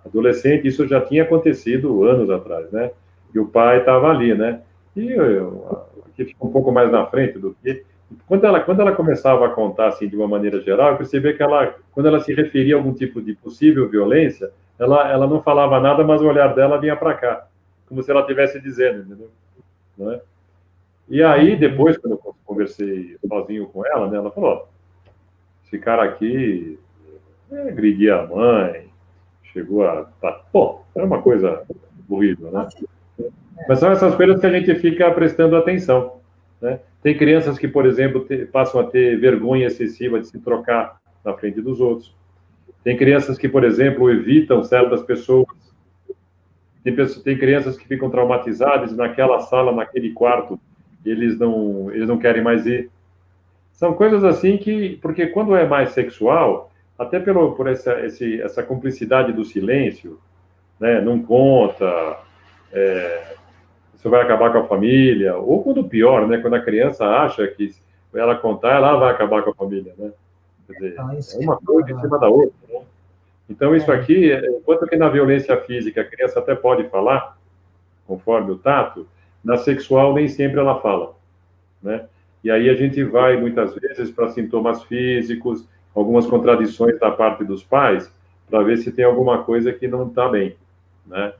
adolescente, 0.04 0.66
isso 0.66 0.86
já 0.86 1.00
tinha 1.00 1.24
acontecido 1.24 2.04
anos 2.04 2.30
atrás, 2.30 2.70
né? 2.70 2.90
E 3.34 3.38
o 3.38 3.46
pai 3.46 3.80
estava 3.80 4.08
ali, 4.08 4.34
né? 4.34 4.62
E 4.96 5.10
eu, 5.10 5.86
aqui 6.06 6.24
fica 6.24 6.44
um 6.44 6.50
pouco 6.50 6.72
mais 6.72 6.90
na 6.90 7.06
frente 7.06 7.38
do 7.38 7.54
que 7.62 7.84
quando 8.26 8.44
ela, 8.44 8.60
quando 8.60 8.80
ela 8.80 8.92
começava 8.92 9.46
a 9.46 9.50
contar 9.50 9.88
assim 9.88 10.08
de 10.08 10.16
uma 10.16 10.26
maneira 10.26 10.60
geral, 10.60 10.92
eu 10.92 10.96
percebia 10.96 11.34
que 11.34 11.42
ela, 11.42 11.74
quando 11.92 12.06
ela 12.06 12.20
se 12.20 12.32
referia 12.34 12.74
a 12.74 12.78
algum 12.78 12.92
tipo 12.92 13.20
de 13.20 13.34
possível 13.34 13.88
violência, 13.88 14.50
ela, 14.78 15.10
ela 15.10 15.26
não 15.26 15.42
falava 15.42 15.78
nada, 15.80 16.02
mas 16.02 16.20
o 16.20 16.26
olhar 16.26 16.54
dela 16.54 16.80
vinha 16.80 16.96
para 16.96 17.14
cá, 17.14 17.46
como 17.88 18.02
se 18.02 18.10
ela 18.10 18.22
estivesse 18.22 18.60
dizendo, 18.60 19.00
entendeu? 19.00 19.30
Não 19.96 20.12
é? 20.12 20.20
E 21.08 21.22
aí, 21.22 21.56
depois, 21.56 21.98
quando 21.98 22.12
eu 22.12 22.34
conversei 22.44 23.16
sozinho 23.26 23.66
com 23.66 23.84
ela, 23.84 24.08
né, 24.08 24.16
ela 24.16 24.30
falou: 24.30 24.68
esse 25.64 25.78
cara 25.78 26.04
aqui 26.04 26.78
é, 27.50 27.68
agredia 27.68 28.16
a 28.16 28.26
mãe, 28.26 28.88
chegou 29.52 29.84
a. 29.86 30.04
Tá, 30.20 30.40
pô, 30.52 30.80
é 30.94 31.02
uma 31.02 31.20
coisa 31.20 31.62
horrível, 32.08 32.50
né? 32.52 32.68
Mas 33.68 33.78
são 33.78 33.90
essas 33.90 34.14
coisas 34.14 34.40
que 34.40 34.46
a 34.46 34.52
gente 34.52 34.74
fica 34.76 35.10
prestando 35.10 35.56
atenção. 35.56 36.20
Né? 36.60 36.80
Tem 37.02 37.16
crianças 37.16 37.58
que, 37.58 37.66
por 37.66 37.86
exemplo, 37.86 38.24
te, 38.24 38.44
passam 38.44 38.80
a 38.80 38.84
ter 38.84 39.18
vergonha 39.18 39.66
excessiva 39.66 40.20
de 40.20 40.26
se 40.26 40.38
trocar 40.38 41.00
na 41.24 41.34
frente 41.34 41.60
dos 41.60 41.80
outros. 41.80 42.14
Tem 42.84 42.96
crianças 42.96 43.38
que, 43.38 43.48
por 43.48 43.64
exemplo, 43.64 44.10
evitam 44.10 44.62
certas 44.62 45.02
pessoas. 45.02 45.46
Tem, 46.82 46.94
tem 47.24 47.38
crianças 47.38 47.76
que 47.76 47.86
ficam 47.86 48.10
traumatizadas 48.10 48.96
naquela 48.96 49.40
sala, 49.40 49.72
naquele 49.72 50.12
quarto, 50.12 50.58
eles 51.04 51.38
não, 51.38 51.90
eles 51.92 52.08
não 52.08 52.18
querem 52.18 52.42
mais 52.42 52.66
ir. 52.66 52.90
São 53.72 53.94
coisas 53.94 54.24
assim 54.24 54.58
que, 54.58 54.98
porque 55.00 55.26
quando 55.26 55.54
é 55.54 55.66
mais 55.66 55.90
sexual, 55.90 56.70
até 56.98 57.18
pelo, 57.18 57.52
por 57.52 57.66
essa, 57.66 57.98
esse, 58.04 58.40
essa 58.42 58.62
cumplicidade 58.62 59.32
do 59.32 59.44
silêncio, 59.44 60.18
né, 60.78 61.00
não 61.00 61.22
conta, 61.22 62.18
é, 62.72 63.36
isso 64.00 64.08
vai 64.08 64.22
acabar 64.22 64.50
com 64.50 64.60
a 64.60 64.66
família, 64.66 65.36
ou 65.36 65.62
quando 65.62 65.84
pior, 65.84 66.26
né, 66.26 66.38
quando 66.38 66.54
a 66.54 66.62
criança 66.62 67.04
acha 67.04 67.46
que 67.46 67.70
ela 68.14 68.34
contar, 68.34 68.76
ela 68.76 68.96
vai 68.96 69.12
acabar 69.12 69.42
com 69.42 69.50
a 69.50 69.54
família, 69.54 69.92
né? 69.98 70.10
Quer 70.66 70.72
dizer, 70.72 70.92
então, 70.92 71.10
é 71.10 71.44
uma 71.44 71.58
coisa 71.58 71.92
em 71.92 72.00
cima 72.00 72.18
da 72.18 72.26
outra, 72.26 72.56
né? 72.66 72.80
Então, 73.46 73.76
isso 73.76 73.92
é. 73.92 73.94
aqui, 73.94 74.32
enquanto 74.32 74.86
que 74.86 74.96
na 74.96 75.10
violência 75.10 75.54
física 75.58 76.00
a 76.00 76.04
criança 76.04 76.38
até 76.38 76.54
pode 76.54 76.88
falar, 76.88 77.36
conforme 78.06 78.52
o 78.52 78.58
tato, 78.58 79.06
na 79.44 79.58
sexual 79.58 80.14
nem 80.14 80.28
sempre 80.28 80.58
ela 80.58 80.80
fala, 80.80 81.14
né? 81.82 82.06
E 82.42 82.50
aí 82.50 82.70
a 82.70 82.74
gente 82.74 83.04
vai, 83.04 83.36
muitas 83.36 83.74
vezes, 83.74 84.10
para 84.10 84.30
sintomas 84.30 84.82
físicos, 84.84 85.68
algumas 85.94 86.24
contradições 86.24 86.98
da 86.98 87.10
parte 87.10 87.44
dos 87.44 87.62
pais, 87.62 88.10
para 88.48 88.62
ver 88.62 88.78
se 88.78 88.90
tem 88.90 89.04
alguma 89.04 89.42
coisa 89.44 89.74
que 89.74 89.86
não 89.86 90.08
está 90.08 90.26
bem, 90.26 90.56
né? 91.06 91.34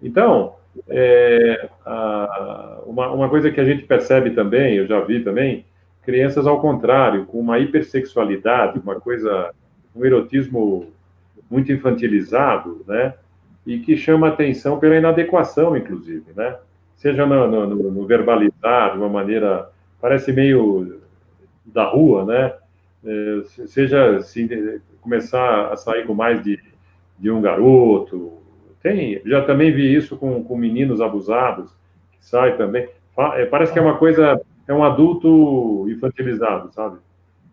Então, 0.00 0.56
é, 0.88 1.68
a, 1.84 2.82
uma, 2.86 3.10
uma 3.10 3.28
coisa 3.28 3.50
que 3.50 3.60
a 3.60 3.64
gente 3.64 3.84
percebe 3.84 4.30
também, 4.30 4.76
eu 4.76 4.86
já 4.86 5.00
vi 5.00 5.20
também, 5.22 5.64
crianças 6.02 6.46
ao 6.46 6.60
contrário, 6.60 7.26
com 7.26 7.40
uma 7.40 7.58
hipersexualidade, 7.58 8.78
uma 8.78 9.00
coisa, 9.00 9.52
um 9.94 10.04
erotismo 10.04 10.86
muito 11.50 11.72
infantilizado, 11.72 12.84
né? 12.86 13.14
E 13.66 13.80
que 13.80 13.96
chama 13.96 14.28
atenção 14.28 14.78
pela 14.78 14.96
inadequação, 14.96 15.76
inclusive, 15.76 16.26
né? 16.36 16.56
Seja 16.96 17.26
no, 17.26 17.46
no, 17.48 17.90
no 17.90 18.06
verbalizar 18.06 18.92
de 18.92 18.98
uma 18.98 19.08
maneira, 19.08 19.68
parece 20.00 20.32
meio 20.32 21.00
da 21.64 21.84
rua, 21.84 22.24
né? 22.24 22.54
É, 23.04 23.66
seja 23.66 24.16
assim, 24.16 24.48
começar 25.00 25.72
a 25.72 25.76
sair 25.76 26.06
com 26.06 26.14
mais 26.14 26.42
de, 26.42 26.58
de 27.18 27.30
um 27.30 27.40
garoto, 27.40 28.38
tem, 28.86 29.20
já 29.26 29.42
também 29.42 29.72
vi 29.72 29.92
isso 29.92 30.16
com, 30.16 30.44
com 30.44 30.56
meninos 30.56 31.00
abusados, 31.00 31.72
que 32.12 32.24
sai 32.24 32.56
também. 32.56 32.88
É, 33.34 33.44
parece 33.44 33.72
que 33.72 33.78
é 33.80 33.82
uma 33.82 33.96
coisa, 33.96 34.40
é 34.68 34.72
um 34.72 34.84
adulto 34.84 35.86
infantilizado, 35.88 36.72
sabe? 36.72 36.98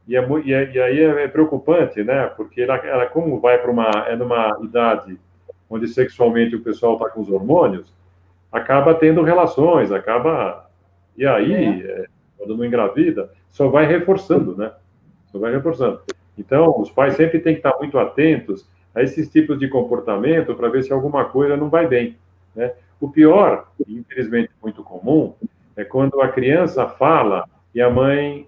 E, 0.08 0.16
é, 0.16 0.28
e, 0.46 0.54
é, 0.54 0.72
e 0.72 0.80
aí 0.80 1.00
é, 1.00 1.24
é, 1.24 1.28
preocupante, 1.28 2.04
né? 2.04 2.28
Porque 2.38 2.62
ela, 2.62 2.76
ela 2.76 3.06
como 3.08 3.40
vai 3.40 3.58
para 3.58 3.72
uma, 3.72 3.90
é 4.08 4.16
numa 4.16 4.60
idade 4.62 5.18
onde 5.68 5.88
sexualmente 5.88 6.56
o 6.56 6.62
pessoal 6.62 6.94
está 6.94 7.10
com 7.10 7.22
os 7.22 7.30
hormônios, 7.32 7.92
acaba 8.52 8.94
tendo 8.94 9.24
relações, 9.24 9.92
acaba. 9.92 10.70
E 11.18 11.26
aí, 11.26 11.54
é. 11.54 12.02
É, 12.02 12.06
quando 12.38 12.58
não 12.58 12.66
engravida, 12.66 13.32
só 13.50 13.70
vai 13.70 13.88
reforçando, 13.88 14.56
né? 14.56 14.72
Só 15.32 15.40
vai 15.40 15.52
reforçando. 15.52 16.02
Então, 16.38 16.80
os 16.80 16.92
pais 16.92 17.16
sempre 17.16 17.40
têm 17.40 17.54
que 17.54 17.60
estar 17.60 17.76
muito 17.80 17.98
atentos 17.98 18.68
a 18.96 19.02
esses 19.02 19.30
tipos 19.30 19.60
de 19.60 19.68
comportamento 19.68 20.56
para 20.56 20.70
ver 20.70 20.84
se 20.84 20.94
alguma 20.94 21.26
coisa 21.26 21.58
não 21.58 21.70
vai 21.70 21.88
bem. 21.88 22.16
Né? 22.56 22.74
O 23.00 23.10
pior, 23.10 23.68
infelizmente 23.88 24.52
muito 24.62 24.84
comum, 24.84 25.34
é 25.76 25.84
quando 25.84 26.22
a 26.22 26.28
criança 26.28 26.88
fala 26.88 27.48
e 27.74 27.82
a 27.82 27.90
mãe 27.90 28.48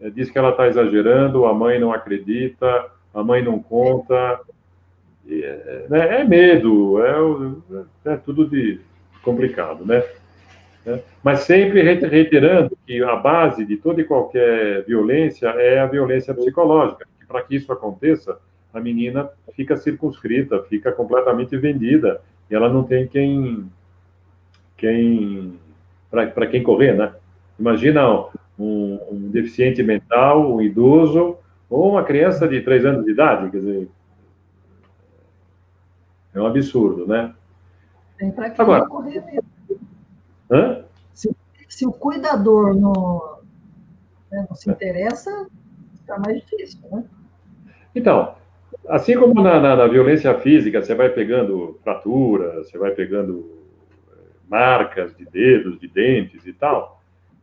eh, 0.00 0.10
diz 0.10 0.30
que 0.30 0.38
ela 0.38 0.50
está 0.50 0.68
exagerando, 0.68 1.44
a 1.44 1.52
mãe 1.52 1.78
não 1.78 1.92
acredita, 1.92 2.86
a 3.12 3.22
mãe 3.22 3.42
não 3.42 3.60
conta. 3.60 4.40
É, 5.28 5.86
né? 5.88 6.20
é 6.20 6.24
medo, 6.24 7.00
é, 7.04 8.12
é, 8.12 8.16
tudo 8.16 8.48
de 8.48 8.80
complicado, 9.22 9.84
né? 9.84 10.02
É, 10.84 11.00
mas 11.22 11.40
sempre 11.40 11.80
reiterando 11.80 12.76
que 12.84 13.02
a 13.04 13.14
base 13.14 13.64
de 13.64 13.76
toda 13.76 14.00
e 14.00 14.04
qualquer 14.04 14.84
violência 14.84 15.48
é 15.50 15.78
a 15.78 15.86
violência 15.86 16.34
psicológica. 16.34 17.06
Para 17.28 17.42
que 17.42 17.56
isso 17.56 17.72
aconteça, 17.72 18.38
a 18.72 18.80
menina 18.80 19.28
fica 19.54 19.76
circunscrita, 19.76 20.62
fica 20.64 20.90
completamente 20.92 21.56
vendida, 21.56 22.20
e 22.50 22.54
ela 22.54 22.68
não 22.68 22.84
tem 22.84 23.06
quem, 23.06 23.70
quem 24.76 25.58
para 26.10 26.46
quem 26.46 26.62
correr, 26.62 26.94
né? 26.94 27.14
Imagina 27.58 28.06
um, 28.58 28.98
um, 29.10 29.30
deficiente 29.30 29.82
mental, 29.82 30.54
um 30.54 30.60
idoso, 30.60 31.38
ou 31.68 31.90
uma 31.90 32.04
criança 32.04 32.46
de 32.46 32.60
três 32.60 32.84
anos 32.84 33.04
de 33.04 33.12
idade, 33.12 33.50
quer 33.50 33.58
dizer, 33.58 33.88
É 36.34 36.40
um 36.40 36.46
absurdo, 36.46 37.06
né? 37.06 37.34
Tem 38.18 38.30
para 38.30 38.50
que 38.50 38.60
Agora, 38.60 38.84
ocorrer 38.84 39.24
mesmo. 39.24 39.50
Hã? 40.50 40.84
Se, 41.14 41.34
se 41.68 41.86
o 41.86 41.92
cuidador 41.92 42.74
não, 42.74 43.38
né, 44.30 44.46
não 44.48 44.54
se 44.54 44.70
interessa, 44.70 45.46
fica 45.98 46.18
mais 46.18 46.40
difícil, 46.40 46.80
né? 46.90 47.04
Então, 47.94 48.34
assim 48.88 49.16
como 49.18 49.42
na, 49.42 49.60
na, 49.60 49.76
na, 49.76 49.86
violência 49.86 50.32
física, 50.34 50.82
você 50.82 50.94
vai 50.94 51.08
pegando 51.08 51.78
fraturas, 51.82 52.68
você 52.68 52.78
vai 52.78 52.90
pegando 52.90 53.50
eh, 54.10 54.16
marcas 54.48 55.16
de 55.16 55.24
dedos, 55.24 55.78
de 55.78 55.88
dentes 55.88 56.46
e 56.46 56.52
tal, 56.52 57.00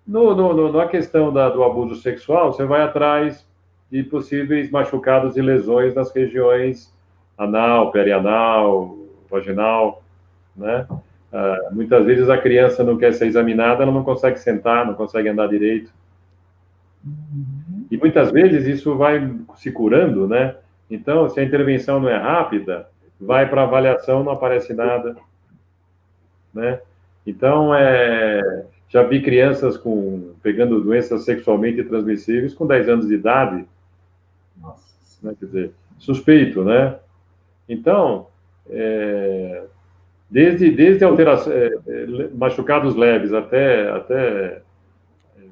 no, 0.10 0.34
no, 0.34 0.74
na 0.74 0.88
questão 0.88 1.32
da, 1.32 1.50
do 1.50 1.64
abuso 1.64 1.96
sexual, 2.02 2.52
você 2.52 2.66
vai 2.66 2.82
atrás 2.82 3.48
de 3.92 4.02
possíveis 4.02 4.72
machucados 4.72 5.38
e 5.38 5.42
lesões 5.42 5.94
nas 5.94 6.12
regiões 6.12 6.92
anal, 7.38 7.92
perianal, 7.92 8.98
vaginal, 9.30 10.02
né? 10.56 10.88
Uh, 11.32 11.76
muitas 11.76 12.04
vezes 12.06 12.28
a 12.28 12.40
criança 12.40 12.84
não 12.84 12.98
quer 12.98 13.14
ser 13.14 13.28
examinada, 13.28 13.84
ela 13.84 13.92
não 13.92 14.04
consegue 14.04 14.40
sentar, 14.40 14.84
não 14.84 14.96
consegue 14.96 15.30
andar 15.30 15.48
direito. 15.48 15.92
Uhum. 17.06 17.86
E 17.92 17.96
muitas 17.96 18.32
vezes 18.32 18.66
isso 18.66 18.98
vai 18.98 19.32
se 19.58 19.72
curando, 19.72 20.28
né? 20.28 20.56
Então, 20.90 21.30
se 21.30 21.40
a 21.40 21.44
intervenção 21.44 22.00
não 22.00 22.10
é 22.10 22.18
rápida, 22.18 22.88
vai 23.20 23.48
para 23.48 23.64
avaliação, 23.64 24.24
não 24.24 24.32
aparece 24.32 24.74
nada, 24.74 25.16
né? 26.54 26.82
Então, 27.26 27.76
é, 27.76 28.66
já 28.88 29.04
vi 29.04 29.22
crianças 29.22 29.78
com 29.78 30.34
pegando 30.42 30.82
doenças 30.82 31.24
sexualmente 31.24 31.84
transmissíveis 31.84 32.54
com 32.54 32.66
10 32.66 32.90
anos 32.90 33.08
de 33.08 33.14
idade. 33.14 33.66
Nossa. 34.60 34.84
Né? 35.22 35.36
Quer 35.40 35.46
dizer, 35.46 35.72
suspeito, 36.00 36.64
né? 36.64 36.98
Então, 37.68 38.28
é, 38.68 39.64
desde, 40.30 40.72
desde 40.72 41.04
alteração, 41.04 41.54
é, 41.54 41.68
é, 41.88 42.30
machucados 42.34 42.96
leves 42.96 43.32
até, 43.32 43.90
até 43.92 44.62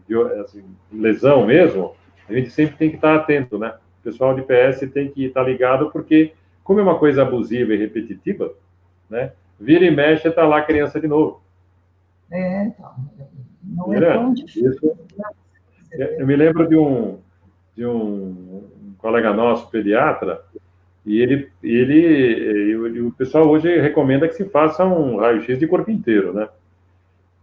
é, 0.09 0.39
assim, 0.39 0.63
lesão 0.91 1.45
mesmo, 1.45 1.93
a 2.27 2.33
gente 2.33 2.49
sempre 2.49 2.75
tem 2.75 2.89
que 2.89 2.95
estar 2.95 3.15
atento, 3.15 3.59
né? 3.59 3.75
Pessoal 4.08 4.34
de 4.34 4.41
PS 4.41 4.89
tem 4.93 5.10
que 5.10 5.26
estar 5.26 5.43
ligado, 5.43 5.91
porque, 5.91 6.32
como 6.64 6.80
é 6.80 6.84
uma 6.84 6.97
coisa 6.97 7.24
abusiva 7.24 7.74
e 7.74 7.78
repetitiva, 7.78 8.53
né? 9.10 9.34
Vira 9.60 9.84
e 9.84 9.91
mexe, 9.91 10.30
está 10.30 10.45
lá 10.45 10.60
a 10.60 10.62
criança 10.62 10.97
de 10.97 11.10
novo. 11.10 11.41
É, 12.32 12.68
então. 12.68 12.89
Não 13.62 13.93
é 13.93 13.99
tão 14.14 14.34
difícil. 14.34 14.72
Isso, 14.72 14.97
eu 15.91 16.26
me 16.26 16.38
lembro 16.38 16.70
de 16.70 16.78
um, 16.78 17.20
de 17.76 17.86
um 17.86 18.95
colega 18.97 19.34
nosso, 19.34 19.70
pediatra, 19.70 20.41
e 21.05 21.20
ele, 21.20 21.51
ele 21.62 22.72
e 22.72 23.01
o 23.01 23.12
pessoal 23.12 23.45
hoje 23.49 23.78
recomenda 23.78 24.26
que 24.26 24.36
se 24.36 24.45
faça 24.45 24.86
um 24.86 25.18
raio-x 25.18 25.60
de 25.60 25.68
corpo 25.68 25.91
inteiro, 25.91 26.32
né? 26.32 26.47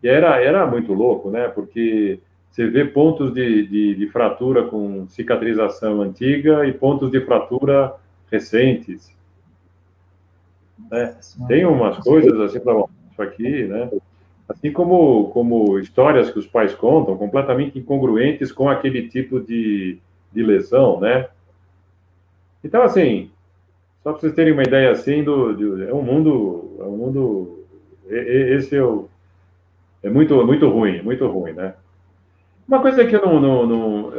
E 0.02 0.08
era, 0.08 0.42
era 0.42 0.66
muito 0.66 0.94
louco, 0.94 1.30
né? 1.30 1.46
Porque 1.46 2.20
você 2.54 2.68
vê 2.68 2.84
pontos 2.84 3.34
de, 3.34 3.66
de, 3.66 3.94
de 3.96 4.06
fratura 4.06 4.62
com 4.62 5.08
cicatrização 5.08 6.00
antiga 6.00 6.64
e 6.64 6.72
pontos 6.72 7.10
de 7.10 7.20
fratura 7.20 7.96
recentes. 8.30 9.12
Né? 10.88 11.16
Tem 11.48 11.64
umas 11.64 11.98
coisas 11.98 12.40
assim 12.40 12.60
para 12.60 12.84
isso 13.10 13.22
aqui, 13.22 13.64
né? 13.64 13.90
Assim 14.48 14.70
como, 14.70 15.30
como 15.30 15.80
histórias 15.80 16.30
que 16.30 16.38
os 16.38 16.46
pais 16.46 16.72
contam, 16.76 17.16
completamente 17.16 17.76
incongruentes 17.76 18.52
com 18.52 18.68
aquele 18.68 19.08
tipo 19.08 19.40
de, 19.40 19.98
de 20.32 20.42
lesão, 20.44 21.00
né? 21.00 21.26
Então, 22.62 22.82
assim, 22.82 23.32
só 24.04 24.12
para 24.12 24.20
vocês 24.20 24.32
terem 24.32 24.52
uma 24.52 24.62
ideia 24.62 24.92
assim 24.92 25.24
do, 25.24 25.82
é 25.82 25.92
um 25.92 26.02
mundo, 26.02 26.76
é 26.78 26.84
um 26.84 26.96
mundo, 26.96 27.64
esse 28.08 28.76
é, 28.76 28.84
o, 28.84 29.08
é 30.04 30.08
muito, 30.08 30.46
muito 30.46 30.68
ruim, 30.68 31.02
muito 31.02 31.26
ruim, 31.26 31.52
né? 31.52 31.74
Uma 32.66 32.80
coisa 32.80 33.04
que 33.04 33.14
eu 33.14 33.24
não, 33.24 33.40
não, 33.40 33.66
não, 33.66 34.12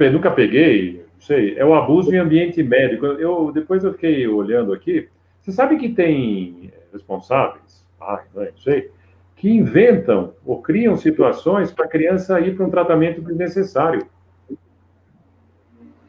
eu 0.00 0.12
nunca 0.12 0.30
peguei, 0.30 1.04
não 1.14 1.20
sei, 1.20 1.56
é 1.56 1.64
o 1.64 1.74
abuso 1.74 2.14
em 2.14 2.18
ambiente 2.18 2.62
médico. 2.62 3.06
Eu 3.06 3.52
depois 3.52 3.84
eu 3.84 3.92
fiquei 3.92 4.26
olhando 4.26 4.72
aqui. 4.72 5.08
Você 5.40 5.52
sabe 5.52 5.76
que 5.76 5.88
tem 5.88 6.72
responsáveis, 6.92 7.84
ah, 8.00 8.22
não 8.34 8.56
sei, 8.56 8.90
que 9.36 9.50
inventam 9.50 10.32
ou 10.44 10.62
criam 10.62 10.96
situações 10.96 11.70
para 11.70 11.84
a 11.84 11.88
criança 11.88 12.40
ir 12.40 12.56
para 12.56 12.64
um 12.64 12.70
tratamento 12.70 13.20
desnecessário. 13.20 14.06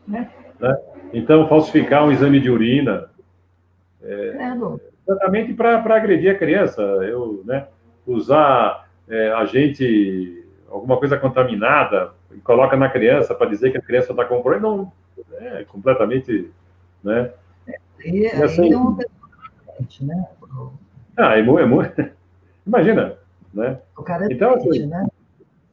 Né? 0.07 0.29
né? 0.59 0.77
Então, 1.13 1.47
falsificar 1.47 2.05
um 2.05 2.11
exame 2.11 2.39
de 2.39 2.49
urina, 2.49 3.09
é, 4.03 4.37
exatamente 5.07 5.53
para 5.53 5.95
agredir 5.95 6.31
a 6.31 6.37
criança, 6.37 6.81
eu, 6.81 7.41
né, 7.45 7.67
usar 8.05 8.87
é, 9.09 9.29
agente, 9.31 10.44
alguma 10.75 10.97
coisa 10.97 11.17
contaminada, 11.17 12.11
e 12.31 12.37
coloca 12.39 12.75
na 12.75 12.89
criança 12.89 13.33
para 13.33 13.49
dizer 13.49 13.71
que 13.71 13.77
a 13.77 13.81
criança 13.81 14.11
está 14.11 14.25
com 14.25 14.41
problema, 14.41 14.67
não, 14.67 14.91
é 15.39 15.63
completamente, 15.63 16.51
né? 17.03 17.31
E, 18.03 18.21
e 18.21 18.27
assim, 18.27 18.73
é 18.73 18.77
uma 18.77 18.97
né? 20.01 20.27
Ah, 21.17 21.37
é 21.37 21.41
muito, 21.41 22.01
é 22.01 22.11
imagina, 22.65 23.17
né? 23.53 23.79
O 23.97 24.03
cara 24.03 24.25
é 24.25 24.33
então, 24.33 24.55
assim, 24.55 24.85
né? 24.85 25.07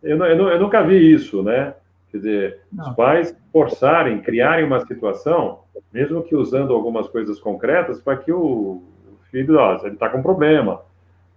Eu, 0.02 0.16
eu, 0.24 0.48
eu, 0.48 0.60
nunca 0.60 0.82
vi 0.82 1.12
isso, 1.12 1.42
né? 1.42 1.74
Quer 2.10 2.16
dizer, 2.18 2.60
não. 2.72 2.88
os 2.88 2.96
pais 2.96 3.36
forçarem, 3.52 4.20
criarem 4.20 4.64
uma 4.64 4.80
situação 4.86 5.60
mesmo 5.92 6.22
que 6.22 6.34
usando 6.34 6.72
algumas 6.72 7.08
coisas 7.08 7.38
concretas, 7.38 8.00
para 8.00 8.16
que 8.16 8.32
o 8.32 8.82
filho, 9.30 9.58
ó, 9.58 9.76
ele 9.84 9.94
está 9.94 10.08
com 10.08 10.22
problema. 10.22 10.82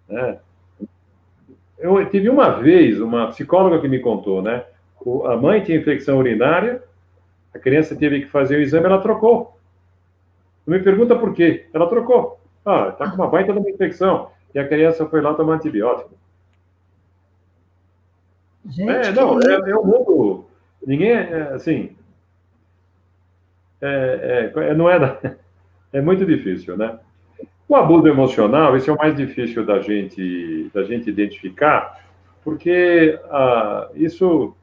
Né? 0.07 0.39
Eu 1.77 2.09
tive 2.09 2.29
uma 2.29 2.49
vez 2.51 2.99
uma 2.99 3.27
psicóloga 3.27 3.79
que 3.79 3.87
me 3.87 3.99
contou, 3.99 4.41
né? 4.41 4.65
A 5.25 5.35
mãe 5.35 5.61
tinha 5.61 5.77
infecção 5.77 6.17
urinária, 6.17 6.83
a 7.53 7.59
criança 7.59 7.95
teve 7.95 8.21
que 8.21 8.27
fazer 8.27 8.57
o 8.57 8.61
exame, 8.61 8.85
ela 8.85 9.01
trocou. 9.01 9.57
Não 10.65 10.75
me 10.75 10.83
pergunta 10.83 11.15
por 11.15 11.33
quê. 11.33 11.67
Ela 11.73 11.87
trocou. 11.87 12.39
Ah, 12.65 12.89
está 12.89 13.09
com 13.09 13.15
uma 13.15 13.27
baita 13.27 13.53
de 13.53 13.59
uma 13.59 13.69
infecção. 13.69 14.31
E 14.53 14.59
a 14.59 14.67
criança 14.67 15.05
foi 15.05 15.21
lá 15.21 15.33
tomar 15.33 15.55
antibiótico. 15.55 16.15
Gente, 18.67 18.89
é, 18.89 19.11
não, 19.11 19.39
é, 19.39 19.69
é 19.69 19.77
um 19.77 19.85
mundo. 19.85 20.45
Ninguém, 20.85 21.11
é, 21.11 21.53
assim, 21.53 21.95
é, 23.81 24.51
é, 24.55 24.69
é, 24.69 24.73
não 24.73 24.89
é, 24.89 25.19
é 25.93 26.01
muito 26.01 26.25
difícil, 26.25 26.75
né? 26.75 26.99
O 27.67 27.75
abuso 27.75 28.07
emocional, 28.07 28.77
esse 28.77 28.89
é 28.89 28.93
o 28.93 28.97
mais 28.97 29.15
difícil 29.15 29.65
da 29.65 29.79
gente, 29.79 30.69
da 30.73 30.83
gente 30.83 31.09
identificar, 31.09 31.99
porque 32.43 33.19
ah, 33.31 33.89
isso 33.95 34.55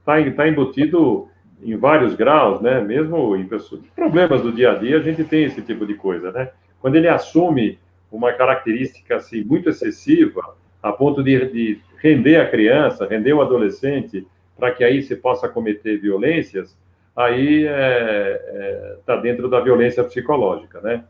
está 0.00 0.14
tá 0.32 0.48
embutido 0.48 1.28
em 1.62 1.76
vários 1.76 2.14
graus, 2.14 2.60
né? 2.60 2.80
Mesmo 2.80 3.36
em 3.36 3.46
pessoas, 3.46 3.82
problemas 3.94 4.40
do 4.40 4.50
dia 4.50 4.72
a 4.72 4.74
dia, 4.74 4.96
a 4.96 5.02
gente 5.02 5.24
tem 5.24 5.44
esse 5.44 5.60
tipo 5.60 5.86
de 5.86 5.94
coisa, 5.94 6.32
né? 6.32 6.50
Quando 6.80 6.96
ele 6.96 7.08
assume 7.08 7.78
uma 8.10 8.32
característica 8.32 9.16
assim 9.16 9.44
muito 9.44 9.68
excessiva, 9.68 10.56
a 10.82 10.92
ponto 10.92 11.22
de, 11.22 11.50
de 11.50 11.80
render 11.98 12.36
a 12.36 12.48
criança, 12.48 13.06
render 13.06 13.32
o 13.34 13.42
adolescente, 13.42 14.26
para 14.56 14.70
que 14.70 14.82
aí 14.82 15.02
se 15.02 15.16
possa 15.16 15.48
cometer 15.48 15.98
violências, 15.98 16.78
aí 17.14 17.64
está 17.64 17.72
é, 17.72 18.42
é, 18.48 18.96
tá 19.04 19.16
dentro 19.16 19.48
da 19.48 19.60
violência 19.60 20.02
psicológica, 20.04 20.80
né? 20.80 21.04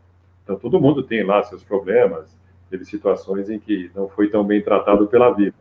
Então, 0.47 0.55
todo 0.55 0.79
mundo 0.79 1.03
tem 1.03 1.25
lá 1.25 1.43
seus 1.43 1.61
problemas, 1.61 2.33
teve 2.69 2.85
situações 2.85 3.49
em 3.49 3.59
que 3.59 3.91
não 3.93 4.07
foi 4.07 4.29
tão 4.29 4.45
bem 4.45 4.61
tratado 4.61 5.05
pela 5.05 5.29
vida. 5.31 5.57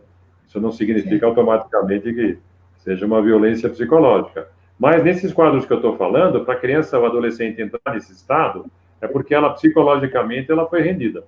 Isso 0.46 0.60
não 0.60 0.70
significa 0.70 1.18
Sim. 1.18 1.24
automaticamente 1.24 2.14
que 2.14 2.38
seja 2.76 3.04
uma 3.04 3.20
violência 3.20 3.68
psicológica. 3.68 4.46
Mas 4.78 5.02
nesses 5.02 5.32
quadros 5.32 5.66
que 5.66 5.72
eu 5.72 5.78
estou 5.78 5.96
falando, 5.96 6.44
para 6.44 6.54
a 6.54 6.58
criança 6.58 6.96
ou 6.96 7.04
adolescente 7.04 7.60
entrar 7.60 7.92
nesse 7.92 8.12
estado, 8.12 8.66
é 9.00 9.08
porque 9.08 9.34
ela 9.34 9.50
psicologicamente 9.50 10.52
ela 10.52 10.68
foi 10.68 10.82
rendida. 10.82 11.24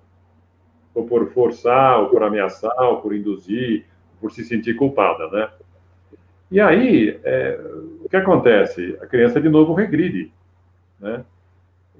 Ou 0.94 1.04
por 1.04 1.28
forçar, 1.32 1.98
ou 1.98 2.11
por 2.11 2.22
ameaçar, 2.22 2.80
ou 2.82 3.00
por 3.00 3.12
induzir, 3.12 3.86
por 4.20 4.30
se 4.30 4.44
sentir 4.44 4.74
culpada, 4.74 5.28
né? 5.30 5.48
E 6.48 6.61
aí, 6.61 7.18
é, 7.24 7.61
o 8.04 8.09
que 8.09 8.16
acontece? 8.16 8.96
A 9.02 9.06
criança, 9.06 9.40
de 9.40 9.48
novo, 9.48 9.74
regride. 9.74 10.32
Né? 11.00 11.24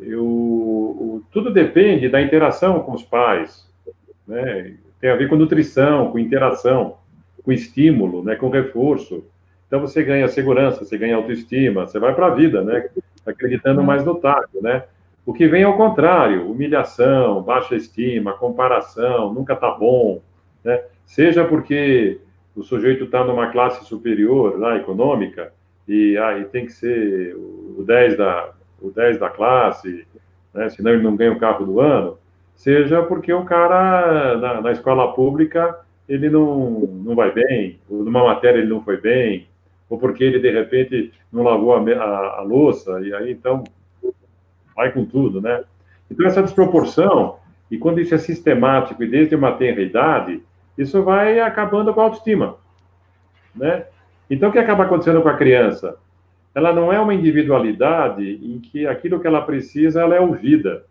Eu, 0.01 1.22
tudo 1.30 1.53
depende 1.53 2.09
da 2.09 2.20
interação 2.20 2.80
com 2.80 2.92
os 2.92 3.03
pais. 3.03 3.68
Né? 4.26 4.74
Tem 5.01 5.11
a 5.11 5.16
ver 5.16 5.28
com 5.28 5.36
nutrição, 5.36 6.11
com 6.11 6.18
interação, 6.18 6.99
com 7.42 7.53
estímulo, 7.53 8.22
né? 8.22 8.36
com 8.36 8.49
reforço. 8.49 9.24
Então, 9.66 9.80
você 9.80 10.03
ganha 10.03 10.28
segurança, 10.28 10.84
você 10.84 10.96
ganha 10.96 11.16
autoestima, 11.16 11.86
você 11.86 11.99
vai 11.99 12.14
para 12.14 12.26
a 12.26 12.34
vida, 12.34 12.62
né? 12.62 12.88
acreditando 13.26 13.82
mais 13.82 14.05
no 14.05 14.14
taco. 14.14 14.62
Né? 14.62 14.84
O 15.26 15.32
que 15.32 15.46
vem 15.46 15.64
ao 15.64 15.76
contrário, 15.76 16.51
humilhação, 16.51 17.42
baixa 17.42 17.74
estima, 17.74 18.32
comparação, 18.32 19.32
nunca 19.32 19.53
está 19.55 19.70
bom. 19.70 20.22
Né? 20.64 20.82
Seja 21.05 21.44
porque 21.44 22.20
o 22.55 22.62
sujeito 22.62 23.05
está 23.05 23.24
numa 23.24 23.49
classe 23.49 23.84
superior, 23.84 24.59
lá, 24.59 24.76
econômica, 24.76 25.53
e 25.86 26.18
aí 26.18 26.44
tem 26.44 26.66
que 26.66 26.72
ser 26.72 27.34
o 27.34 27.82
10 27.86 28.16
da, 28.16 28.53
o 28.81 28.91
10 28.91 29.18
da 29.18 29.29
classe, 29.31 30.07
né, 30.55 30.68
senão 30.68 30.93
ele 30.93 31.03
não 31.03 31.16
ganha 31.16 31.33
o 31.33 31.39
carro 31.39 31.64
do 31.64 31.81
ano, 31.81 32.18
seja 32.55 33.03
porque 33.03 33.33
o 33.33 33.45
cara 33.45 34.37
na, 34.37 34.61
na 34.61 34.72
escola 34.72 35.12
pública 35.12 35.79
ele 36.09 36.31
não, 36.31 36.81
não 36.81 37.14
vai 37.14 37.31
bem, 37.31 37.79
ou 37.89 38.03
numa 38.03 38.24
matéria 38.24 38.59
ele 38.59 38.68
não 38.68 38.83
foi 38.83 38.97
bem, 38.97 39.47
ou 39.89 39.99
porque 39.99 40.24
ele 40.24 40.39
de 40.39 40.51
repente 40.51 41.12
não 41.33 41.43
lavou 41.43 41.74
a, 41.74 41.81
a, 41.81 42.39
a 42.39 42.43
louça, 42.43 43.01
e 43.01 43.12
aí 43.14 43.31
então 43.31 43.62
vai 44.74 44.91
com 44.93 45.05
tudo, 45.05 45.41
né? 45.41 45.64
Então 46.11 46.26
essa 46.26 46.43
desproporção, 46.43 47.37
e 47.70 47.76
quando 47.76 48.01
isso 48.01 48.14
é 48.14 48.18
sistemático 48.18 49.03
e 49.03 49.09
desde 49.09 49.35
uma 49.35 49.53
tenra 49.53 49.83
idade, 49.83 50.43
isso 50.76 51.03
vai 51.03 51.41
acabando 51.41 51.93
com 51.93 52.01
a 52.01 52.05
autoestima, 52.05 52.57
né? 53.55 53.85
Então 54.31 54.49
o 54.49 54.53
que 54.53 54.59
acaba 54.59 54.85
acontecendo 54.85 55.20
com 55.20 55.29
a 55.29 55.37
criança? 55.37 55.97
Ela 56.55 56.72
não 56.72 56.92
é 56.92 56.99
uma 56.99 57.14
individualidade 57.14 58.24
em 58.24 58.59
que 58.59 58.86
aquilo 58.86 59.20
que 59.20 59.26
ela 59.26 59.42
precisa 59.42 60.01
ela 60.01 60.14
é 60.14 60.20
ouvida. 60.20 60.84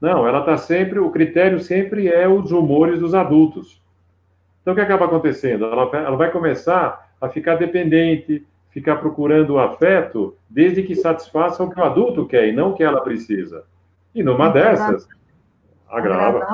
Não, 0.00 0.26
ela 0.26 0.40
está 0.40 0.56
sempre, 0.56 0.98
o 0.98 1.10
critério 1.10 1.60
sempre 1.60 2.08
é 2.08 2.28
os 2.28 2.50
humores 2.50 2.98
dos 2.98 3.14
adultos. 3.14 3.80
Então, 4.60 4.72
o 4.72 4.76
que 4.76 4.82
acaba 4.82 5.04
acontecendo? 5.04 5.64
Ela, 5.64 5.90
ela 5.96 6.16
vai 6.16 6.30
começar 6.30 7.12
a 7.20 7.28
ficar 7.28 7.56
dependente, 7.56 8.44
ficar 8.70 8.96
procurando 8.96 9.50
o 9.50 9.58
afeto, 9.58 10.36
desde 10.48 10.82
que 10.82 10.94
satisfaça 10.94 11.62
o 11.62 11.70
que 11.70 11.78
o 11.78 11.84
adulto 11.84 12.26
quer 12.26 12.48
e 12.48 12.52
não 12.52 12.70
o 12.70 12.74
que 12.74 12.82
ela 12.82 13.00
precisa. 13.00 13.64
E 14.14 14.22
numa 14.22 14.48
dessas, 14.48 15.06
agrava. 15.88 16.46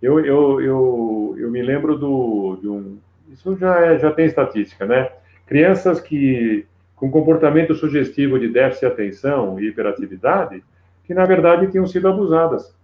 Eu, 0.00 0.24
eu, 0.24 0.60
eu, 0.60 1.36
eu 1.38 1.50
me 1.50 1.62
lembro 1.62 1.98
do, 1.98 2.58
de 2.60 2.68
um. 2.68 2.98
Isso 3.30 3.56
já, 3.56 3.80
é, 3.84 3.98
já 3.98 4.10
tem 4.12 4.26
estatística, 4.26 4.86
né? 4.86 5.10
Crianças 5.48 6.00
que 6.00 6.66
com 6.94 7.10
comportamento 7.10 7.74
sugestivo 7.74 8.38
de 8.38 8.48
déficit 8.48 8.80
de 8.80 8.92
atenção 8.92 9.58
e 9.58 9.68
hiperatividade, 9.68 10.62
que 11.04 11.14
na 11.14 11.24
verdade 11.24 11.70
tinham 11.70 11.86
sido 11.86 12.08
abusadas. 12.08 12.76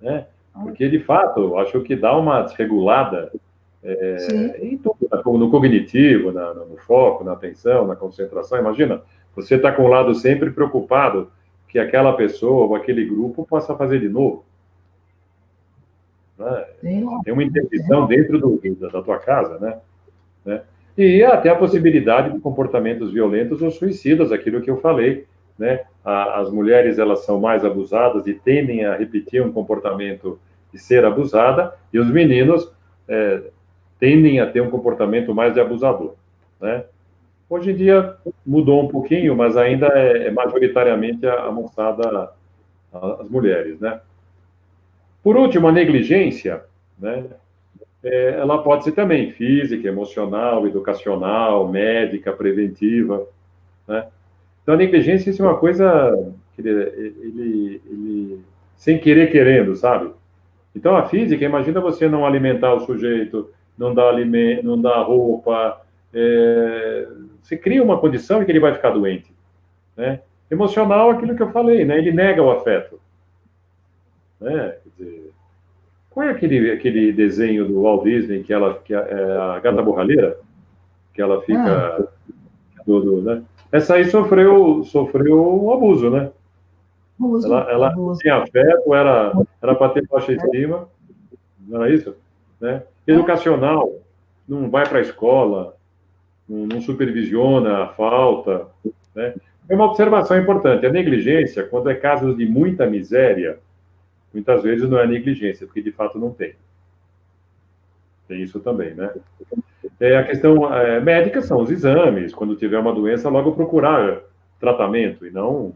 Né? 0.00 0.26
Porque, 0.52 0.88
de 0.88 1.00
fato, 1.00 1.58
acho 1.58 1.80
que 1.82 1.94
dá 1.94 2.16
uma 2.16 2.42
desregulada 2.42 3.30
é, 3.82 4.58
em 4.62 4.78
tudo, 4.78 4.96
né? 5.10 5.20
no 5.24 5.50
cognitivo, 5.50 6.32
na, 6.32 6.54
no 6.54 6.76
foco, 6.78 7.24
na 7.24 7.32
atenção, 7.32 7.86
na 7.86 7.96
concentração. 7.96 8.58
Imagina, 8.58 9.02
você 9.34 9.56
está 9.56 9.72
com 9.72 9.82
o 9.82 9.88
lado 9.88 10.14
sempre 10.14 10.50
preocupado 10.50 11.30
que 11.68 11.78
aquela 11.78 12.12
pessoa 12.14 12.66
ou 12.66 12.74
aquele 12.74 13.04
grupo 13.04 13.46
possa 13.46 13.76
fazer 13.76 14.00
de 14.00 14.08
novo. 14.08 14.44
Né? 16.38 16.66
Tem 17.24 17.32
uma 17.32 17.44
interdição 17.44 18.06
dentro 18.06 18.38
do, 18.38 18.60
da 18.90 19.02
tua 19.02 19.18
casa, 19.18 19.58
né? 19.58 19.78
né? 20.44 20.62
E 21.02 21.24
até 21.24 21.48
a 21.48 21.56
possibilidade 21.56 22.30
de 22.30 22.40
comportamentos 22.40 23.10
violentos 23.10 23.62
ou 23.62 23.70
suicidas, 23.70 24.30
aquilo 24.30 24.60
que 24.60 24.70
eu 24.70 24.82
falei, 24.82 25.24
né? 25.58 25.80
As 26.04 26.50
mulheres 26.50 26.98
elas 26.98 27.24
são 27.24 27.40
mais 27.40 27.64
abusadas 27.64 28.26
e 28.26 28.34
tendem 28.34 28.84
a 28.84 28.96
repetir 28.96 29.40
um 29.42 29.50
comportamento 29.50 30.38
de 30.70 30.78
ser 30.78 31.06
abusada, 31.06 31.74
e 31.90 31.98
os 31.98 32.06
meninos 32.06 32.70
é, 33.08 33.44
tendem 33.98 34.40
a 34.40 34.46
ter 34.46 34.60
um 34.60 34.68
comportamento 34.68 35.34
mais 35.34 35.54
de 35.54 35.60
abusador, 35.60 36.16
né? 36.60 36.84
Hoje 37.48 37.70
em 37.70 37.76
dia 37.76 38.16
mudou 38.44 38.84
um 38.84 38.88
pouquinho, 38.88 39.34
mas 39.34 39.56
ainda 39.56 39.86
é, 39.86 40.26
é 40.26 40.30
majoritariamente 40.30 41.26
a, 41.26 41.50
moçada, 41.50 42.30
as 42.92 43.26
mulheres, 43.30 43.80
né? 43.80 44.02
Por 45.22 45.34
último, 45.34 45.66
a 45.66 45.72
negligência, 45.72 46.62
né? 46.98 47.24
É, 48.02 48.30
ela 48.38 48.62
pode 48.62 48.84
ser 48.84 48.92
também 48.92 49.30
física, 49.32 49.86
emocional, 49.86 50.66
educacional, 50.66 51.68
médica, 51.68 52.32
preventiva, 52.32 53.26
né? 53.86 54.06
Então, 54.62 54.74
a 54.74 54.78
negligência 54.78 55.30
é 55.30 55.42
uma 55.42 55.58
coisa 55.58 56.32
que 56.54 56.62
ele, 56.62 56.70
ele, 56.70 57.82
ele, 57.86 58.40
sem 58.76 58.98
querer 58.98 59.30
querendo, 59.30 59.74
sabe? 59.74 60.10
Então, 60.74 60.96
a 60.96 61.08
física, 61.08 61.44
imagina 61.44 61.80
você 61.80 62.08
não 62.08 62.24
alimentar 62.24 62.74
o 62.74 62.80
sujeito, 62.80 63.50
não 63.76 63.92
dar, 63.94 64.14
não 64.62 64.80
dar 64.80 65.02
roupa, 65.02 65.80
é, 66.12 67.08
você 67.42 67.56
cria 67.56 67.82
uma 67.82 67.98
condição 67.98 68.42
em 68.42 68.44
que 68.44 68.52
ele 68.52 68.60
vai 68.60 68.74
ficar 68.74 68.90
doente. 68.90 69.34
Né? 69.96 70.20
Emocional, 70.50 71.10
aquilo 71.10 71.34
que 71.34 71.42
eu 71.42 71.50
falei, 71.50 71.84
né? 71.84 71.98
ele 71.98 72.12
nega 72.12 72.42
o 72.42 72.50
afeto. 72.50 73.00
Né? 74.40 74.76
Dizer, 74.84 75.29
qual 76.20 76.28
é 76.28 76.32
aquele, 76.32 76.70
aquele 76.70 77.12
desenho 77.12 77.66
do 77.66 77.80
Walt 77.80 78.04
Disney 78.04 78.42
que 78.42 78.52
ela 78.52 78.74
que 78.74 78.92
é 78.92 78.98
a 78.98 79.58
gata 79.58 79.80
borralheira? 79.80 80.36
Que 81.14 81.22
ela 81.22 81.40
fica. 81.40 81.62
Ah. 81.62 82.04
Tudo, 82.84 83.22
né? 83.22 83.42
Essa 83.72 83.94
aí 83.94 84.04
sofreu, 84.04 84.84
sofreu 84.84 85.64
um 85.64 85.72
abuso, 85.72 86.10
né? 86.10 86.30
Abuso, 87.18 87.46
ela 87.46 87.70
ela 87.70 87.88
abuso. 87.88 88.20
tinha 88.20 88.36
afeto, 88.36 88.94
era 88.94 89.32
era 89.62 89.74
para 89.74 89.92
ter 89.92 90.06
baixa 90.06 90.32
estima, 90.32 90.88
não 91.66 91.82
era 91.82 91.94
isso? 91.94 92.14
Né? 92.60 92.82
Educacional, 93.06 93.90
não 94.46 94.68
vai 94.68 94.86
para 94.86 94.98
a 94.98 95.02
escola, 95.02 95.74
não, 96.46 96.66
não, 96.66 96.80
supervisiona 96.82 97.84
a 97.84 97.88
falta. 97.88 98.66
Né? 99.14 99.34
É 99.70 99.74
uma 99.74 99.86
observação 99.86 100.36
importante. 100.38 100.84
A 100.84 100.92
negligência, 100.92 101.62
quando 101.62 101.88
é 101.88 101.94
casos 101.94 102.36
de 102.36 102.44
muita 102.44 102.86
miséria, 102.86 103.58
muitas 104.32 104.62
vezes 104.62 104.88
não 104.88 104.98
é 104.98 105.06
negligência, 105.06 105.66
porque 105.66 105.82
de 105.82 105.92
fato 105.92 106.18
não 106.18 106.30
tem. 106.30 106.54
Tem 108.28 108.42
isso 108.42 108.60
também, 108.60 108.94
né? 108.94 109.12
É, 109.98 110.16
a 110.16 110.24
questão 110.24 110.72
é, 110.72 111.00
médica 111.00 111.42
são 111.42 111.60
os 111.60 111.70
exames. 111.70 112.32
Quando 112.32 112.56
tiver 112.56 112.78
uma 112.78 112.94
doença, 112.94 113.28
logo 113.28 113.52
procurar 113.52 114.20
tratamento 114.58 115.26
e 115.26 115.30
não 115.30 115.74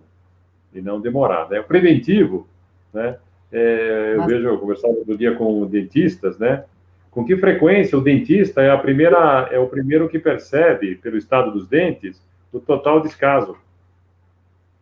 e 0.72 0.80
não 0.80 1.00
demorar. 1.00 1.48
Né? 1.48 1.60
O 1.60 1.64
preventivo, 1.64 2.48
né? 2.92 3.16
É, 3.52 4.14
eu 4.16 4.26
vejo, 4.26 4.48
eu 4.48 4.58
conversava 4.58 4.94
outro 4.94 5.16
dia 5.16 5.34
com 5.34 5.64
dentistas, 5.66 6.38
né? 6.38 6.64
Com 7.10 7.24
que 7.24 7.36
frequência 7.36 7.96
o 7.96 8.00
dentista 8.00 8.60
é 8.60 8.70
a 8.70 8.78
primeira 8.78 9.48
é 9.52 9.58
o 9.58 9.68
primeiro 9.68 10.08
que 10.08 10.18
percebe 10.18 10.96
pelo 10.96 11.16
estado 11.16 11.52
dos 11.52 11.68
dentes 11.68 12.20
o 12.52 12.58
total 12.58 13.00
descaso, 13.00 13.56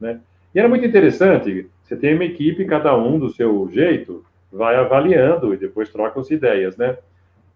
né? 0.00 0.20
E 0.54 0.58
era 0.58 0.68
muito 0.68 0.86
interessante. 0.86 1.68
Você 1.82 1.96
tem 1.96 2.14
uma 2.14 2.24
equipe, 2.24 2.64
cada 2.64 2.96
um 2.96 3.18
do 3.18 3.30
seu 3.30 3.68
jeito, 3.72 4.24
vai 4.52 4.76
avaliando 4.76 5.54
e 5.54 5.56
depois 5.56 5.88
troca-se 5.90 6.34
ideias, 6.34 6.76
né? 6.76 6.96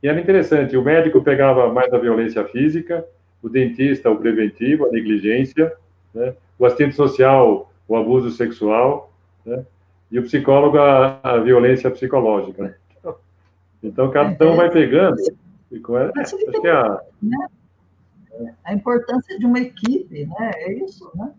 E 0.02 0.08
era 0.08 0.20
interessante, 0.20 0.76
o 0.76 0.82
médico 0.82 1.22
pegava 1.22 1.72
mais 1.72 1.92
a 1.92 1.98
violência 1.98 2.44
física, 2.44 3.04
o 3.42 3.48
dentista 3.48 4.10
o 4.10 4.16
preventivo, 4.16 4.86
a 4.86 4.90
negligência, 4.90 5.72
né? 6.14 6.34
o 6.58 6.64
assistente 6.64 6.94
social 6.94 7.70
o 7.88 7.96
abuso 7.96 8.30
sexual, 8.30 9.12
né? 9.44 9.64
e 10.10 10.18
o 10.18 10.22
psicólogo 10.22 10.78
a, 10.78 11.20
a 11.22 11.38
violência 11.38 11.90
psicológica. 11.90 12.62
Né? 12.62 12.74
Então, 12.98 13.16
então, 13.82 14.10
cada 14.10 14.50
um 14.50 14.56
vai 14.56 14.70
pegando. 14.70 15.16
E 15.70 15.78
com 15.80 15.96
ela, 15.96 16.12
acho 16.16 16.36
que 16.36 16.66
é 16.66 16.70
a... 16.70 17.00
Né? 17.22 17.46
a 18.64 18.74
importância 18.74 19.38
de 19.38 19.46
uma 19.46 19.58
equipe, 19.58 20.26
né? 20.26 20.50
É 20.56 20.72
isso, 20.84 21.10
né? 21.14 21.32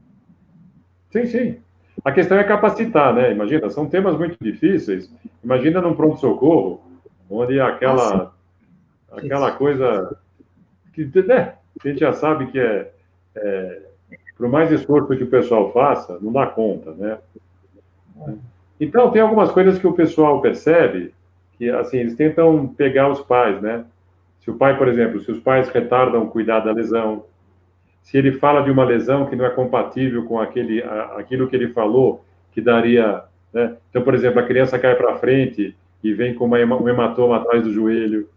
Sim, 1.12 1.26
sim. 1.26 1.58
A 2.04 2.12
questão 2.12 2.38
é 2.38 2.44
capacitar, 2.44 3.14
né? 3.14 3.32
Imagina, 3.32 3.70
são 3.70 3.88
temas 3.88 4.18
muito 4.18 4.38
difíceis. 4.40 5.12
Imagina 5.44 5.82
num 5.82 5.96
pronto-socorro, 5.96 6.82
onde 7.30 7.60
aquela 7.60 8.34
ah, 9.12 9.18
aquela 9.18 9.52
coisa 9.52 10.18
que 10.94 11.06
né, 11.26 11.56
a 11.84 11.88
gente 11.88 12.00
já 12.00 12.14
sabe 12.14 12.48
que 12.48 12.60
é, 12.60 12.92
é 13.36 13.82
por 14.38 14.48
mais 14.48 14.72
esforço 14.72 15.16
que 15.16 15.24
o 15.24 15.30
pessoal 15.30 15.72
faça, 15.72 16.18
não 16.22 16.32
dá 16.32 16.46
conta, 16.46 16.92
né? 16.92 17.18
Então, 18.80 19.12
tem 19.12 19.22
algumas 19.22 19.52
coisas 19.52 19.80
que 19.80 19.88
o 19.88 19.94
pessoal 19.94 20.40
percebe 20.42 21.14
que, 21.58 21.70
assim, 21.70 21.98
eles 21.98 22.16
tentam 22.16 22.68
pegar 22.68 23.10
os 23.10 23.22
pais, 23.22 23.60
né? 23.62 23.84
Se 24.42 24.52
o 24.52 24.56
pai, 24.56 24.78
por 24.78 24.88
exemplo, 24.88 25.20
se 25.20 25.32
os 25.32 25.40
pais 25.40 25.68
retardam 25.70 26.24
o 26.24 26.30
cuidado 26.30 26.66
da 26.66 26.72
lesão, 26.72 27.26
se 28.08 28.18
ele 28.18 28.32
fala 28.32 28.62
de 28.62 28.72
uma 28.72 28.86
lesão 28.86 29.26
que 29.26 29.36
não 29.36 29.46
é 29.46 29.50
compatível 29.50 30.24
com 30.24 30.40
aquele, 30.40 30.82
aquilo 31.18 31.46
que 31.46 31.54
ele 31.58 31.74
falou, 31.74 32.24
que 32.54 32.62
daria, 32.62 33.24
né? 33.54 33.76
Então, 33.90 34.02
por 34.02 34.16
exemplo, 34.16 34.40
a 34.40 34.46
criança 34.46 34.80
cai 34.80 34.96
para 34.96 35.18
frente 35.18 35.76
e 36.02 36.14
vem 36.14 36.34
com 36.34 36.46
uma, 36.46 36.58
um 36.58 36.88
hematoma 36.88 37.36
atrás 37.36 37.64
do 37.64 37.74
joelho, 37.74 38.30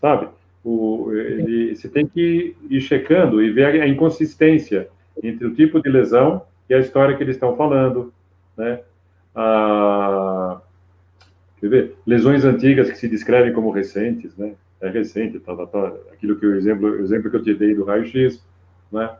sabe? 0.00 0.26
O, 0.64 1.12
ele, 1.12 1.76
você 1.76 1.88
tem 1.88 2.08
que 2.08 2.56
ir 2.68 2.80
checando 2.80 3.40
e 3.40 3.52
ver 3.52 3.80
a 3.80 3.86
inconsistência 3.86 4.88
entre 5.22 5.46
o 5.46 5.54
tipo 5.54 5.80
de 5.80 5.88
lesão 5.88 6.42
e 6.68 6.74
a 6.74 6.80
história 6.80 7.16
que 7.16 7.22
eles 7.22 7.36
estão 7.36 7.56
falando, 7.56 8.12
né? 8.56 8.80
Ah, 9.32 10.60
quer 11.60 11.68
ver? 11.68 11.94
Lesões 12.04 12.44
antigas 12.44 12.90
que 12.90 12.98
se 12.98 13.06
descrevem 13.06 13.52
como 13.52 13.70
recentes, 13.70 14.36
né? 14.36 14.54
É 14.80 14.88
recente, 14.88 15.38
tá, 15.38 15.54
tá, 15.54 15.66
tá, 15.66 15.92
aquilo 16.12 16.34
que 16.34 16.44
o 16.44 16.56
exemplo, 16.56 16.90
o 16.90 17.00
exemplo 17.00 17.30
que 17.30 17.36
eu 17.36 17.44
te 17.44 17.54
dei 17.54 17.72
do 17.72 17.84
raio-x, 17.84 18.44
né? 18.90 19.16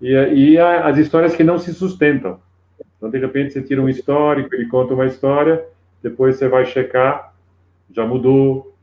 E, 0.00 0.12
e 0.12 0.58
a, 0.58 0.86
as 0.86 0.98
histórias 0.98 1.34
que 1.34 1.44
não 1.44 1.58
se 1.58 1.72
sustentam. 1.74 2.40
Então, 2.96 3.10
de 3.10 3.18
repente, 3.18 3.52
você 3.52 3.62
tira 3.62 3.80
um 3.82 3.88
histórico, 3.88 4.54
ele 4.54 4.66
conta 4.68 4.94
uma 4.94 5.06
história, 5.06 5.64
depois 6.02 6.36
você 6.36 6.48
vai 6.48 6.64
checar, 6.66 7.34
já 7.90 8.06
mudou, 8.06 8.74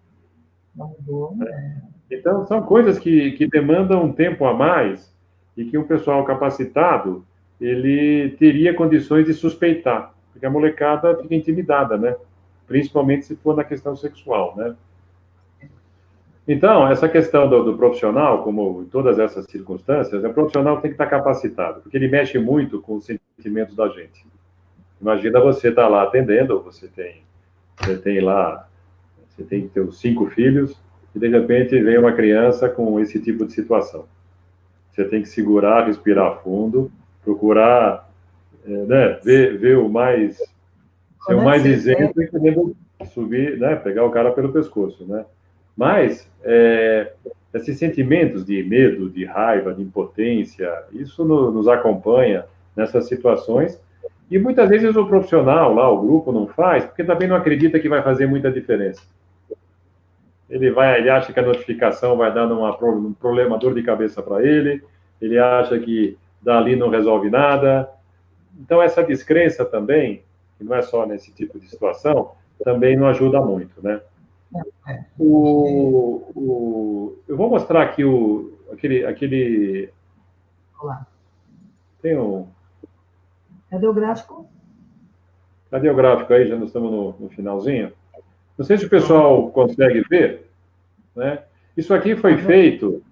né? 1.38 1.82
Então, 2.12 2.46
são 2.46 2.62
coisas 2.62 3.00
que, 3.00 3.32
que 3.32 3.48
demandam 3.48 4.04
um 4.04 4.12
tempo 4.12 4.46
a 4.46 4.54
mais 4.54 5.14
e 5.58 5.66
que 5.66 5.78
um 5.78 5.84
pessoal 5.84 6.24
capacitado 6.24 7.26
ele 7.60 8.32
teria 8.38 8.74
condições 8.74 9.26
de 9.26 9.34
suspeitar. 9.34 10.14
Porque 10.32 10.46
a 10.46 10.50
molecada 10.50 11.18
fica 11.22 11.34
intimidada, 11.34 11.98
né? 11.98 12.16
Principalmente 12.68 13.26
se 13.26 13.36
for 13.38 13.56
na 13.56 13.64
questão 13.64 13.96
sexual, 13.96 14.56
né? 14.58 14.76
Então, 16.48 16.88
essa 16.88 17.10
questão 17.10 17.50
do, 17.50 17.64
do, 17.64 17.78
profissional, 17.78 18.44
como 18.44 18.84
em 18.84 18.86
todas 18.86 19.18
essas 19.18 19.46
circunstâncias, 19.46 20.24
o 20.24 20.34
profissional 20.34 20.80
tem 20.80 20.92
que 20.92 20.96
estar 20.96 21.08
capacitado, 21.08 21.82
porque 21.82 21.98
ele 21.98 22.08
mexe 22.08 22.38
muito 22.38 22.80
com 22.82 22.96
os 22.96 23.06
sentimentos 23.06 23.76
da 23.76 23.88
gente. 23.90 24.26
Imagina 25.02 25.40
você 25.40 25.70
estar 25.70 25.84
tá 25.84 25.88
lá 25.88 26.04
atendendo, 26.04 26.62
você 26.62 26.88
tem, 26.88 27.24
você 27.78 27.98
tem 27.98 28.20
lá, 28.22 28.68
você 29.28 29.44
tem 29.44 29.68
seus 29.70 30.00
cinco 30.00 30.28
filhos, 30.28 30.80
e 31.16 31.20
de 31.20 31.28
repente 31.28 31.82
vem 31.82 31.98
uma 31.98 32.14
criança 32.14 32.70
com 32.70 33.00
esse 33.00 33.20
tipo 33.20 33.46
de 33.46 33.54
situação. 33.54 34.06
Você 34.92 35.04
tem 35.06 35.24
que 35.24 35.30
segurar, 35.30 35.88
respirar 35.88 36.44
fundo, 36.44 36.92
procurar 37.24 38.08
é, 38.66 38.70
né, 38.70 39.20
ver, 39.24 39.58
ver 39.58 39.78
o 39.78 39.90
mais, 39.90 40.38
ser 41.26 41.36
o 41.36 41.44
mais 41.44 41.66
isento 41.66 42.22
e 42.22 43.06
subir, 43.08 43.60
né, 43.60 43.76
pegar 43.76 44.06
o 44.06 44.12
cara 44.12 44.32
pelo 44.32 44.52
pescoço, 44.52 45.06
né? 45.06 45.26
Mas 45.76 46.30
é, 46.44 47.12
esses 47.54 47.78
sentimentos 47.78 48.46
de 48.46 48.64
medo, 48.64 49.10
de 49.10 49.26
raiva, 49.26 49.74
de 49.74 49.82
impotência, 49.82 50.72
isso 50.92 51.24
no, 51.24 51.52
nos 51.52 51.68
acompanha 51.68 52.46
nessas 52.76 53.08
situações. 53.08 53.82
E 54.30 54.38
muitas 54.38 54.70
vezes 54.70 54.96
o 54.96 55.06
profissional 55.06 55.74
lá, 55.74 55.90
o 55.90 56.02
grupo, 56.02 56.32
não 56.32 56.48
faz, 56.48 56.86
porque 56.86 57.04
também 57.04 57.28
não 57.28 57.36
acredita 57.36 57.80
que 57.80 57.90
vai 57.90 58.02
fazer 58.02 58.28
muita 58.28 58.52
diferença. 58.52 59.02
Ele 60.50 60.72
vai, 60.72 61.00
ele 61.00 61.10
acha 61.10 61.32
que 61.32 61.40
a 61.40 61.46
notificação 61.46 62.18
vai 62.18 62.34
dar 62.34 62.46
uma, 62.52 62.76
um 62.86 63.14
problema, 63.14 63.58
dor 63.58 63.74
de 63.74 63.84
cabeça 63.84 64.22
para 64.22 64.44
ele, 64.44 64.84
ele 65.22 65.38
acha 65.40 65.78
que 65.80 66.18
dali 66.42 66.76
não 66.76 66.90
resolve 66.90 67.30
nada. 67.30 67.90
Então, 68.60 68.82
essa 68.82 69.04
descrença 69.04 69.66
também, 69.66 70.24
que 70.58 70.64
não 70.64 70.76
é 70.76 70.82
só 70.82 71.06
nesse 71.06 71.32
tipo 71.32 71.60
de 71.60 71.68
situação, 71.68 72.32
também 72.64 72.96
não 72.96 73.08
ajuda 73.08 73.42
muito, 73.42 73.82
né? 73.82 74.02
O, 75.18 76.32
o, 76.36 77.18
eu 77.28 77.36
vou 77.36 77.50
mostrar 77.50 77.82
aqui 77.82 78.04
o, 78.04 78.58
aquele, 78.72 79.06
aquele. 79.06 79.90
Olá. 80.80 81.06
Tem 82.02 82.18
um. 82.18 82.48
Cadê 83.70 83.88
o 83.88 83.94
gráfico? 83.94 84.48
Cadê 85.72 85.90
o 85.90 85.96
gráfico 85.96 86.34
aí? 86.34 86.48
Já 86.48 86.56
estamos 86.58 86.92
no, 86.92 87.16
no 87.20 87.30
finalzinho. 87.30 87.92
Não 88.58 88.66
sei 88.66 88.78
se 88.78 88.86
o 88.86 88.90
pessoal 88.90 89.50
consegue 89.52 90.02
ver, 90.02 90.50
né? 91.16 91.44
Isso 91.76 91.94
aqui 91.94 92.16
foi 92.16 92.38
feito 92.38 93.04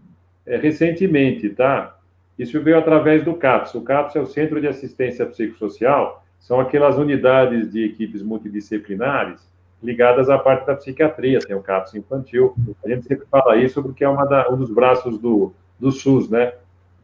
é, 0.45 0.55
recentemente, 0.55 1.49
tá? 1.49 1.97
Isso 2.39 2.61
veio 2.61 2.77
através 2.77 3.23
do 3.23 3.35
CAPS. 3.35 3.75
O 3.75 3.81
CAPS 3.81 4.15
é 4.15 4.21
o 4.21 4.25
Centro 4.25 4.61
de 4.61 4.67
Assistência 4.67 5.25
Psicossocial, 5.25 6.23
são 6.39 6.59
aquelas 6.59 6.97
unidades 6.97 7.71
de 7.71 7.83
equipes 7.83 8.21
multidisciplinares 8.21 9.52
ligadas 9.83 10.29
à 10.29 10.39
parte 10.39 10.65
da 10.65 10.75
psiquiatria, 10.75 11.39
tem 11.39 11.55
o 11.55 11.61
CAPS 11.61 11.93
infantil. 11.95 12.55
A 12.83 12.89
gente 12.89 13.05
sempre 13.05 13.25
fala 13.29 13.57
isso 13.57 13.83
porque 13.83 14.05
é 14.05 14.07
da, 14.07 14.49
um 14.49 14.55
dos 14.55 14.71
braços 14.71 15.19
do, 15.19 15.51
do 15.79 15.91
SUS, 15.91 16.29
né? 16.29 16.53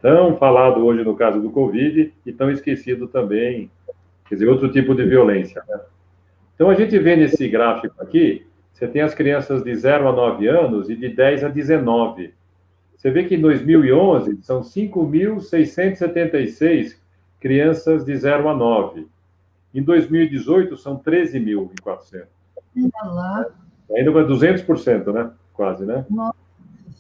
Tão 0.01 0.37
falado 0.37 0.85
hoje 0.85 1.03
no 1.03 1.15
caso 1.15 1.41
do 1.41 1.51
Covid 1.51 2.13
e 2.25 2.31
tão 2.31 2.49
esquecido 2.49 3.07
também, 3.07 3.69
quer 4.27 4.35
dizer, 4.35 4.47
outro 4.47 4.71
tipo 4.71 4.95
de 4.95 5.03
violência, 5.03 5.61
né? 5.67 5.81
Então, 6.55 6.69
a 6.69 6.75
gente 6.75 6.97
vê 6.99 7.15
nesse 7.15 7.47
gráfico 7.47 7.95
aqui, 8.01 8.45
você 8.73 8.85
tem 8.87 9.01
as 9.01 9.13
crianças 9.13 9.63
de 9.63 9.75
0 9.75 10.07
a 10.07 10.11
9 10.11 10.47
anos 10.47 10.89
e 10.89 10.95
de 10.95 11.09
10 11.09 11.43
a 11.43 11.49
19. 11.49 12.33
Você 12.95 13.11
vê 13.11 13.25
que 13.25 13.35
em 13.35 13.41
2011 13.41 14.39
são 14.41 14.61
5.676 14.61 16.97
crianças 17.39 18.03
de 18.05 18.15
0 18.15 18.47
a 18.49 18.55
9. 18.55 19.07
Em 19.73 19.81
2018 19.81 20.77
são 20.77 20.97
13.400. 20.97 22.38
Ainda 22.75 23.03
lá. 23.03 23.45
Ainda 23.95 24.11
com 24.11 24.19
200%, 24.19 25.13
né? 25.13 25.31
Quase, 25.53 25.85
né? 25.85 26.05
Nossa 26.09 26.35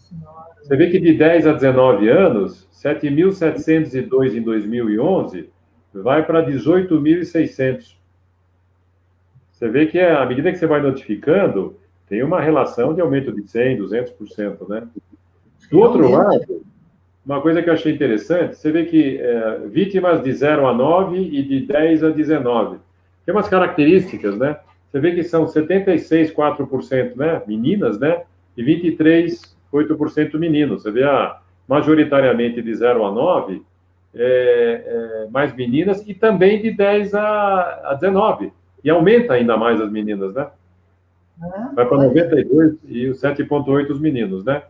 Senhora. 0.09 0.49
Você 0.61 0.75
vê 0.75 0.89
que 0.89 0.99
de 0.99 1.13
10 1.13 1.47
a 1.47 1.53
19 1.53 2.09
anos, 2.09 2.67
7.702 2.73 4.35
em 4.35 4.41
2011 4.41 5.49
vai 5.93 6.25
para 6.25 6.45
18.600. 6.45 7.95
Você 9.51 9.67
vê 9.67 9.87
que 9.87 9.99
à 9.99 10.25
medida 10.25 10.51
que 10.51 10.57
você 10.57 10.67
vai 10.67 10.81
notificando, 10.81 11.77
tem 12.07 12.23
uma 12.23 12.39
relação 12.39 12.93
de 12.93 13.01
aumento 13.01 13.31
de 13.31 13.47
100, 13.47 13.79
200%, 13.79 14.69
né? 14.69 14.87
Do 15.69 15.79
outro 15.79 16.09
lado, 16.09 16.63
uma 17.25 17.41
coisa 17.41 17.61
que 17.61 17.69
eu 17.69 17.73
achei 17.73 17.93
interessante, 17.93 18.55
você 18.55 18.71
vê 18.71 18.85
que 18.85 19.17
é, 19.17 19.59
vítimas 19.67 20.23
de 20.23 20.33
0 20.33 20.65
a 20.67 20.73
9 20.73 21.17
e 21.17 21.43
de 21.43 21.65
10 21.65 22.03
a 22.03 22.09
19. 22.09 22.77
Tem 23.25 23.35
umas 23.35 23.49
características, 23.49 24.37
né? 24.37 24.57
Você 24.91 24.99
vê 24.99 25.13
que 25.13 25.23
são 25.23 25.45
76,4% 25.45 27.15
né, 27.15 27.41
meninas, 27.45 27.99
né? 27.99 28.23
E 28.57 28.63
23,8% 28.63 30.37
meninos. 30.37 30.81
Você 30.81 30.91
vê 30.91 31.03
a, 31.03 31.39
majoritariamente 31.67 32.61
de 32.61 32.73
0 32.73 33.05
a 33.05 33.11
9, 33.11 33.61
é, 34.15 34.23
é, 35.25 35.27
mais 35.29 35.55
meninas, 35.55 36.03
e 36.07 36.15
também 36.15 36.59
de 36.61 36.71
10 36.71 37.13
a, 37.13 37.91
a 37.91 37.93
19. 37.93 38.51
E 38.83 38.89
aumenta 38.89 39.33
ainda 39.33 39.55
mais 39.55 39.79
as 39.79 39.91
meninas, 39.91 40.33
né? 40.33 40.47
Vai 41.73 41.85
para 41.85 41.97
92 41.97 42.77
e 42.85 43.07
os 43.07 43.21
7,8 43.21 43.91
os 43.91 43.99
meninos, 43.99 44.43
né? 44.43 44.63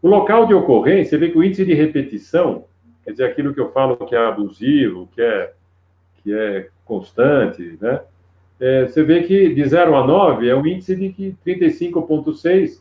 O 0.00 0.08
local 0.08 0.46
de 0.46 0.54
ocorrência, 0.54 1.10
você 1.10 1.18
vê 1.18 1.30
que 1.30 1.38
o 1.38 1.44
índice 1.44 1.64
de 1.64 1.74
repetição, 1.74 2.64
quer 3.04 3.10
dizer, 3.10 3.24
aquilo 3.24 3.52
que 3.52 3.60
eu 3.60 3.72
falo 3.72 3.96
que 3.96 4.14
é 4.14 4.18
abusivo, 4.18 5.08
que 5.14 5.20
é, 5.20 5.52
que 6.22 6.32
é 6.32 6.68
constante, 6.84 7.76
né? 7.80 8.00
É, 8.60 8.86
você 8.86 9.02
vê 9.02 9.22
que 9.22 9.54
de 9.54 9.64
0 9.64 9.96
a 9.96 10.06
9 10.06 10.48
é 10.48 10.54
um 10.54 10.66
índice 10.66 10.94
de 10.94 11.36
35,6, 11.44 12.80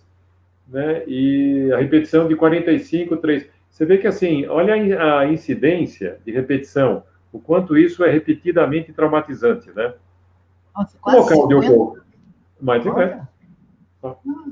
né? 0.68 1.04
E 1.08 1.72
a 1.74 1.78
repetição 1.78 2.28
de 2.28 2.36
45,3. 2.36 3.48
Você 3.70 3.86
vê 3.86 3.98
que, 3.98 4.08
assim, 4.08 4.46
olha 4.48 4.76
a 5.02 5.28
incidência 5.28 6.20
de 6.26 6.32
repetição, 6.32 7.04
o 7.32 7.40
quanto 7.40 7.78
isso 7.78 8.04
é 8.04 8.12
repetidamente 8.12 8.94
traumatizante, 8.94 9.72
né? 9.72 9.94
Nossa, 10.76 10.98
o 11.04 11.12
local 11.12 11.48
de 11.48 11.56
ocorrência. 11.56 12.04
Mais. 12.60 12.84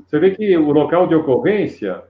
Você 0.06 0.18
vê 0.18 0.30
que 0.32 0.56
o 0.56 0.72
local 0.72 1.06
de 1.06 1.14
ocorrência, 1.14 2.02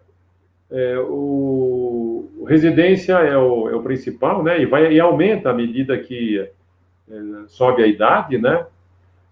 é, 0.70 0.98
o, 0.98 2.30
o 2.38 2.44
residência 2.44 3.14
é 3.14 3.36
o, 3.36 3.68
é 3.68 3.74
o, 3.74 3.82
principal, 3.82 4.42
né? 4.42 4.62
E, 4.62 4.66
vai, 4.66 4.92
e 4.92 5.00
aumenta 5.00 5.50
à 5.50 5.54
medida 5.54 5.98
que 5.98 6.38
é, 6.38 7.20
sobe 7.48 7.82
a 7.82 7.86
idade, 7.86 8.38
né? 8.38 8.64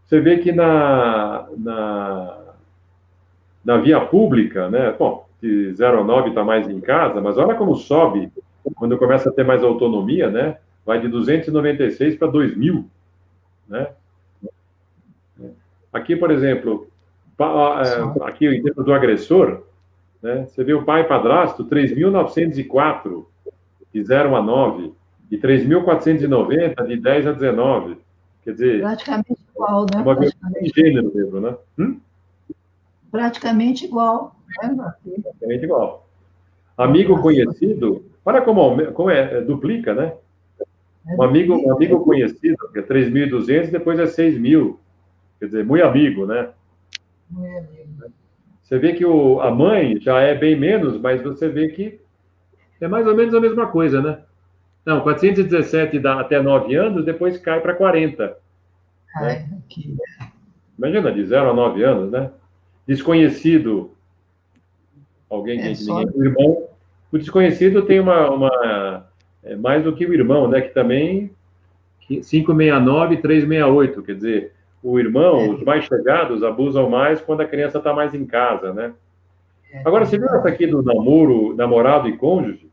Você 0.08 0.20
vê 0.20 0.38
que 0.38 0.50
na, 0.52 1.46
na, 1.58 2.38
na 3.62 3.76
via 3.76 4.00
pública, 4.00 4.70
né? 4.70 4.90
Bom, 4.98 5.28
de 5.40 5.70
0 5.74 6.00
a 6.00 6.04
9 6.04 6.30
está 6.30 6.42
mais 6.42 6.66
em 6.66 6.80
casa, 6.80 7.20
mas 7.20 7.36
olha 7.36 7.54
como 7.54 7.76
sobe 7.76 8.32
quando 8.74 8.96
começa 8.96 9.28
a 9.28 9.32
ter 9.32 9.44
mais 9.44 9.62
autonomia, 9.62 10.30
né? 10.30 10.56
Vai 10.86 10.98
de 10.98 11.08
296 11.08 12.16
para 12.16 12.28
2.000, 12.28 12.86
né? 13.68 13.88
Aqui, 15.92 16.16
por 16.16 16.30
exemplo, 16.30 16.88
é, 17.38 18.24
aqui 18.24 18.46
em 18.46 18.62
termos 18.62 18.86
do 18.86 18.94
agressor, 18.94 19.62
né? 20.22 20.46
Você 20.46 20.64
vê 20.64 20.72
o 20.72 20.84
pai 20.84 21.06
padrasto, 21.06 21.66
3.904 21.66 23.26
de 23.92 24.02
0 24.02 24.34
a 24.34 24.42
9 24.42 24.90
e 25.30 25.36
3.490 25.36 26.86
de 26.86 26.96
10 26.96 27.26
a 27.26 27.32
19. 27.32 28.07
Quer 28.48 28.52
dizer, 28.52 28.80
praticamente 28.80 29.38
igual, 29.54 29.86
né? 29.94 30.00
Uma 30.00 30.16
praticamente. 30.16 30.72
gênero 30.74 31.14
mesmo, 31.14 31.38
né? 31.38 31.56
Hum? 31.78 32.00
Praticamente 33.10 33.84
igual. 33.84 34.36
Né? 34.62 34.74
Praticamente 35.22 35.64
igual. 35.66 36.08
Amigo 36.74 37.20
conhecido, 37.20 38.06
olha 38.24 38.40
como, 38.40 38.90
como 38.92 39.10
é, 39.10 39.34
é, 39.34 39.40
duplica, 39.42 39.92
né? 39.92 40.14
É 41.06 41.14
um 41.14 41.22
amigo, 41.22 41.56
um 41.56 41.74
amigo 41.74 42.02
conhecido, 42.02 42.56
que 42.72 42.78
é 42.78 42.82
3.200, 42.82 43.70
depois 43.70 43.98
é 43.98 44.04
6.000. 44.04 44.78
Quer 45.38 45.44
dizer, 45.44 45.66
muito 45.66 45.84
amigo, 45.84 46.24
né? 46.24 46.48
Muito 47.30 47.54
amigo. 47.54 48.12
Você 48.62 48.78
vê 48.78 48.94
que 48.94 49.04
o, 49.04 49.42
a 49.42 49.50
mãe 49.50 50.00
já 50.00 50.20
é 50.20 50.34
bem 50.34 50.58
menos, 50.58 50.98
mas 50.98 51.20
você 51.20 51.50
vê 51.50 51.68
que 51.68 52.00
é 52.80 52.88
mais 52.88 53.06
ou 53.06 53.14
menos 53.14 53.34
a 53.34 53.40
mesma 53.40 53.66
coisa, 53.66 54.00
né? 54.00 54.20
Não, 54.84 55.00
417 55.00 55.98
dá 55.98 56.20
até 56.20 56.40
9 56.40 56.74
anos, 56.74 57.04
depois 57.04 57.36
cai 57.38 57.60
para 57.60 57.74
40. 57.74 58.36
Cai 59.12 59.22
né? 59.22 59.58
aqui. 59.64 59.96
Imagina, 60.78 61.12
de 61.12 61.24
0 61.24 61.50
a 61.50 61.54
9 61.54 61.82
anos, 61.82 62.10
né? 62.10 62.30
Desconhecido, 62.86 63.92
alguém 65.28 65.60
que 65.60 65.68
é, 65.68 65.74
só... 65.74 65.98
ninguém, 65.98 66.14
o 66.14 66.24
irmão. 66.24 66.68
O 67.10 67.18
desconhecido 67.18 67.82
tem 67.82 68.00
uma, 68.00 68.30
uma 68.30 69.06
é, 69.42 69.56
mais 69.56 69.84
do 69.84 69.94
que 69.94 70.06
o 70.06 70.14
irmão, 70.14 70.48
né? 70.48 70.60
Que 70.60 70.72
também 70.72 71.30
569 72.06 73.14
e 73.14 73.18
368, 73.18 74.02
quer 74.02 74.14
dizer, 74.14 74.52
o 74.82 74.98
irmão, 74.98 75.40
é. 75.40 75.48
os 75.50 75.62
mais 75.62 75.84
chegados, 75.84 76.42
abusam 76.42 76.88
mais 76.88 77.20
quando 77.20 77.40
a 77.40 77.46
criança 77.46 77.78
está 77.78 77.92
mais 77.92 78.14
em 78.14 78.24
casa, 78.24 78.72
né? 78.72 78.92
É. 79.72 79.82
Agora, 79.84 80.06
você 80.06 80.18
viu 80.18 80.28
essa 80.28 80.48
aqui 80.48 80.66
do 80.66 80.82
namoro, 80.82 81.54
namorado 81.54 82.08
e 82.08 82.16
cônjuge, 82.16 82.70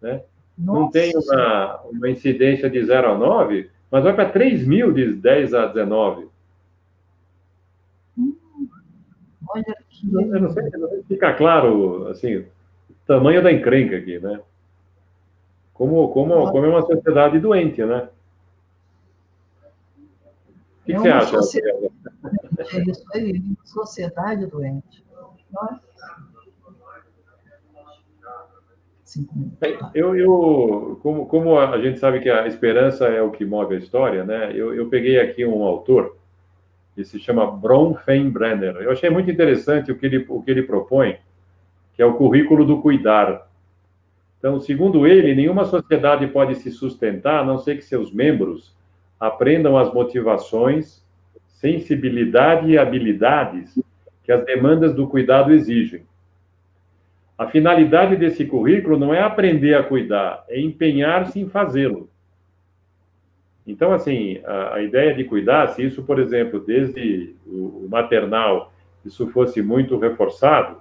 né? 0.00 0.22
Nossa. 0.58 0.80
não 0.80 0.90
tem 0.90 1.12
uma, 1.16 1.80
uma 1.84 2.10
incidência 2.10 2.68
de 2.68 2.84
0 2.84 3.12
a 3.12 3.18
9, 3.18 3.70
mas 3.90 4.04
vai 4.04 4.14
para 4.14 4.30
3 4.30 4.66
mil 4.66 4.92
de 4.92 5.14
10 5.14 5.54
a 5.54 5.66
19. 5.66 6.28
Hum, 8.18 8.36
olha 9.48 9.76
que. 9.88 10.12
Eu 10.12 10.40
não 10.40 10.50
sei, 10.50 10.64
se 10.64 11.04
fica 11.08 11.32
claro, 11.34 12.08
assim, 12.08 12.36
o 12.36 12.46
tamanho 13.06 13.42
da 13.42 13.52
encrenca 13.52 13.96
aqui, 13.96 14.18
né? 14.18 14.40
Como, 15.72 16.08
como, 16.08 16.50
como 16.50 16.66
é 16.66 16.68
uma 16.68 16.82
sociedade 16.82 17.38
doente, 17.40 17.82
né? 17.84 18.08
O 20.82 20.84
que, 20.84 20.92
é 20.92 20.96
que 20.96 21.00
você 21.00 21.08
acha? 21.08 21.26
Sociedade, 21.28 21.90
é 22.72 22.90
isso 22.90 23.04
aí, 23.14 23.42
sociedade 23.64 24.46
doente. 24.46 25.02
Eu, 29.94 30.16
eu 30.16 30.98
como, 31.02 31.26
como 31.26 31.58
a 31.58 31.80
gente 31.80 31.98
sabe 31.98 32.20
que 32.20 32.30
a 32.30 32.46
esperança 32.46 33.06
é 33.06 33.20
o 33.22 33.30
que 33.30 33.44
move 33.44 33.74
a 33.74 33.78
história, 33.78 34.24
né? 34.24 34.52
Eu, 34.54 34.74
eu 34.74 34.88
peguei 34.88 35.20
aqui 35.20 35.44
um 35.44 35.62
autor 35.62 36.16
que 36.94 37.04
se 37.04 37.18
chama 37.18 37.50
Bronfenbrenner. 37.50 38.76
Eu 38.76 38.90
achei 38.90 39.10
muito 39.10 39.30
interessante 39.30 39.90
o 39.90 39.96
que 39.96 40.06
ele, 40.06 40.24
o 40.28 40.42
que 40.42 40.50
ele 40.50 40.62
propõe, 40.62 41.16
que 41.94 42.02
é 42.02 42.06
o 42.06 42.14
currículo 42.14 42.64
do 42.64 42.80
cuidar. 42.80 43.48
Então, 44.38 44.60
segundo 44.60 45.06
ele, 45.06 45.34
nenhuma 45.34 45.64
sociedade 45.64 46.26
pode 46.26 46.56
se 46.56 46.70
sustentar 46.70 47.40
a 47.40 47.44
não 47.44 47.58
ser 47.58 47.76
que 47.76 47.84
seus 47.84 48.12
membros 48.12 48.74
aprendam 49.18 49.78
as 49.78 49.92
motivações, 49.92 51.02
sensibilidade 51.46 52.70
e 52.70 52.76
habilidades 52.78 53.78
que 54.24 54.32
as 54.32 54.44
demandas 54.44 54.94
do 54.94 55.06
cuidado 55.06 55.52
exigem. 55.52 56.02
A 57.42 57.48
finalidade 57.48 58.14
desse 58.14 58.44
currículo 58.44 58.96
não 58.96 59.12
é 59.12 59.20
aprender 59.20 59.74
a 59.74 59.82
cuidar, 59.82 60.44
é 60.48 60.60
empenhar-se 60.60 61.40
em 61.40 61.48
fazê-lo. 61.48 62.08
Então, 63.66 63.92
assim, 63.92 64.40
a, 64.44 64.74
a, 64.74 64.82
ideia 64.82 65.12
de 65.12 65.24
cuidar, 65.24 65.66
se 65.68 65.84
isso, 65.84 66.04
por 66.04 66.20
exemplo, 66.20 66.60
desde 66.60 67.34
o, 67.44 67.84
o 67.84 67.88
maternal, 67.90 68.72
isso 69.04 69.26
fosse 69.28 69.60
muito 69.60 69.98
reforçado, 69.98 70.76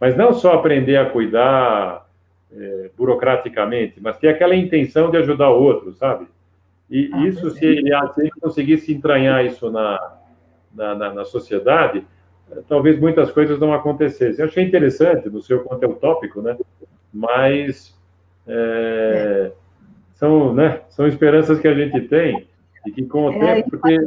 mas 0.00 0.16
não 0.16 0.32
só 0.32 0.54
aprender 0.54 0.96
a 0.96 1.10
cuidar 1.10 2.06
é, 2.52 2.90
burocraticamente, 2.96 4.00
mas 4.00 4.16
ter 4.16 4.28
aquela 4.28 4.54
intenção 4.54 5.10
de 5.10 5.16
ajudar 5.16 5.50
o 5.50 5.60
outro, 5.60 5.92
sabe? 5.92 6.28
E 6.88 7.10
ah, 7.12 7.26
isso, 7.26 7.50
se 7.50 7.64
ele, 7.64 7.90
se 8.14 8.20
ele, 8.20 8.30
conseguisse 8.40 8.94
entranhar 8.94 9.44
isso 9.44 9.72
na, 9.72 10.18
na, 10.72 10.94
na, 10.94 11.14
na 11.14 11.24
sociedade, 11.24 12.06
talvez 12.68 12.98
muitas 12.98 13.30
coisas 13.30 13.58
não 13.58 13.72
acontecessem. 13.72 14.40
Eu 14.40 14.46
achei 14.46 14.64
interessante 14.64 15.28
no 15.28 15.42
seu 15.42 15.64
conteúdo 15.64 15.96
tópico, 15.96 16.40
né? 16.40 16.56
Mas 17.12 17.96
é, 18.46 19.52
são, 20.14 20.54
né, 20.54 20.82
são 20.88 21.06
esperanças 21.06 21.58
que 21.58 21.68
a 21.68 21.74
gente 21.74 22.00
tem 22.08 22.46
e 22.86 22.90
que 22.92 23.04
com 23.04 23.26
o 23.26 23.32
é 23.32 23.56
tempo, 23.56 23.70
porque... 23.70 23.98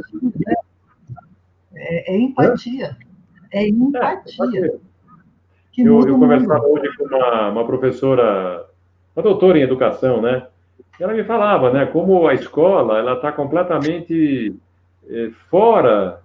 É, 1.74 2.14
é 2.14 2.18
empatia. 2.18 2.96
É 3.52 3.68
empatia. 3.68 4.66
É, 4.66 4.78
eu, 5.78 6.06
eu 6.06 6.18
conversava 6.18 6.66
hoje 6.66 6.88
com 6.96 7.04
uma, 7.04 7.48
uma 7.48 7.66
professora, 7.66 8.66
uma 9.14 9.22
doutora 9.22 9.58
em 9.58 9.62
educação, 9.62 10.20
né? 10.20 10.46
Ela 10.98 11.14
me 11.14 11.24
falava, 11.24 11.72
né, 11.72 11.86
como 11.86 12.26
a 12.28 12.34
escola 12.34 12.98
ela 12.98 13.14
está 13.14 13.32
completamente 13.32 14.54
é, 15.08 15.30
fora 15.48 16.20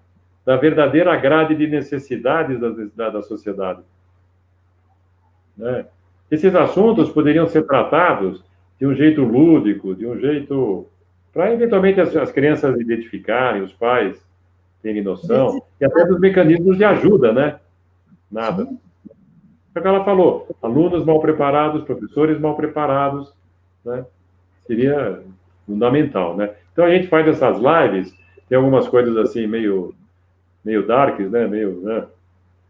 da 0.46 0.56
verdadeira 0.56 1.16
grade 1.18 1.56
de 1.56 1.68
necessidades 1.68 2.60
da, 2.60 2.70
da, 2.96 3.10
da 3.10 3.22
sociedade. 3.24 3.82
Né? 5.58 5.86
Esses 6.30 6.54
assuntos 6.54 7.10
poderiam 7.10 7.48
ser 7.48 7.66
tratados 7.66 8.44
de 8.80 8.86
um 8.86 8.94
jeito 8.94 9.24
lúdico, 9.24 9.96
de 9.96 10.06
um 10.06 10.20
jeito 10.20 10.88
para 11.34 11.52
eventualmente 11.52 12.00
as, 12.00 12.16
as, 12.16 12.32
crianças 12.32 12.80
identificarem, 12.80 13.62
os 13.62 13.74
pais 13.74 14.24
terem 14.82 15.02
noção, 15.02 15.62
e 15.82 15.86
até 15.86 16.06
dos 16.06 16.20
mecanismos 16.20 16.78
de 16.78 16.86
ajuda, 16.86 17.34
né? 17.34 17.60
Nada. 18.32 18.68
É 19.74 19.80
o 19.80 19.82
que 19.82 19.88
ela 19.88 20.06
falou, 20.06 20.56
alunos 20.62 21.04
mal 21.04 21.20
preparados, 21.20 21.84
professores 21.84 22.40
mal 22.40 22.56
preparados, 22.56 23.34
né? 23.84 24.06
Seria 24.66 25.22
fundamental, 25.66 26.38
né? 26.38 26.54
Então 26.72 26.86
a 26.86 26.90
gente 26.90 27.08
faz 27.08 27.28
essas 27.28 27.58
lives, 27.58 28.14
tem 28.48 28.58
algumas 28.58 28.88
coisas 28.88 29.18
assim 29.18 29.48
meio 29.48 29.94
meio 30.66 30.86
darks, 30.86 31.30
né? 31.30 31.48
Meio, 31.48 31.80
né? 31.82 32.06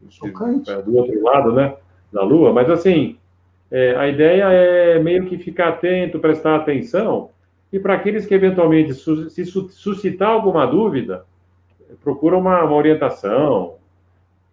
Chocante. 0.09 0.69
É, 0.69 0.81
do 0.81 0.95
outro 0.97 1.23
lado, 1.23 1.53
né? 1.53 1.75
Da 2.11 2.21
Lua, 2.21 2.53
mas 2.53 2.69
assim, 2.69 3.17
é, 3.71 3.95
a 3.95 4.07
ideia 4.07 4.43
é 4.43 4.99
meio 4.99 5.25
que 5.25 5.37
ficar 5.37 5.69
atento, 5.69 6.19
prestar 6.19 6.57
atenção, 6.57 7.31
e 7.73 7.79
para 7.79 7.95
aqueles 7.95 8.25
que 8.25 8.33
eventualmente 8.33 8.93
se 8.93 9.45
suscitar 9.45 10.29
alguma 10.29 10.65
dúvida, 10.65 11.25
procura 12.03 12.37
uma, 12.37 12.63
uma 12.63 12.75
orientação, 12.75 13.75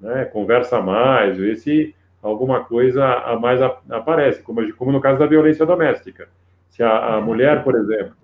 né? 0.01 0.25
Conversa 0.25 0.81
mais, 0.81 1.37
ver 1.37 1.57
se 1.57 1.95
alguma 2.23 2.65
coisa 2.65 3.05
a 3.05 3.39
mais 3.39 3.61
aparece, 3.91 4.43
como, 4.43 4.73
como 4.75 4.93
no 4.93 5.01
caso 5.01 5.19
da 5.19 5.27
violência 5.27 5.67
doméstica. 5.67 6.29
Se 6.71 6.83
a, 6.83 7.17
a 7.17 7.21
mulher, 7.21 7.63
por 7.63 7.77
exemplo, 7.77 8.15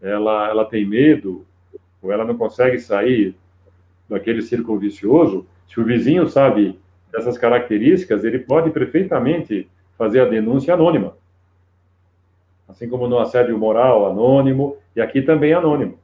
ela, 0.00 0.48
ela 0.48 0.64
tem 0.64 0.86
medo, 0.86 1.44
ou 2.00 2.10
ela 2.10 2.24
não 2.24 2.36
consegue 2.36 2.78
sair 2.78 3.36
daquele 4.12 4.42
círculo 4.42 4.78
vicioso, 4.78 5.46
se 5.66 5.80
o 5.80 5.84
vizinho 5.84 6.28
sabe 6.28 6.78
dessas 7.10 7.38
características, 7.38 8.24
ele 8.24 8.38
pode 8.38 8.70
perfeitamente 8.70 9.68
fazer 9.96 10.20
a 10.20 10.24
denúncia 10.24 10.74
anônima. 10.74 11.16
Assim 12.68 12.88
como 12.88 13.08
no 13.08 13.18
assédio 13.18 13.58
moral, 13.58 14.06
anônimo, 14.10 14.76
e 14.94 15.00
aqui 15.00 15.22
também 15.22 15.52
anônimo. 15.52 15.98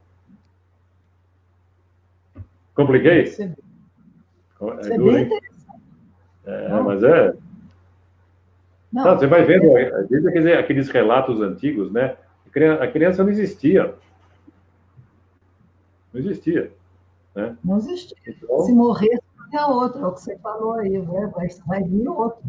Compliquei? 2.73 3.27
Sim. 3.27 3.55
É, 4.61 4.93
é 4.93 4.97
duro, 4.97 5.17
hein? 5.17 5.29
É, 6.45 6.69
mas 6.81 7.03
é. 7.03 7.33
Não, 8.91 9.17
você 9.17 9.27
vai 9.27 9.43
vendo, 9.43 9.71
desde 10.09 10.27
aqueles, 10.29 10.57
aqueles 10.57 10.89
relatos 10.89 11.41
antigos, 11.41 11.91
né? 11.91 12.17
A 12.81 12.87
criança 12.87 13.23
não 13.23 13.29
existia. 13.29 13.93
Não 16.11 16.19
existia. 16.19 16.71
Né? 17.35 17.57
Não 17.63 17.77
existe. 17.77 18.15
Então, 18.27 18.59
Se 18.61 18.73
morrer, 18.73 19.19
é 19.53 19.65
outro, 19.65 20.01
é 20.01 20.07
o 20.07 20.13
que 20.13 20.21
você 20.21 20.37
falou 20.37 20.73
aí, 20.73 20.99
né? 20.99 21.31
vai, 21.35 21.47
vai 21.65 21.83
vir 21.83 22.07
outro. 22.07 22.43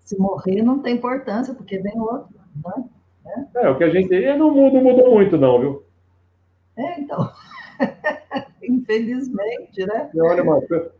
Se 0.00 0.18
morrer, 0.18 0.62
não 0.62 0.80
tem 0.80 0.96
importância, 0.96 1.54
porque 1.54 1.78
vem 1.78 1.98
outro. 1.98 2.34
Né? 2.64 2.84
É, 3.56 3.68
o 3.68 3.76
que 3.76 3.84
a 3.84 3.90
gente. 3.90 4.08
Não 4.36 4.50
mudou, 4.50 4.72
não 4.72 4.82
mudou 4.82 5.14
muito, 5.14 5.38
não, 5.38 5.60
viu? 5.60 5.82
É, 6.76 7.00
então. 7.00 7.30
Infelizmente, 8.62 9.84
né? 9.86 10.10
olha, 10.16 10.42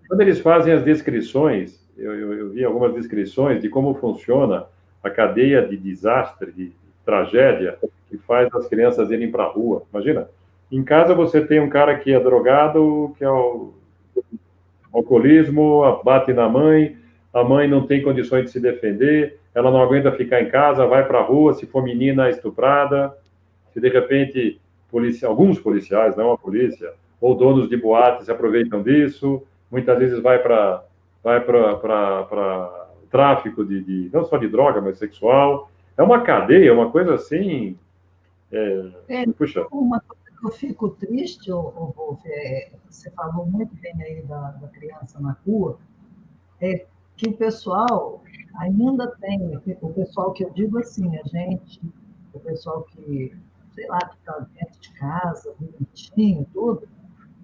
quando 0.09 0.21
eles 0.21 0.41
fazem 0.41 0.73
as 0.73 0.85
descrições, 0.85 1.83
eu, 1.97 2.13
eu, 2.13 2.33
eu, 2.35 2.51
vi 2.51 2.65
algumas 2.65 2.95
descrições 2.95 3.61
de 3.61 3.69
como 3.69 3.95
funciona 3.95 4.67
a 5.03 5.11
cadeia 5.11 5.67
de 5.67 5.77
desastre, 5.77 6.53
de 6.53 6.73
tragédia, 7.05 7.79
que 8.09 8.19
faz 8.19 8.53
as 8.55 8.67
crianças 8.69 9.11
irem 9.11 9.31
para 9.31 9.45
a 9.45 9.49
rua. 9.49 9.85
Imagina, 9.93 10.29
em 10.73 10.83
casa 10.83 11.15
você 11.15 11.45
tem 11.45 11.61
um 11.61 11.69
cara 11.69 11.97
que 11.99 12.13
é 12.13 12.19
drogado, 12.19 13.15
que 13.19 13.25
é 13.25 13.31
o 13.31 13.75
alcoolismo, 14.93 16.03
bate 16.03 16.33
na 16.33 16.49
mãe, 16.49 16.97
a 17.33 17.45
mãe 17.45 17.69
não 17.69 17.87
tem 17.87 18.03
condições 18.03 18.47
de 18.47 18.51
se 18.51 18.61
defender, 18.61 19.39
ela 19.55 19.71
não 19.71 19.83
aguenta 19.83 20.11
ficar 20.13 20.41
em 20.41 20.49
casa, 20.49 20.87
vai 20.87 21.07
para 21.07 21.19
a 21.19 21.23
rua, 21.23 21.55
se 21.55 21.67
for 21.67 21.83
menina 21.83 22.31
estuprada, 22.31 23.15
se 23.73 23.81
de 23.81 23.89
repente 23.89 24.61
policia, 24.91 25.29
alguns 25.29 25.59
policiais, 25.59 26.17
não 26.17 26.33
a 26.33 26.39
polícia, 26.39 26.93
ou 27.21 27.35
donos 27.35 27.69
de 27.69 27.77
boates 27.77 28.27
se 28.27 28.33
aproveitam 28.33 28.83
disso, 28.83 29.43
muitas 29.71 29.99
vezes 29.99 30.21
vai 30.21 30.39
para 30.39 30.85
vai 31.23 31.41
para 31.41 32.89
tráfico 33.11 33.65
de, 33.65 33.81
de, 33.83 34.11
não 34.13 34.25
só 34.25 34.39
de 34.39 34.49
droga, 34.49 34.81
mas 34.81 34.99
sexual. 34.99 35.71
É 35.97 36.03
uma 36.03 36.23
cadeia, 36.23 36.73
uma 36.73 36.91
coisa 36.91 37.15
assim. 37.15 37.77
É, 38.51 38.87
é, 39.09 39.27
puxa. 39.27 39.67
Uma 39.71 40.03
eu 40.43 40.51
fico 40.51 40.91
triste, 40.91 41.51
Wolf, 41.51 42.21
é, 42.27 42.73
você 42.89 43.11
falou 43.13 43.47
muito 43.47 43.75
bem 43.77 44.03
aí 44.03 44.23
da, 44.23 44.51
da, 44.53 44.69
criança 44.69 45.21
na 45.21 45.37
rua, 45.47 45.79
é 46.61 46.87
que 47.17 47.29
o 47.29 47.37
pessoal 47.37 48.23
ainda 48.57 49.07
tem, 49.21 49.57
o 49.81 49.93
pessoal 49.93 50.33
que 50.33 50.45
eu 50.45 50.51
digo 50.51 50.79
assim, 50.79 51.17
a 51.17 51.23
gente, 51.25 51.81
o 52.33 52.41
pessoal 52.41 52.83
que, 52.85 53.37
sei 53.75 53.87
lá, 53.87 53.99
que 54.01 54.17
está 54.17 54.39
dentro 54.53 54.81
de 54.81 54.93
casa, 54.95 55.55
bonitinho, 55.59 56.47
tudo, 56.53 56.89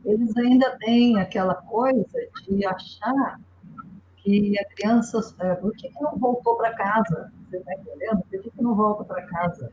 eles 0.05 0.37
ainda 0.37 0.77
têm 0.79 1.19
aquela 1.21 1.55
coisa 1.55 2.19
de 2.49 2.67
achar 2.67 3.41
que 4.17 4.59
a 4.59 4.65
criança, 4.75 5.21
é, 5.41 5.55
por 5.55 5.73
que, 5.75 5.91
não 6.01 6.17
voltou 6.19 6.57
para 6.57 6.75
casa? 6.75 7.33
Você 7.49 7.59
está 7.59 7.75
entendendo? 7.75 8.23
Por 8.29 8.41
que 8.41 8.63
não 8.63 8.75
volta 8.75 9.05
para 9.05 9.23
casa? 9.27 9.73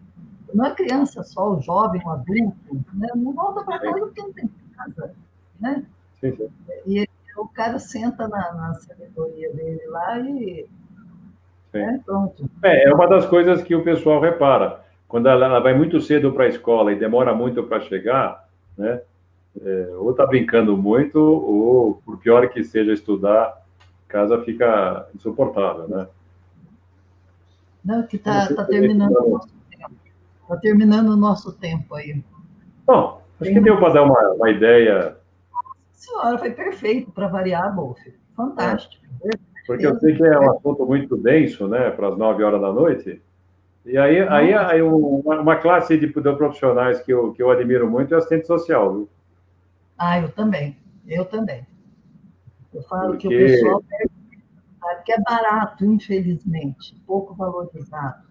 Não 0.53 0.65
é 0.65 0.75
criança 0.75 1.23
só, 1.23 1.53
o 1.53 1.61
jovem, 1.61 2.01
o 2.05 2.09
adulto, 2.09 2.85
né? 2.93 3.07
não 3.15 3.33
volta 3.33 3.63
para 3.63 3.79
casa 3.79 3.99
porque 3.99 4.21
não 4.21 4.33
tem 4.33 4.49
casa. 4.75 5.13
Né? 5.59 5.85
Sim, 6.19 6.35
sim. 6.35 6.49
E 6.85 7.07
o 7.37 7.47
cara 7.47 7.79
senta 7.79 8.27
na, 8.27 8.53
na 8.53 8.73
sabedoria 8.75 9.51
dele 9.53 9.85
lá 9.87 10.19
e 10.19 10.67
né? 11.73 12.01
pronto. 12.05 12.49
É, 12.63 12.89
é 12.89 12.93
uma 12.93 13.07
das 13.07 13.25
coisas 13.25 13.61
que 13.61 13.75
o 13.75 13.83
pessoal 13.83 14.21
repara. 14.21 14.81
Quando 15.07 15.27
ela, 15.27 15.45
ela 15.45 15.59
vai 15.59 15.73
muito 15.73 16.01
cedo 16.01 16.31
para 16.31 16.45
a 16.45 16.49
escola 16.49 16.91
e 16.91 16.99
demora 16.99 17.33
muito 17.33 17.63
para 17.63 17.81
chegar, 17.81 18.47
né? 18.77 19.01
É, 19.61 19.89
ou 19.97 20.11
está 20.11 20.25
brincando 20.25 20.75
muito, 20.75 21.17
ou, 21.17 22.01
por 22.05 22.17
pior 22.17 22.49
que 22.49 22.63
seja 22.63 22.91
estudar, 22.91 23.61
casa 24.07 24.41
fica 24.43 25.07
insuportável, 25.15 25.87
né? 25.87 26.07
Não, 27.83 28.03
que 28.03 28.17
está 28.17 28.53
tá 28.53 28.65
terminando 28.65 29.15
o 29.15 29.29
nosso. 29.29 29.54
Está 30.45 30.57
terminando 30.57 31.09
o 31.09 31.15
nosso 31.15 31.51
tempo 31.53 31.95
aí. 31.95 32.23
Bom, 32.85 33.19
acho 33.41 33.51
que 33.51 33.59
deu 33.59 33.77
para 33.79 33.93
dar 33.93 34.03
uma, 34.03 34.33
uma 34.33 34.49
ideia. 34.51 35.17
Senhora, 35.91 36.37
foi 36.37 36.51
perfeito 36.51 37.11
para 37.11 37.27
variar, 37.27 37.75
Wolf. 37.75 37.99
Fantástico. 38.35 39.03
É. 39.23 39.29
Porque 39.65 39.87
eu 39.87 39.99
sei 39.99 40.15
que 40.15 40.23
é 40.23 40.39
um 40.39 40.51
assunto 40.51 40.85
muito 40.85 41.17
denso, 41.17 41.67
né, 41.67 41.89
para 41.89 42.09
as 42.09 42.17
nove 42.17 42.43
horas 42.43 42.61
da 42.61 42.71
noite. 42.71 43.19
E 43.83 43.97
aí, 43.97 44.19
aí, 44.19 44.53
aí 44.53 44.81
uma, 44.83 45.55
classe 45.55 45.97
de, 45.97 46.07
profissionais 46.07 47.01
que 47.01 47.11
eu, 47.11 47.33
que 47.33 47.41
eu 47.41 47.49
admiro 47.49 47.89
muito 47.89 48.13
é 48.13 48.17
assistente 48.17 48.45
social. 48.45 48.93
Viu? 48.93 49.09
Ah, 49.97 50.19
eu 50.19 50.29
também. 50.29 50.77
Eu 51.07 51.25
também. 51.25 51.65
Eu 52.71 52.83
falo 52.83 53.09
Porque... 53.09 53.27
que 53.27 53.35
o 53.35 53.37
pessoal 53.37 53.83
que 55.03 55.11
é 55.11 55.21
barato, 55.21 55.83
infelizmente, 55.85 56.95
pouco 57.07 57.33
valorizado. 57.33 58.23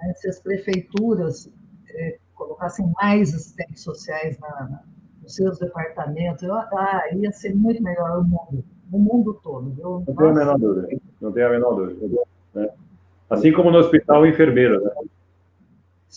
Né? 0.00 0.12
Se 0.14 0.28
as 0.28 0.40
prefeituras 0.40 1.50
é, 1.90 2.18
colocassem 2.34 2.90
mais 3.00 3.34
assistentes 3.34 3.82
sociais 3.82 4.38
na, 4.38 4.48
na, 4.48 4.82
nos 5.22 5.34
seus 5.34 5.58
departamentos, 5.58 6.42
eu, 6.42 6.54
ah, 6.54 7.02
ia 7.14 7.32
ser 7.32 7.54
muito 7.54 7.82
melhor 7.82 8.20
o 8.20 8.24
mundo 8.24 8.64
no 8.90 8.98
mundo 8.98 9.34
todo. 9.42 9.70
Viu? 9.70 10.04
Não 10.06 10.14
tenho 10.14 10.30
a 10.30 10.34
menor 10.34 10.58
dúvida. 10.58 10.88
Não 11.20 11.32
tenho 11.32 11.46
a 11.46 11.50
menor 11.50 11.74
dúvida. 11.74 12.22
Né? 12.54 12.68
Assim 13.28 13.52
como 13.52 13.70
no 13.70 13.78
hospital, 13.78 14.22
o 14.22 14.26
enfermeiro. 14.26 14.82
Né? 14.84 14.90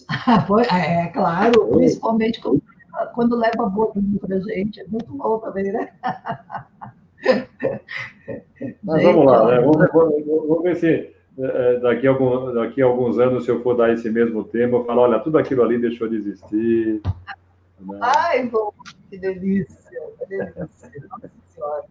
é, 0.72 1.08
claro, 1.08 1.68
principalmente 1.70 2.40
quando, 2.42 2.62
quando 3.14 3.36
leva 3.36 3.70
bolinho 3.70 4.20
para 4.20 4.40
gente. 4.40 4.80
É 4.80 4.88
muito 4.88 5.12
bom 5.12 5.40
também, 5.40 5.72
né? 5.72 5.92
Mas 8.84 9.04
vamos 9.04 9.26
lá, 9.26 9.46
né? 9.48 9.60
vamos, 9.60 9.78
ver, 9.78 9.90
vamos, 9.92 10.64
ver 10.64 10.76
se 10.76 10.88
é, 10.88 11.14
daqui 11.82 12.06
a, 12.06 12.12
algum, 12.12 12.54
daqui 12.54 12.82
a 12.82 12.86
alguns 12.86 13.18
anos, 13.18 13.46
se 13.46 13.52
eu 13.52 13.62
for 13.64 13.76
dar 13.76 13.94
esse 13.94 14.10
mesmo 14.10 14.44
tema, 14.44 14.78
eu 14.78 14.86
falo, 14.86 15.02
olha, 15.02 15.20
tudo 15.20 15.38
aquilo 15.38 15.64
ali 15.64 15.80
deixou 15.80 16.08
de 16.10 16.18
existir. 16.18 17.02
Né? 17.80 18.00
Ai, 18.02 18.46
bom, 18.48 18.74
que 19.10 19.18
delícia, 19.18 20.02
que 20.20 20.26
delícia. 20.26 20.70
Nossa 21.10 21.32
Senhora. 21.48 21.86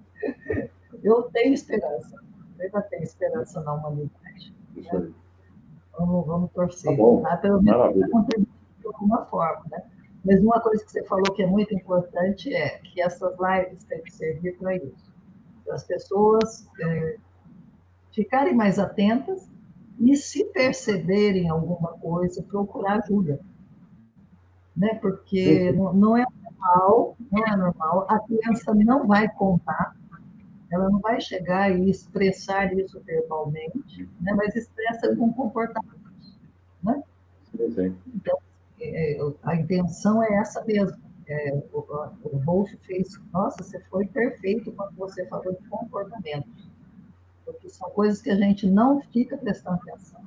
Eu 1.02 1.22
tenho 1.32 1.54
esperança. 1.54 2.16
Eu 2.58 2.64
ainda 2.66 2.82
tenho 2.82 3.02
esperança 3.02 3.60
na 3.62 3.72
humanidade. 3.72 4.54
Né? 4.76 5.10
Vamos, 5.98 6.26
vamos 6.26 6.52
torcer. 6.52 6.90
Tá 6.90 6.96
bom. 6.96 7.22
Tá? 7.22 7.36
Pelo 7.38 7.62
menos 7.62 7.94
de 7.94 8.86
alguma 8.86 9.24
forma. 9.26 9.64
Né? 9.70 9.82
Mas 10.24 10.40
uma 10.42 10.60
coisa 10.60 10.84
que 10.84 10.90
você 10.90 11.04
falou 11.04 11.32
que 11.34 11.42
é 11.42 11.46
muito 11.46 11.74
importante 11.74 12.52
é 12.54 12.78
que 12.78 13.00
essas 13.00 13.34
lives 13.38 13.84
têm 13.84 14.02
que 14.02 14.12
servir 14.12 14.58
para 14.58 14.76
isso. 14.76 15.10
Para 15.64 15.74
as 15.74 15.84
pessoas 15.84 16.68
é, 16.80 17.16
ficarem 18.18 18.52
mais 18.52 18.80
atentas 18.80 19.48
e, 20.00 20.16
se 20.16 20.44
perceberem 20.46 21.48
alguma 21.48 21.92
coisa, 21.92 22.42
procurar 22.42 22.98
ajuda. 22.98 23.40
Né? 24.76 24.94
Porque 24.96 25.70
não, 25.72 25.92
não 25.92 26.16
é 26.16 26.24
normal, 26.42 27.16
não 27.30 27.46
é 27.46 27.56
normal, 27.56 28.06
a 28.08 28.18
criança 28.18 28.74
não 28.74 29.06
vai 29.06 29.28
contar 29.28 29.96
ela 30.70 30.90
não 30.90 31.00
vai 31.00 31.18
chegar 31.18 31.70
e 31.70 31.88
expressar 31.88 32.76
isso 32.76 33.00
verbalmente, 33.00 34.06
né, 34.20 34.34
mas 34.34 34.54
expressa 34.54 35.16
com 35.16 35.32
comportamento. 35.32 35.98
Né? 36.82 37.02
Então, 38.14 38.38
é, 38.78 39.18
a 39.42 39.56
intenção 39.56 40.22
é 40.22 40.34
essa 40.34 40.62
mesmo. 40.66 40.98
É, 41.26 41.54
o, 41.72 41.78
o 42.24 42.38
Wolf 42.44 42.70
fez, 42.82 43.18
nossa, 43.32 43.62
você 43.62 43.80
foi 43.90 44.06
perfeito 44.06 44.70
quando 44.72 44.94
você 44.96 45.26
falou 45.26 45.54
de 45.54 45.68
comportamento, 45.68 46.48
porque 47.52 47.68
são 47.68 47.88
coisas 47.90 48.20
que 48.20 48.30
a 48.30 48.36
gente 48.36 48.66
não 48.66 49.00
fica 49.12 49.36
prestando 49.36 49.76
atenção. 49.82 50.20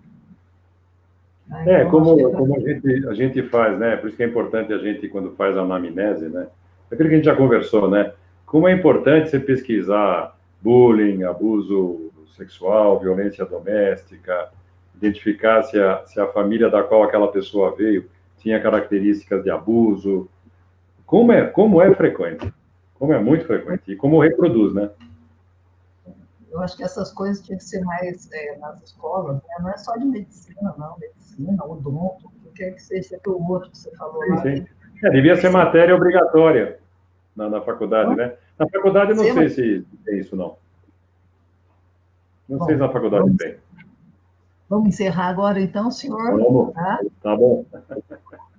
Aí, 1.49 1.69
é, 1.69 1.85
como, 1.85 2.15
que... 2.15 2.23
como 2.23 2.55
a, 2.55 2.59
gente, 2.59 3.07
a 3.07 3.13
gente 3.13 3.43
faz, 3.43 3.77
né? 3.77 3.97
Por 3.97 4.07
isso 4.07 4.17
que 4.17 4.23
é 4.23 4.27
importante 4.27 4.73
a 4.73 4.77
gente, 4.77 5.07
quando 5.09 5.31
faz 5.31 5.57
a 5.57 5.61
anamnese, 5.61 6.29
né? 6.29 6.47
É 6.89 6.93
aquilo 6.93 7.09
que 7.09 7.15
a 7.15 7.17
gente 7.17 7.25
já 7.25 7.35
conversou, 7.35 7.89
né? 7.89 8.13
Como 8.45 8.67
é 8.67 8.73
importante 8.73 9.29
você 9.29 9.39
pesquisar 9.39 10.37
bullying, 10.61 11.23
abuso 11.23 12.11
sexual, 12.35 12.99
violência 12.99 13.45
doméstica, 13.45 14.49
identificar 14.95 15.63
se 15.63 15.79
a, 15.79 16.05
se 16.05 16.19
a 16.19 16.27
família 16.27 16.69
da 16.69 16.83
qual 16.83 17.03
aquela 17.03 17.31
pessoa 17.31 17.75
veio 17.75 18.09
tinha 18.37 18.59
características 18.59 19.43
de 19.43 19.49
abuso. 19.49 20.29
Como 21.05 21.31
é, 21.31 21.45
como 21.45 21.81
é 21.81 21.93
frequente? 21.93 22.51
Como 22.95 23.13
é 23.13 23.19
muito 23.19 23.45
frequente. 23.45 23.91
E 23.91 23.95
como 23.95 24.19
reproduz, 24.19 24.73
né? 24.73 24.89
Eu 26.51 26.61
acho 26.61 26.75
que 26.75 26.83
essas 26.83 27.13
coisas 27.13 27.41
tinham 27.41 27.57
que 27.57 27.63
ser 27.63 27.81
mais 27.81 28.29
é, 28.31 28.57
nas 28.57 28.83
escolas, 28.83 29.35
né? 29.35 29.41
não 29.59 29.69
é 29.69 29.77
só 29.77 29.95
de 29.95 30.05
medicina, 30.05 30.75
não. 30.77 30.97
Medicina, 30.99 31.63
odonto, 31.63 32.27
o 32.27 32.49
que 32.49 32.49
quer 32.55 32.71
que 32.71 32.81
seja, 32.81 33.19
o 33.25 33.51
outro 33.51 33.71
que 33.71 33.77
você 33.77 33.95
falou 33.95 34.21
sim, 34.23 34.29
lá. 34.29 34.41
Sim. 34.41 34.65
É, 35.03 35.09
devia 35.09 35.35
ser 35.37 35.49
matéria 35.49 35.95
obrigatória 35.95 36.79
na, 37.35 37.49
na 37.49 37.61
faculdade, 37.61 38.15
né? 38.15 38.35
Na 38.59 38.67
faculdade, 38.69 39.13
não 39.13 39.23
Sim, 39.23 39.33
sei 39.33 39.49
se 39.49 39.87
tem 40.05 40.19
isso, 40.19 40.35
não. 40.35 40.57
Não 42.47 42.59
bom, 42.59 42.65
sei 42.65 42.75
se 42.75 42.81
na 42.81 42.89
faculdade 42.89 43.23
vamos, 43.23 43.37
tem. 43.37 43.57
Vamos 44.69 44.89
encerrar 44.89 45.29
agora, 45.29 45.59
então, 45.59 45.89
senhor? 45.89 46.37
Vamos. 46.37 46.73
Tá, 46.73 46.99
tá 47.23 47.35
bom. 47.35 47.65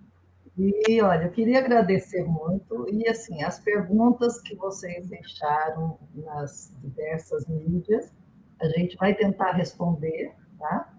E, 0.57 1.01
olha, 1.01 1.25
eu 1.25 1.31
queria 1.31 1.59
agradecer 1.59 2.25
muito. 2.25 2.87
E, 2.91 3.09
assim, 3.09 3.43
as 3.43 3.59
perguntas 3.59 4.41
que 4.43 4.55
vocês 4.55 5.09
deixaram 5.09 5.99
nas 6.15 6.77
diversas 6.83 7.47
mídias, 7.47 8.13
a 8.61 8.69
gente 8.69 8.97
vai 8.97 9.15
tentar 9.15 9.53
responder, 9.53 10.33
tá? 10.59 10.93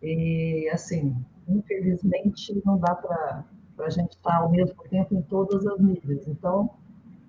E, 0.00 0.70
assim, 0.72 1.16
infelizmente, 1.48 2.62
não 2.64 2.78
dá 2.78 2.94
para 2.94 3.44
a 3.78 3.90
gente 3.90 4.12
estar 4.12 4.36
ao 4.36 4.50
mesmo 4.50 4.80
tempo 4.84 5.14
em 5.14 5.22
todas 5.22 5.66
as 5.66 5.80
mídias. 5.80 6.28
Então, 6.28 6.70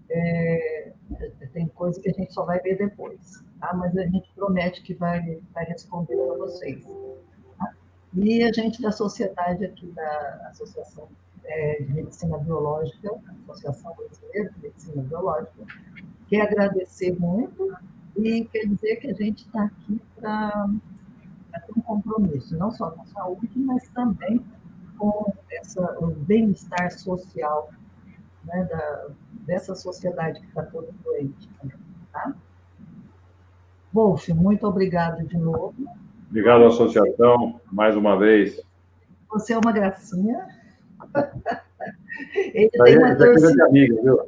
é, 0.10 0.92
tem 1.52 1.68
coisa 1.70 2.00
que 2.00 2.10
a 2.10 2.14
gente 2.14 2.32
só 2.32 2.46
vai 2.46 2.60
ver 2.60 2.78
depois, 2.78 3.44
tá? 3.60 3.74
mas 3.74 3.98
a 3.98 4.06
gente 4.06 4.32
promete 4.36 4.84
que 4.84 4.94
vai, 4.94 5.42
vai 5.52 5.66
responder 5.66 6.16
para 6.16 6.38
vocês. 6.38 6.86
Tá? 7.58 7.74
E 8.14 8.44
a 8.44 8.52
gente 8.52 8.82
da 8.82 8.92
sociedade 8.92 9.66
aqui 9.66 9.88
da 9.88 10.48
Associação 10.52 11.10
é, 11.46 11.82
de 11.82 11.94
Medicina 11.94 12.38
Biológica, 12.38 13.12
Associação 13.44 13.96
Brasileira 13.96 14.52
de 14.52 14.62
Medicina 14.62 15.02
Biológica, 15.04 15.66
quer 16.28 16.42
agradecer 16.42 17.18
muito 17.20 17.76
e 18.18 18.46
quer 18.46 18.68
dizer 18.68 18.98
que 18.98 19.08
a 19.08 19.14
gente 19.14 19.46
está 19.46 19.66
aqui 19.66 20.02
para 20.16 20.70
ter 21.66 21.74
um 21.78 21.82
compromisso, 21.82 22.58
não 22.58 22.72
só 22.72 22.92
com 22.92 23.02
a 23.02 23.06
saúde, 23.06 23.50
mas 23.56 23.88
também 23.90 24.44
com 24.98 25.34
essa, 25.52 25.98
o 26.00 26.08
bem-estar 26.08 26.92
social 26.92 27.70
né, 28.46 28.64
da, 28.66 29.08
dessa 29.46 29.76
sociedade 29.76 30.40
que 30.40 30.48
está 30.48 30.64
toda 30.64 30.90
doente. 31.04 31.50
Tá? 32.12 32.34
Wolf, 33.94 34.30
muito 34.30 34.68
obrigado 34.68 35.26
de 35.26 35.38
novo. 35.38 35.76
Obrigado 36.30 36.64
à 36.64 36.68
associação, 36.68 37.62
mais 37.72 37.96
uma 37.96 38.18
vez. 38.18 38.62
Você 39.30 39.54
é 39.54 39.58
uma 39.58 39.72
gracinha. 39.72 40.48
Ele 42.54 42.70
tem 42.70 42.98
uma 42.98 43.16
torcida. 43.16 43.66
Amiga, 43.66 44.02
viu? 44.02 44.20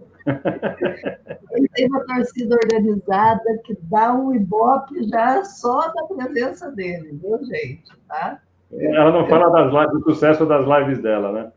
Ele 1.51 1.69
tem 1.69 1.87
uma 1.87 2.05
torcida 2.05 2.55
organizada 2.55 3.61
que 3.63 3.77
dá 3.83 4.13
um 4.13 4.33
ibope 4.35 5.07
já 5.09 5.43
só 5.43 5.91
da 5.93 6.03
presença 6.03 6.71
dele, 6.71 7.17
viu, 7.21 7.39
gente? 7.45 7.91
Tá? 8.07 8.41
Ela 8.71 9.11
não 9.11 9.27
fala 9.27 9.49
das 9.49 9.71
lives, 9.71 9.91
do 9.93 10.13
sucesso 10.13 10.45
das 10.45 10.67
lives 10.67 11.01
dela, 11.01 11.31
né? 11.31 11.51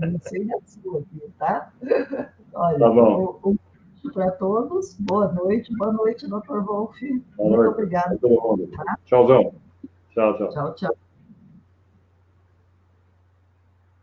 Não 0.00 0.20
sei 0.20 0.46
a 0.52 0.58
sua 0.66 1.02
tá? 1.38 1.72
Olha, 2.54 2.78
tá 2.78 2.88
bom. 2.90 3.40
Um, 3.44 3.50
um 4.04 4.12
para 4.12 4.30
todos. 4.32 4.96
Boa 5.00 5.32
noite. 5.32 5.74
Boa 5.76 5.92
noite, 5.92 6.28
doutor 6.28 6.62
Wolf. 6.64 6.96
Boa 7.00 7.48
Muito 7.48 7.56
noite. 7.56 7.72
obrigada. 7.72 8.18
Tá? 8.18 8.98
Tchauzão. 9.06 9.54
Tchau, 10.10 10.36
tchau. 10.36 10.48
Tchau, 10.50 10.74
tchau. 10.74 10.96